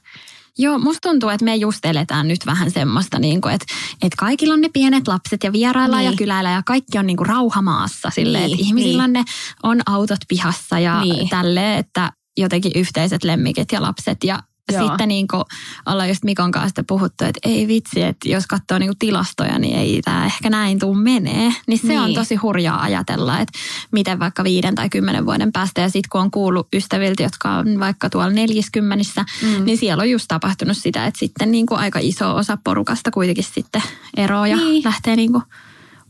Joo, 0.58 0.80
musta 0.80 1.10
tuntuu, 1.10 1.30
että 1.30 1.46
me 1.46 1.56
just 1.56 1.86
eletään 1.86 2.28
nyt 2.28 2.46
vähän 2.46 2.72
semmoista, 2.72 3.20
niin 3.20 3.42
kuin, 3.42 3.54
että, 3.54 3.66
että 3.94 4.16
kaikilla 4.18 4.54
on 4.54 4.62
ne 4.62 4.70
pienet 4.74 5.08
lapset 5.08 5.44
ja 5.44 5.52
vieraillaan 5.52 6.02
Niin. 6.04 6.12
ja 6.12 6.18
kyläillä 6.18 6.52
ja 6.52 6.62
kaikki 6.66 6.98
on 6.98 7.08
niin 7.08 7.18
kuin 7.18 7.28
rauhamaassa 7.28 8.10
silleen, 8.10 8.44
Niin, 8.44 8.54
että 8.54 8.66
ihmisillä 8.66 9.04
on 9.04 9.14
ne 9.14 9.24
on 9.64 9.82
autot 9.86 10.20
pihassa 10.28 10.80
ja 10.80 11.02
Niin. 11.02 11.30
tälleen, 11.30 11.80
että 11.80 12.12
jotenkin 12.38 12.72
yhteiset 12.76 13.24
lemmikit 13.24 13.72
ja 13.72 13.82
lapset 13.82 14.24
ja 14.24 14.40
Joo. 14.74 14.88
sitten 14.88 15.08
niin 15.08 15.28
kuin 15.28 15.44
ollaan 15.86 16.10
just 16.10 16.24
Mikon 16.24 16.52
kanssa 16.52 16.84
puhuttu, 16.88 17.26
että 17.26 17.40
ei 17.44 17.68
vitsi, 17.68 18.02
että 18.02 18.30
jos 18.30 18.48
katsoo 18.48 18.80
niin 18.80 18.98
tilastoja, 19.00 19.60
niin 19.60 19.76
ei 19.80 20.02
tämä 20.06 20.26
ehkä 20.26 20.50
näin 20.50 20.80
tuu 20.80 20.94
menee. 20.96 21.54
Niin 21.68 21.80
se 21.80 21.88
Niin. 21.88 22.00
on 22.00 22.14
tosi 22.14 22.36
hurjaa 22.36 22.82
ajatella, 22.82 23.40
että 23.40 23.60
miten 23.92 24.20
vaikka 24.20 24.44
viiden 24.44 24.76
tai 24.76 24.90
kymmenen 24.90 25.26
vuoden 25.26 25.52
päästä. 25.52 25.82
Ja 25.82 25.90
sitten 25.90 26.10
kun 26.12 26.22
on 26.22 26.32
kuullut 26.32 26.68
ystäviltä, 26.74 27.24
jotka 27.24 27.52
on 27.52 27.80
vaikka 27.80 28.10
tuolla 28.10 28.30
neljäskymmenissä, 28.30 29.26
Mm. 29.42 29.66
niin 29.66 29.78
siellä 29.78 30.02
on 30.02 30.10
just 30.10 30.26
tapahtunut 30.28 30.78
sitä, 30.78 31.06
että 31.06 31.20
sitten 31.20 31.52
niin 31.52 31.66
kuin 31.66 31.80
aika 31.80 32.00
iso 32.02 32.36
osa 32.36 32.58
porukasta 32.64 33.12
kuitenkin 33.12 33.44
sitten 33.44 33.82
eroaa 34.18 34.48
ja 34.48 34.56
Niin. 34.58 34.82
lähtee 34.86 35.16
niin 35.16 35.32
kuin 35.32 35.44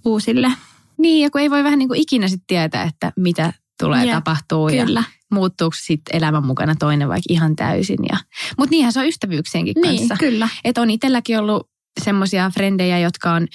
uusille. 0.06 0.52
Niin, 0.98 1.24
ja 1.24 1.30
kun 1.32 1.42
ei 1.42 1.50
voi 1.50 1.64
vähän 1.64 1.80
niin 1.80 1.90
kuin 1.90 2.00
ikinä 2.02 2.28
sitten 2.28 2.48
tietää, 2.48 2.84
että 2.84 3.12
mitä 3.18 3.54
tulee 3.86 4.06
Jep, 4.06 4.16
tapahtuu 4.16 4.70
ja 4.70 4.86
Kyllä. 4.86 5.04
muuttuuko 5.32 5.76
sitten 5.80 6.16
elämän 6.16 6.46
mukana 6.46 6.76
toinen 6.76 7.10
vaikka 7.10 7.26
ihan 7.30 7.56
täysin. 7.56 8.00
Ja... 8.12 8.18
Mutta 8.58 8.72
niinhän 8.72 8.94
se 8.94 9.00
on 9.00 9.08
ystävyyksienkin 9.08 9.74
Niin, 9.82 9.98
kanssa. 9.98 10.16
kyllä. 10.20 10.50
Että 10.64 10.82
on 10.82 10.90
itselläkin 10.90 11.40
ollut 11.40 11.70
semmoisia 12.04 12.50
frendejä, 12.50 13.00
jotka 13.00 13.34
on 13.34 13.48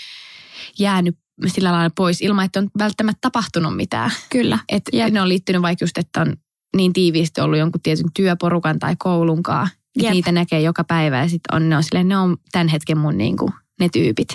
jäänyt 0.78 1.18
sillä 1.46 1.72
lailla 1.72 1.90
pois 1.96 2.20
ilman, 2.22 2.44
että 2.44 2.58
on 2.60 2.70
välttämättä 2.78 3.18
tapahtunut 3.20 3.76
mitään. 3.76 4.10
Kyllä. 4.30 4.58
Et 4.68 4.82
Jep. 4.92 5.12
ne 5.12 5.22
on 5.22 5.28
liittynyt 5.28 5.62
vaikka 5.62 5.82
just, 5.82 5.98
että 5.98 6.20
on 6.20 6.36
niin 6.76 6.92
tiiviisti 6.92 7.40
ollut 7.40 7.58
jonkun 7.58 7.80
tietyn 7.82 8.06
työporukan 8.16 8.78
tai 8.78 8.96
koulunkaan. 8.98 9.66
Että 9.66 10.06
Jep. 10.06 10.12
niitä 10.12 10.32
näkee 10.32 10.60
joka 10.60 10.84
päivä 10.84 11.18
ja 11.18 11.28
sitten 11.28 11.54
on, 11.56 11.68
ne 11.68 11.76
on 11.76 11.82
silleen, 11.82 12.08
ne 12.08 12.16
on 12.16 12.36
tämän 12.52 12.68
hetken 12.68 12.98
mun 12.98 13.18
niinku, 13.18 13.50
ne 13.80 13.88
tyypit. 13.88 14.28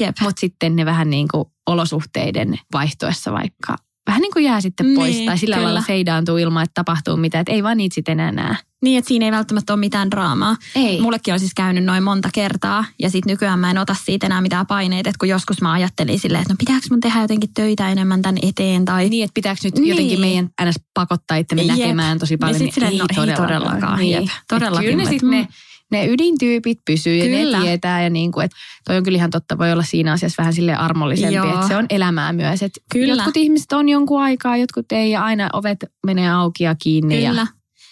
Jep. 0.00 0.16
Mutta 0.20 0.40
sitten 0.40 0.76
ne 0.76 0.84
vähän 0.84 1.10
niin 1.10 1.28
kuin 1.28 1.44
olosuhteiden 1.66 2.58
vaihtuessa 2.72 3.32
vaikka 3.32 3.76
vähän 4.06 4.20
niin 4.20 4.32
kuin 4.32 4.44
jää 4.44 4.60
sitten 4.60 4.94
pois. 4.94 5.14
Niin, 5.14 5.26
tai 5.26 5.38
sillä 5.38 5.56
kyllä. 5.56 5.66
lailla 5.66 5.82
feidaantuu 5.86 6.36
ilman, 6.36 6.62
että 6.62 6.74
tapahtuu 6.74 7.16
mitään. 7.16 7.40
Että 7.40 7.52
ei 7.52 7.62
vaan 7.62 7.76
niitä 7.76 7.94
sitten 7.94 8.20
enää 8.20 8.32
näe. 8.32 8.56
Niin, 8.82 8.98
että 8.98 9.08
siinä 9.08 9.24
ei 9.26 9.32
välttämättä 9.32 9.72
ole 9.72 9.80
mitään 9.80 10.10
draamaa. 10.10 10.56
Ei. 10.76 11.00
Mullekin 11.00 11.34
on 11.34 11.40
siis 11.40 11.54
käynyt 11.54 11.84
noin 11.84 12.02
monta 12.02 12.28
kertaa 12.34 12.84
ja 12.98 13.10
sitten 13.10 13.30
nykyään 13.30 13.58
mä 13.58 13.70
en 13.70 13.78
ota 13.78 13.96
siitä 14.04 14.26
enää 14.26 14.40
mitään 14.40 14.66
paineita, 14.66 15.10
että 15.10 15.18
kun 15.18 15.28
joskus 15.28 15.60
mä 15.62 15.72
ajattelin 15.72 16.18
silleen, 16.18 16.42
että 16.42 16.52
no 16.54 16.56
pitääkö 16.58 16.86
mun 16.90 17.00
tehdä 17.00 17.20
jotenkin 17.22 17.50
töitä 17.54 17.88
enemmän 17.88 18.22
tämän 18.22 18.36
eteen 18.42 18.84
tai 18.84 19.08
Niin, 19.08 19.24
että 19.24 19.34
pitääkö 19.34 19.60
nyt 19.64 19.74
Niin. 19.74 19.88
jotenkin 19.88 20.20
meidän 20.20 20.48
ns. 20.64 20.74
pakottaa 20.94 21.36
itsemme 21.36 21.62
Jep. 21.62 21.78
näkemään 21.78 22.18
tosi 22.18 22.36
paljon. 22.36 22.58
sit 22.58 22.74
silleen, 22.74 22.98
no 22.98 23.06
ei 23.26 23.34
todellakaan. 23.36 24.08
Jep, 24.08 24.24
todellakin. 24.48 24.90
Kyllä 24.90 24.96
ne, 24.96 25.04
Mä- 25.04 25.10
sit 25.10 25.22
ne, 25.22 25.48
ne 25.90 26.06
ydintyypit 26.06 26.78
pysyy 26.84 27.16
ja 27.16 27.24
Kyllä. 27.24 27.58
ne 27.58 27.64
tietää. 27.64 28.02
Ja 28.02 28.10
niin 28.10 28.32
kuin, 28.32 28.44
että 28.44 28.56
toi 28.86 28.96
on 28.96 29.02
kyllä 29.02 29.16
ihan 29.16 29.30
totta, 29.30 29.58
voi 29.58 29.72
olla 29.72 29.82
siinä 29.82 30.12
asiassa 30.12 30.42
vähän 30.42 30.52
sille 30.54 30.74
armollisempi, 30.74 31.34
Joo. 31.34 31.54
että 31.54 31.68
se 31.68 31.76
on 31.76 31.86
elämää 31.90 32.32
myös. 32.32 32.62
Että 32.62 32.80
Kyllä. 32.92 33.14
Jotkut 33.14 33.36
ihmiset 33.36 33.72
on 33.72 33.88
jonkun 33.88 34.22
aikaa, 34.22 34.56
jotkut 34.56 34.92
ei 34.92 35.10
ja 35.10 35.24
aina 35.24 35.50
ovet 35.52 35.78
menee 36.06 36.30
auki 36.30 36.64
ja 36.64 36.74
kiinni. 36.74 37.16
Kyllä. 37.16 37.40
Ja, 37.40 37.46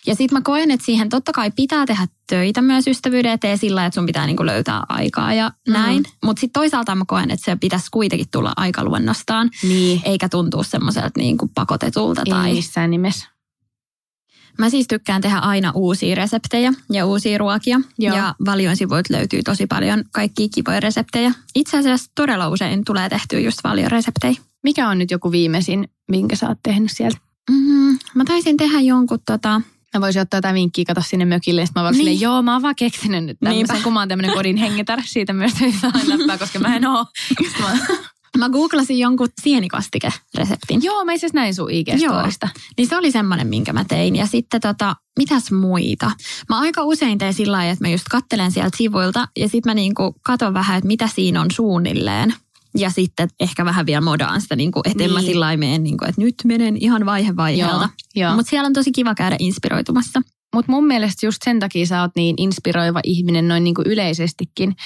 Ja 0.06 0.14
sitten 0.14 0.38
mä 0.38 0.42
koen, 0.42 0.70
että 0.70 0.86
siihen 0.86 1.08
totta 1.08 1.32
kai 1.32 1.50
pitää 1.56 1.86
tehdä 1.86 2.06
töitä 2.28 2.62
myös 2.62 2.86
ystävyyden 2.86 3.32
eteen 3.32 3.58
sillä, 3.58 3.86
että 3.86 3.94
sun 3.94 4.06
pitää 4.06 4.26
niinku 4.26 4.46
löytää 4.46 4.82
aikaa 4.88 5.34
ja 5.34 5.48
Mhm. 5.68 5.72
näin. 5.72 6.02
Mutta 6.24 6.40
sitten 6.40 6.60
toisaalta 6.60 6.94
mä 6.94 7.04
koen, 7.08 7.30
että 7.30 7.44
se 7.44 7.56
pitäisi 7.56 7.86
kuitenkin 7.90 8.26
tulla 8.32 8.52
aika 8.56 8.84
luonnostaan, 8.84 9.50
niin. 9.62 10.00
eikä 10.04 10.28
tuntua 10.28 10.62
semmoiselta 10.62 11.10
niinku 11.16 11.50
pakotetulta. 11.54 12.22
Ei 12.26 12.30
Tai... 12.32 12.52
missään 12.52 12.90
nimessä. 12.90 13.28
Mä 14.58 14.70
siis 14.70 14.86
tykkään 14.88 15.20
tehdä 15.20 15.38
aina 15.38 15.70
uusia 15.74 16.14
reseptejä 16.14 16.72
ja 16.92 17.06
uusia 17.06 17.38
ruokia. 17.38 17.80
Joo. 17.98 18.16
Ja 18.16 18.34
valion 18.46 18.76
sivuilta 18.76 19.14
löytyy 19.14 19.42
tosi 19.42 19.66
paljon 19.66 20.04
kaikkia 20.12 20.48
kivoja 20.54 20.80
reseptejä. 20.80 21.32
Itse 21.54 21.78
asiassa 21.78 22.10
todella 22.14 22.48
usein 22.48 22.84
tulee 22.84 23.08
tehtyä 23.08 23.40
just 23.40 23.58
valion 23.64 23.90
reseptejä. 23.90 24.34
Mikä 24.64 24.88
on 24.88 24.98
nyt 24.98 25.10
joku 25.10 25.32
viimeisin, 25.32 25.88
minkä 26.10 26.36
sä 26.36 26.48
oot 26.48 26.58
tehnyt 26.62 26.90
sieltä? 26.92 27.18
Mm, 27.50 27.98
mä 28.14 28.24
taisin 28.24 28.56
tehdä 28.56 28.80
jonkun 28.80 29.18
tota, 29.26 29.60
Mä 29.94 30.00
voisin 30.00 30.22
ottaa 30.22 30.38
jotain 30.38 30.54
vinkkiä, 30.54 30.84
kato 30.84 31.02
sinne 31.06 31.24
mökille. 31.24 31.66
Sitten 31.66 31.80
mä 31.80 31.84
vaan 31.84 31.92
Niin. 31.94 32.04
niin. 32.04 32.18
silleen, 32.18 32.32
joo, 32.32 32.42
mä 32.42 32.52
oon 32.52 32.62
vaan 32.62 32.74
keksinyt 32.76 33.24
nyt 33.24 33.36
tämmöisen, 33.40 33.66
Niinpä. 33.68 33.82
kun 33.84 33.92
mä 33.92 33.98
oon 34.00 34.08
tämmöinen 34.08 34.34
kodin 34.34 34.56
hengetär. 34.56 35.00
Siitä 35.04 35.32
myös 35.32 35.52
jotain 35.82 36.08
läppää, 36.08 36.38
koska 36.38 36.58
mä 36.58 36.76
en 36.76 36.86
oo. 36.86 37.04
Sitten 37.28 37.62
mä- 37.62 37.78
mä 38.38 38.48
googlasin 38.48 38.98
jonkun 38.98 39.28
sienikastike-reseptin. 39.42 40.82
joo, 40.82 41.04
mä 41.04 41.12
itse 41.12 41.26
asiassa 41.26 41.38
näin 41.40 41.54
sun 41.54 41.68
IG-storista. 41.70 42.48
Niin 42.78 42.88
se 42.88 42.96
oli 42.96 43.10
semmoinen, 43.10 43.46
minkä 43.46 43.72
mä 43.72 43.84
tein. 43.84 44.16
Ja 44.16 44.26
sitten 44.26 44.60
tota, 44.60 44.96
mitäs 45.18 45.50
muita? 45.52 46.10
Mä 46.48 46.58
aika 46.58 46.84
usein 46.84 47.18
teen 47.18 47.34
sillä 47.34 47.56
lailla, 47.56 47.72
että 47.72 47.84
mä 47.84 47.88
just 47.92 48.04
kattelen 48.10 48.52
sieltä 48.52 48.76
sivuilta 48.76 49.28
ja 49.36 49.48
sitten 49.48 49.70
mä 49.70 49.74
niinku 49.74 50.14
katon 50.22 50.54
vähän, 50.54 50.78
että 50.78 50.86
mitä 50.88 51.08
siinä 51.14 51.40
on 51.40 51.50
suunnilleen. 51.50 52.34
Ja 52.76 52.90
sitten 52.90 53.28
ehkä 53.40 53.64
vähän 53.64 53.86
vielä 53.86 54.00
modaan 54.00 54.40
sitä, 54.40 54.56
niinku, 54.56 54.80
että 54.84 55.04
en 55.04 55.12
mä 55.12 55.18
Niin. 55.20 55.26
sillä 55.30 55.44
lailla 55.44 55.58
mene, 55.60 55.78
niinku, 55.78 56.04
että 56.04 56.20
nyt 56.20 56.34
menen 56.44 56.76
ihan 56.80 57.06
vaihe 57.06 57.36
vaiheelta. 57.36 57.88
Mutta 58.34 58.50
siellä 58.50 58.66
on 58.66 58.72
tosi 58.72 58.92
kiva 58.92 59.14
käydä 59.14 59.36
inspiroitumassa. 59.38 60.22
Mutta 60.54 60.72
mun 60.72 60.86
mielestä 60.86 61.26
just 61.26 61.38
sen 61.44 61.60
takia 61.60 61.86
sä 61.86 62.00
oot 62.00 62.10
niin 62.16 62.34
inspiroiva 62.38 63.00
ihminen 63.04 63.48
noin 63.48 63.64
niinku 63.64 63.82
yleisestikin. 63.86 64.76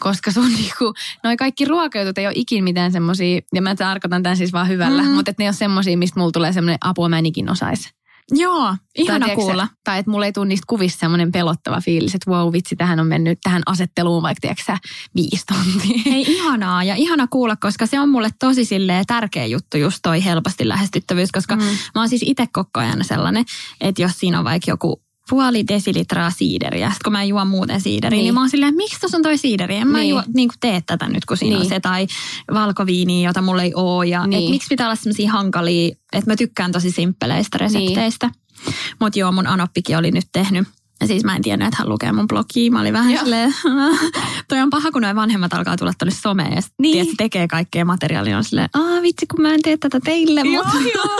Koska 0.00 0.30
sun 0.32 0.52
niinku, 0.58 0.94
noi 1.24 1.36
kaikki 1.36 1.64
ruokajutut 1.64 2.18
ei 2.18 2.26
ole 2.26 2.34
ikin 2.36 2.64
mitään 2.64 2.92
semmosia, 2.92 3.40
ja 3.54 3.62
mä 3.62 3.74
tarkoitan 3.74 4.22
tämän 4.22 4.36
siis 4.36 4.52
vaan 4.52 4.68
hyvällä, 4.68 5.02
Mm. 5.02 5.08
mutta 5.08 5.32
ne 5.38 5.48
on 5.48 5.54
semmosia, 5.54 5.98
mistä 5.98 6.20
mulla 6.20 6.32
tulee 6.32 6.52
semmoinen 6.52 6.78
apua 6.80 7.08
mä 7.08 7.18
en 7.18 7.26
ikin 7.26 7.50
osais. 7.50 7.88
Joo, 8.32 8.76
ihana 8.98 9.26
tai, 9.26 9.34
kuulla. 9.36 9.66
sä- 9.66 9.72
Tai 9.84 9.98
että 9.98 10.10
mulla 10.10 10.26
ei 10.26 10.32
tule 10.32 10.46
niistä 10.46 10.64
kuvista 10.68 11.00
semmoinen 11.00 11.32
pelottava 11.32 11.80
fiilis, 11.80 12.14
että 12.14 12.30
wow 12.30 12.52
vitsi, 12.52 12.76
tähän 12.76 13.00
on 13.00 13.06
mennyt 13.06 13.38
tähän 13.42 13.62
asetteluun 13.66 14.22
vaikka 14.22 14.40
tiedätkö 14.40 14.88
viisi 15.14 15.44
tuntia. 15.46 16.02
Hei, 16.12 16.24
ihanaa 16.28 16.84
ja 16.84 16.94
ihana 16.94 17.26
kuulla, 17.26 17.56
koska 17.56 17.86
se 17.86 18.00
on 18.00 18.08
mulle 18.08 18.28
tosi 18.38 18.64
silleen 18.64 19.06
tärkeä 19.06 19.46
juttu 19.46 19.76
just 19.76 19.98
toi 20.02 20.24
helposti 20.24 20.68
lähestyttävyys, 20.68 21.32
koska 21.32 21.56
Mm. 21.56 21.62
mä 21.62 22.00
oon 22.00 22.08
siis 22.08 22.22
itse 22.26 22.46
koko 22.52 22.80
ajan 22.80 23.04
sellainen, 23.04 23.44
että 23.80 24.02
jos 24.02 24.12
siinä 24.18 24.38
on 24.38 24.44
vaikka 24.44 24.70
joku 24.70 25.02
puoli 25.30 25.64
desilitraa 25.68 26.30
siideriä, 26.30 26.90
sit 26.90 27.02
kun 27.02 27.12
mä 27.12 27.22
en 27.22 27.28
juo 27.28 27.44
muuten 27.44 27.80
siideriä, 27.80 28.16
niin, 28.16 28.24
Niin. 28.24 28.34
mä 28.34 28.40
oon 28.40 28.50
silleen, 28.50 28.74
miksi 28.74 29.00
tuossa 29.00 29.16
on 29.16 29.22
toi 29.22 29.38
siideri? 29.38 29.76
En 29.76 29.88
mä 29.88 29.98
Niin. 29.98 30.10
juo, 30.10 30.22
niin 30.34 30.48
kuin 30.48 30.56
tee 30.60 30.80
tätä 30.86 31.08
nyt, 31.08 31.24
kun 31.24 31.36
siinä 31.36 31.56
niin. 31.56 31.62
on 31.62 31.68
se, 31.68 31.80
tai 31.80 32.06
valkoviiniä, 32.54 33.28
jota 33.28 33.42
mulla 33.42 33.62
ei 33.62 33.72
oo, 33.74 34.02
ja 34.02 34.26
niin. 34.26 34.44
Et 34.44 34.50
miksi 34.50 34.68
pitää 34.68 34.86
olla 34.86 34.96
sellaisia 34.96 35.32
hankalia, 35.32 35.94
että 36.12 36.30
mä 36.30 36.36
tykkään 36.36 36.72
tosi 36.72 36.90
simppeleistä 36.90 37.58
resepteistä. 37.58 38.26
Niin. 38.26 38.74
Mutta 39.00 39.18
joo, 39.18 39.32
mun 39.32 39.46
Anoppikin 39.46 39.96
oli 39.98 40.10
nyt 40.10 40.26
tehnyt 40.32 40.68
siis 41.06 41.24
mä 41.24 41.36
en 41.36 41.42
tiennyt, 41.42 41.68
että 41.68 41.76
hän 41.78 41.88
lukee 41.88 42.12
mun 42.12 42.26
blogia. 42.28 42.70
Mä 42.70 42.80
olin 42.80 42.92
vähän 42.92 43.10
Joo. 43.12 43.22
silleen, 43.22 43.54
toi 44.48 44.58
on 44.60 44.70
paha, 44.70 44.90
kun 44.90 45.02
noin 45.02 45.16
vanhemmat 45.16 45.54
alkaa 45.54 45.76
tulla 45.76 45.92
tuonne 45.98 46.14
someen 46.14 46.52
ja 46.54 46.60
sit, 46.60 46.72
Niin. 46.78 46.92
tiedät, 46.92 47.16
tekee 47.16 47.48
kaikkea 47.48 47.84
materiaalia. 47.84 48.36
On 48.36 48.44
silleen, 48.44 48.68
aa 48.74 49.02
vitsi, 49.02 49.26
kun 49.26 49.42
mä 49.42 49.54
en 49.54 49.62
tee 49.62 49.76
tätä 49.76 50.00
teille. 50.04 50.40
Joo, 50.40 50.64
mutta... 50.64 50.78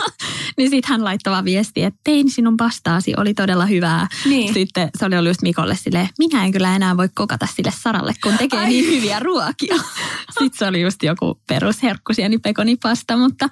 niin 0.56 0.70
sit 0.70 0.86
hän 0.86 1.04
laittoi 1.04 1.30
vaan 1.30 1.44
viestiä, 1.44 1.86
että 1.86 2.00
tein 2.04 2.30
sinun 2.30 2.56
pastaasi, 2.56 3.14
oli 3.16 3.34
todella 3.34 3.66
hyvää. 3.66 4.06
Niin. 4.24 4.54
Sitten 4.54 4.90
se 4.98 5.04
oli 5.06 5.16
ollut 5.16 5.30
just 5.30 5.42
Mikolle 5.42 5.76
silleen, 5.76 6.08
minä 6.18 6.44
en 6.44 6.52
kyllä 6.52 6.76
enää 6.76 6.96
voi 6.96 7.08
kokata 7.14 7.48
sille 7.56 7.72
Saralle, 7.82 8.12
kun 8.22 8.34
tekee 8.38 8.58
Ai. 8.60 8.68
niin 8.68 8.86
hyviä 8.96 9.20
ruokia. 9.20 9.76
Sitten 10.38 10.58
se 10.58 10.66
oli 10.66 10.80
just 10.80 11.02
joku 11.02 11.40
perusherkkusieni 11.46 12.38
pekonipasta, 12.38 13.16
mutta, 13.16 13.48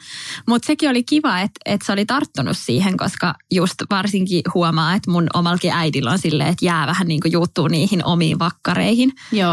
mutta 0.46 0.66
sekin 0.66 0.90
oli 0.90 1.02
kiva, 1.02 1.40
että, 1.40 1.60
että 1.66 1.86
se 1.86 1.92
oli 1.92 2.06
tarttunut 2.06 2.56
siihen, 2.58 2.96
koska 2.96 3.34
just 3.54 3.74
varsinkin 3.90 4.42
huomaa, 4.54 4.94
että 4.94 5.10
mun 5.10 5.26
omalkin 5.34 5.72
äidillä 5.72 6.10
on 6.10 6.17
silleen, 6.18 6.48
että 6.48 6.64
jää 6.64 6.86
vähän 6.86 7.08
niin 7.08 7.20
kuin 7.20 7.32
juuttuu 7.32 7.68
niihin 7.68 8.04
omiin 8.04 8.38
vakkareihin, 8.38 9.12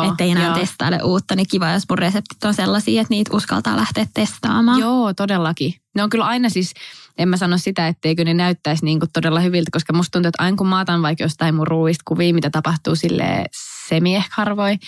että 0.09 0.23
ei 0.23 0.31
enää 0.31 0.45
joo. 0.45 0.55
testaile 0.55 0.99
uutta, 1.03 1.35
niin 1.35 1.47
kiva, 1.51 1.71
jos 1.71 1.83
mun 1.89 1.97
reseptit 1.97 2.43
on 2.43 2.53
sellaisia, 2.53 3.01
että 3.01 3.13
niitä 3.13 3.37
uskaltaa 3.37 3.77
lähteä 3.77 4.07
testaamaan. 4.13 4.79
Joo, 4.79 5.13
todellakin. 5.13 5.73
Ne 5.95 6.03
on 6.03 6.09
kyllä 6.09 6.25
aina 6.25 6.49
siis, 6.49 6.73
en 7.17 7.29
mä 7.29 7.37
sano 7.37 7.57
sitä, 7.57 7.87
etteikö 7.87 8.23
ne 8.23 8.33
näyttäisi 8.33 8.85
niin 8.85 8.99
kuin 8.99 9.09
todella 9.13 9.39
hyviltä, 9.39 9.69
koska 9.71 9.93
musta 9.93 10.11
tuntuu, 10.11 10.27
että 10.27 10.43
aina 10.43 10.57
kun 10.57 10.67
mä 10.67 10.79
otan 10.79 11.01
vaikka 11.01 11.23
jostain 11.23 11.55
mun 11.55 11.67
ruuista 11.67 12.01
kuvia, 12.05 12.33
mitä 12.33 12.49
tapahtuu 12.49 12.95
sille 12.95 13.45
semi 13.87 14.15
ehkä 14.15 14.33
harvoin, 14.37 14.79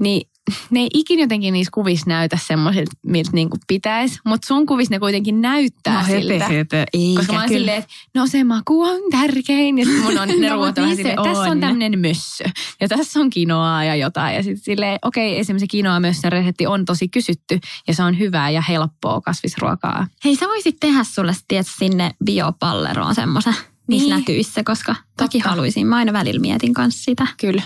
niin 0.00 0.28
ne 0.70 0.80
ei 0.80 0.88
ikin 0.94 1.20
jotenkin 1.20 1.52
niissä 1.52 1.70
kuvissa 1.74 2.08
näytä 2.08 2.38
semmoisilta, 2.46 2.92
miltä 3.06 3.30
niin 3.32 3.48
pitäisi, 3.68 4.18
mutta 4.26 4.46
sun 4.46 4.66
kuvissa 4.66 4.94
ne 4.94 4.98
kuitenkin 4.98 5.40
näyttää 5.40 6.00
no, 6.00 6.06
siltä. 6.06 6.44
Höpö, 6.44 6.54
höpö. 6.56 6.84
Eikä 6.92 7.18
Koska 7.18 7.32
mä 7.32 7.40
oon 7.40 7.48
silleen, 7.48 7.78
että 7.78 7.90
no 8.14 8.26
se 8.26 8.44
maku 8.44 8.82
on 8.82 9.00
tärkein. 9.10 9.78
Ja 9.78 9.86
mun 10.02 10.18
on 10.18 10.28
ne 10.28 10.48
no, 10.48 10.54
ruoat 10.54 10.78
on. 10.78 10.88
tässä 11.24 11.42
on 11.42 11.60
tämmöinen 11.60 11.98
mössö. 11.98 12.44
Ja 12.80 12.88
tässä 12.88 13.20
on 13.20 13.30
kinoaa 13.30 13.84
ja 13.84 13.96
jotain. 13.96 14.34
Ja 14.34 14.42
sitten 14.42 14.64
silleen, 14.64 14.98
okei, 15.02 15.32
okay, 15.32 15.40
esimerkiksi 15.40 15.68
kinoa 15.68 16.00
mössön 16.00 16.32
resepti 16.32 16.66
on 16.66 16.84
tosi 16.84 17.08
kysytty. 17.08 17.60
Ja 17.88 17.94
se 17.94 18.02
on 18.02 18.18
hyvää 18.18 18.50
ja 18.50 18.62
helppoa 18.68 19.20
kasvisruokaa. 19.20 20.06
Hei, 20.24 20.36
sä 20.36 20.46
voisit 20.46 20.76
tehdä 20.80 21.04
sulle 21.04 21.32
tietysti 21.48 21.74
sinne 21.78 22.10
biopalleroon 22.24 23.14
semmoisen 23.14 23.54
niissä 23.88 24.08
niin. 24.08 24.16
näkyissä, 24.16 24.62
koska 24.64 24.94
toki 25.16 25.38
haluaisin. 25.38 25.86
Mä 25.86 25.96
aina 25.96 26.12
välillä 26.12 26.40
mietin 26.40 26.74
kanssa 26.74 27.04
sitä. 27.04 27.26
Kyllä. 27.40 27.62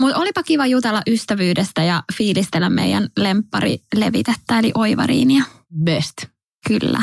Mutta 0.00 0.18
olipa 0.18 0.42
kiva 0.42 0.66
jutella 0.66 1.02
ystävyydestä 1.06 1.82
ja 1.82 2.02
fiilistellä 2.16 2.70
meidän 2.70 3.08
lemppari 3.16 3.78
levitettä 3.96 4.58
eli 4.58 4.72
oivariinia. 4.74 5.44
Best. 5.84 6.14
Kyllä. 6.68 7.02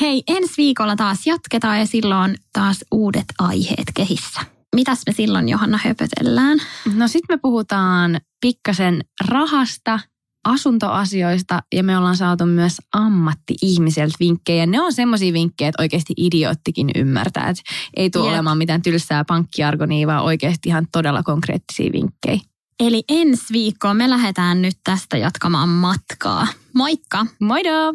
Hei, 0.00 0.22
ensi 0.28 0.54
viikolla 0.56 0.96
taas 0.96 1.26
jatketaan 1.26 1.78
ja 1.78 1.86
silloin 1.86 2.36
taas 2.52 2.84
uudet 2.92 3.24
aiheet 3.38 3.86
kehissä. 3.94 4.40
Mitäs 4.76 5.02
me 5.06 5.12
silloin 5.12 5.48
Johanna 5.48 5.78
höpötellään? 5.84 6.58
No 6.94 7.08
sitten 7.08 7.36
me 7.36 7.40
puhutaan 7.42 8.20
pikkasen 8.40 9.04
rahasta 9.28 10.00
asuntoasioista 10.46 11.62
ja 11.74 11.84
me 11.84 11.98
ollaan 11.98 12.16
saatu 12.16 12.46
myös 12.46 12.76
ammatti-ihmiseltä 12.92 14.16
vinkkejä. 14.20 14.66
Ne 14.66 14.80
on 14.80 14.92
semmoisia 14.92 15.32
vinkkejä, 15.32 15.68
että 15.68 15.82
oikeasti 15.82 16.14
idioottikin 16.16 16.90
ymmärtää. 16.94 17.48
Että 17.48 17.62
ei 17.96 18.10
tule 18.10 18.24
yep. 18.24 18.34
olemaan 18.34 18.58
mitään 18.58 18.82
tylsää 18.82 19.24
pankkiargonia, 19.24 20.06
vaan 20.06 20.24
oikeasti 20.24 20.68
ihan 20.68 20.86
todella 20.92 21.22
konkreettisia 21.22 21.92
vinkkejä. 21.92 22.40
Eli 22.80 23.04
ensi 23.08 23.44
viikkoon 23.52 23.96
me 23.96 24.10
lähdetään 24.10 24.62
nyt 24.62 24.74
tästä 24.84 25.16
jatkamaan 25.16 25.68
matkaa. 25.68 26.46
Moikka! 26.74 27.26
Moido! 27.40 27.94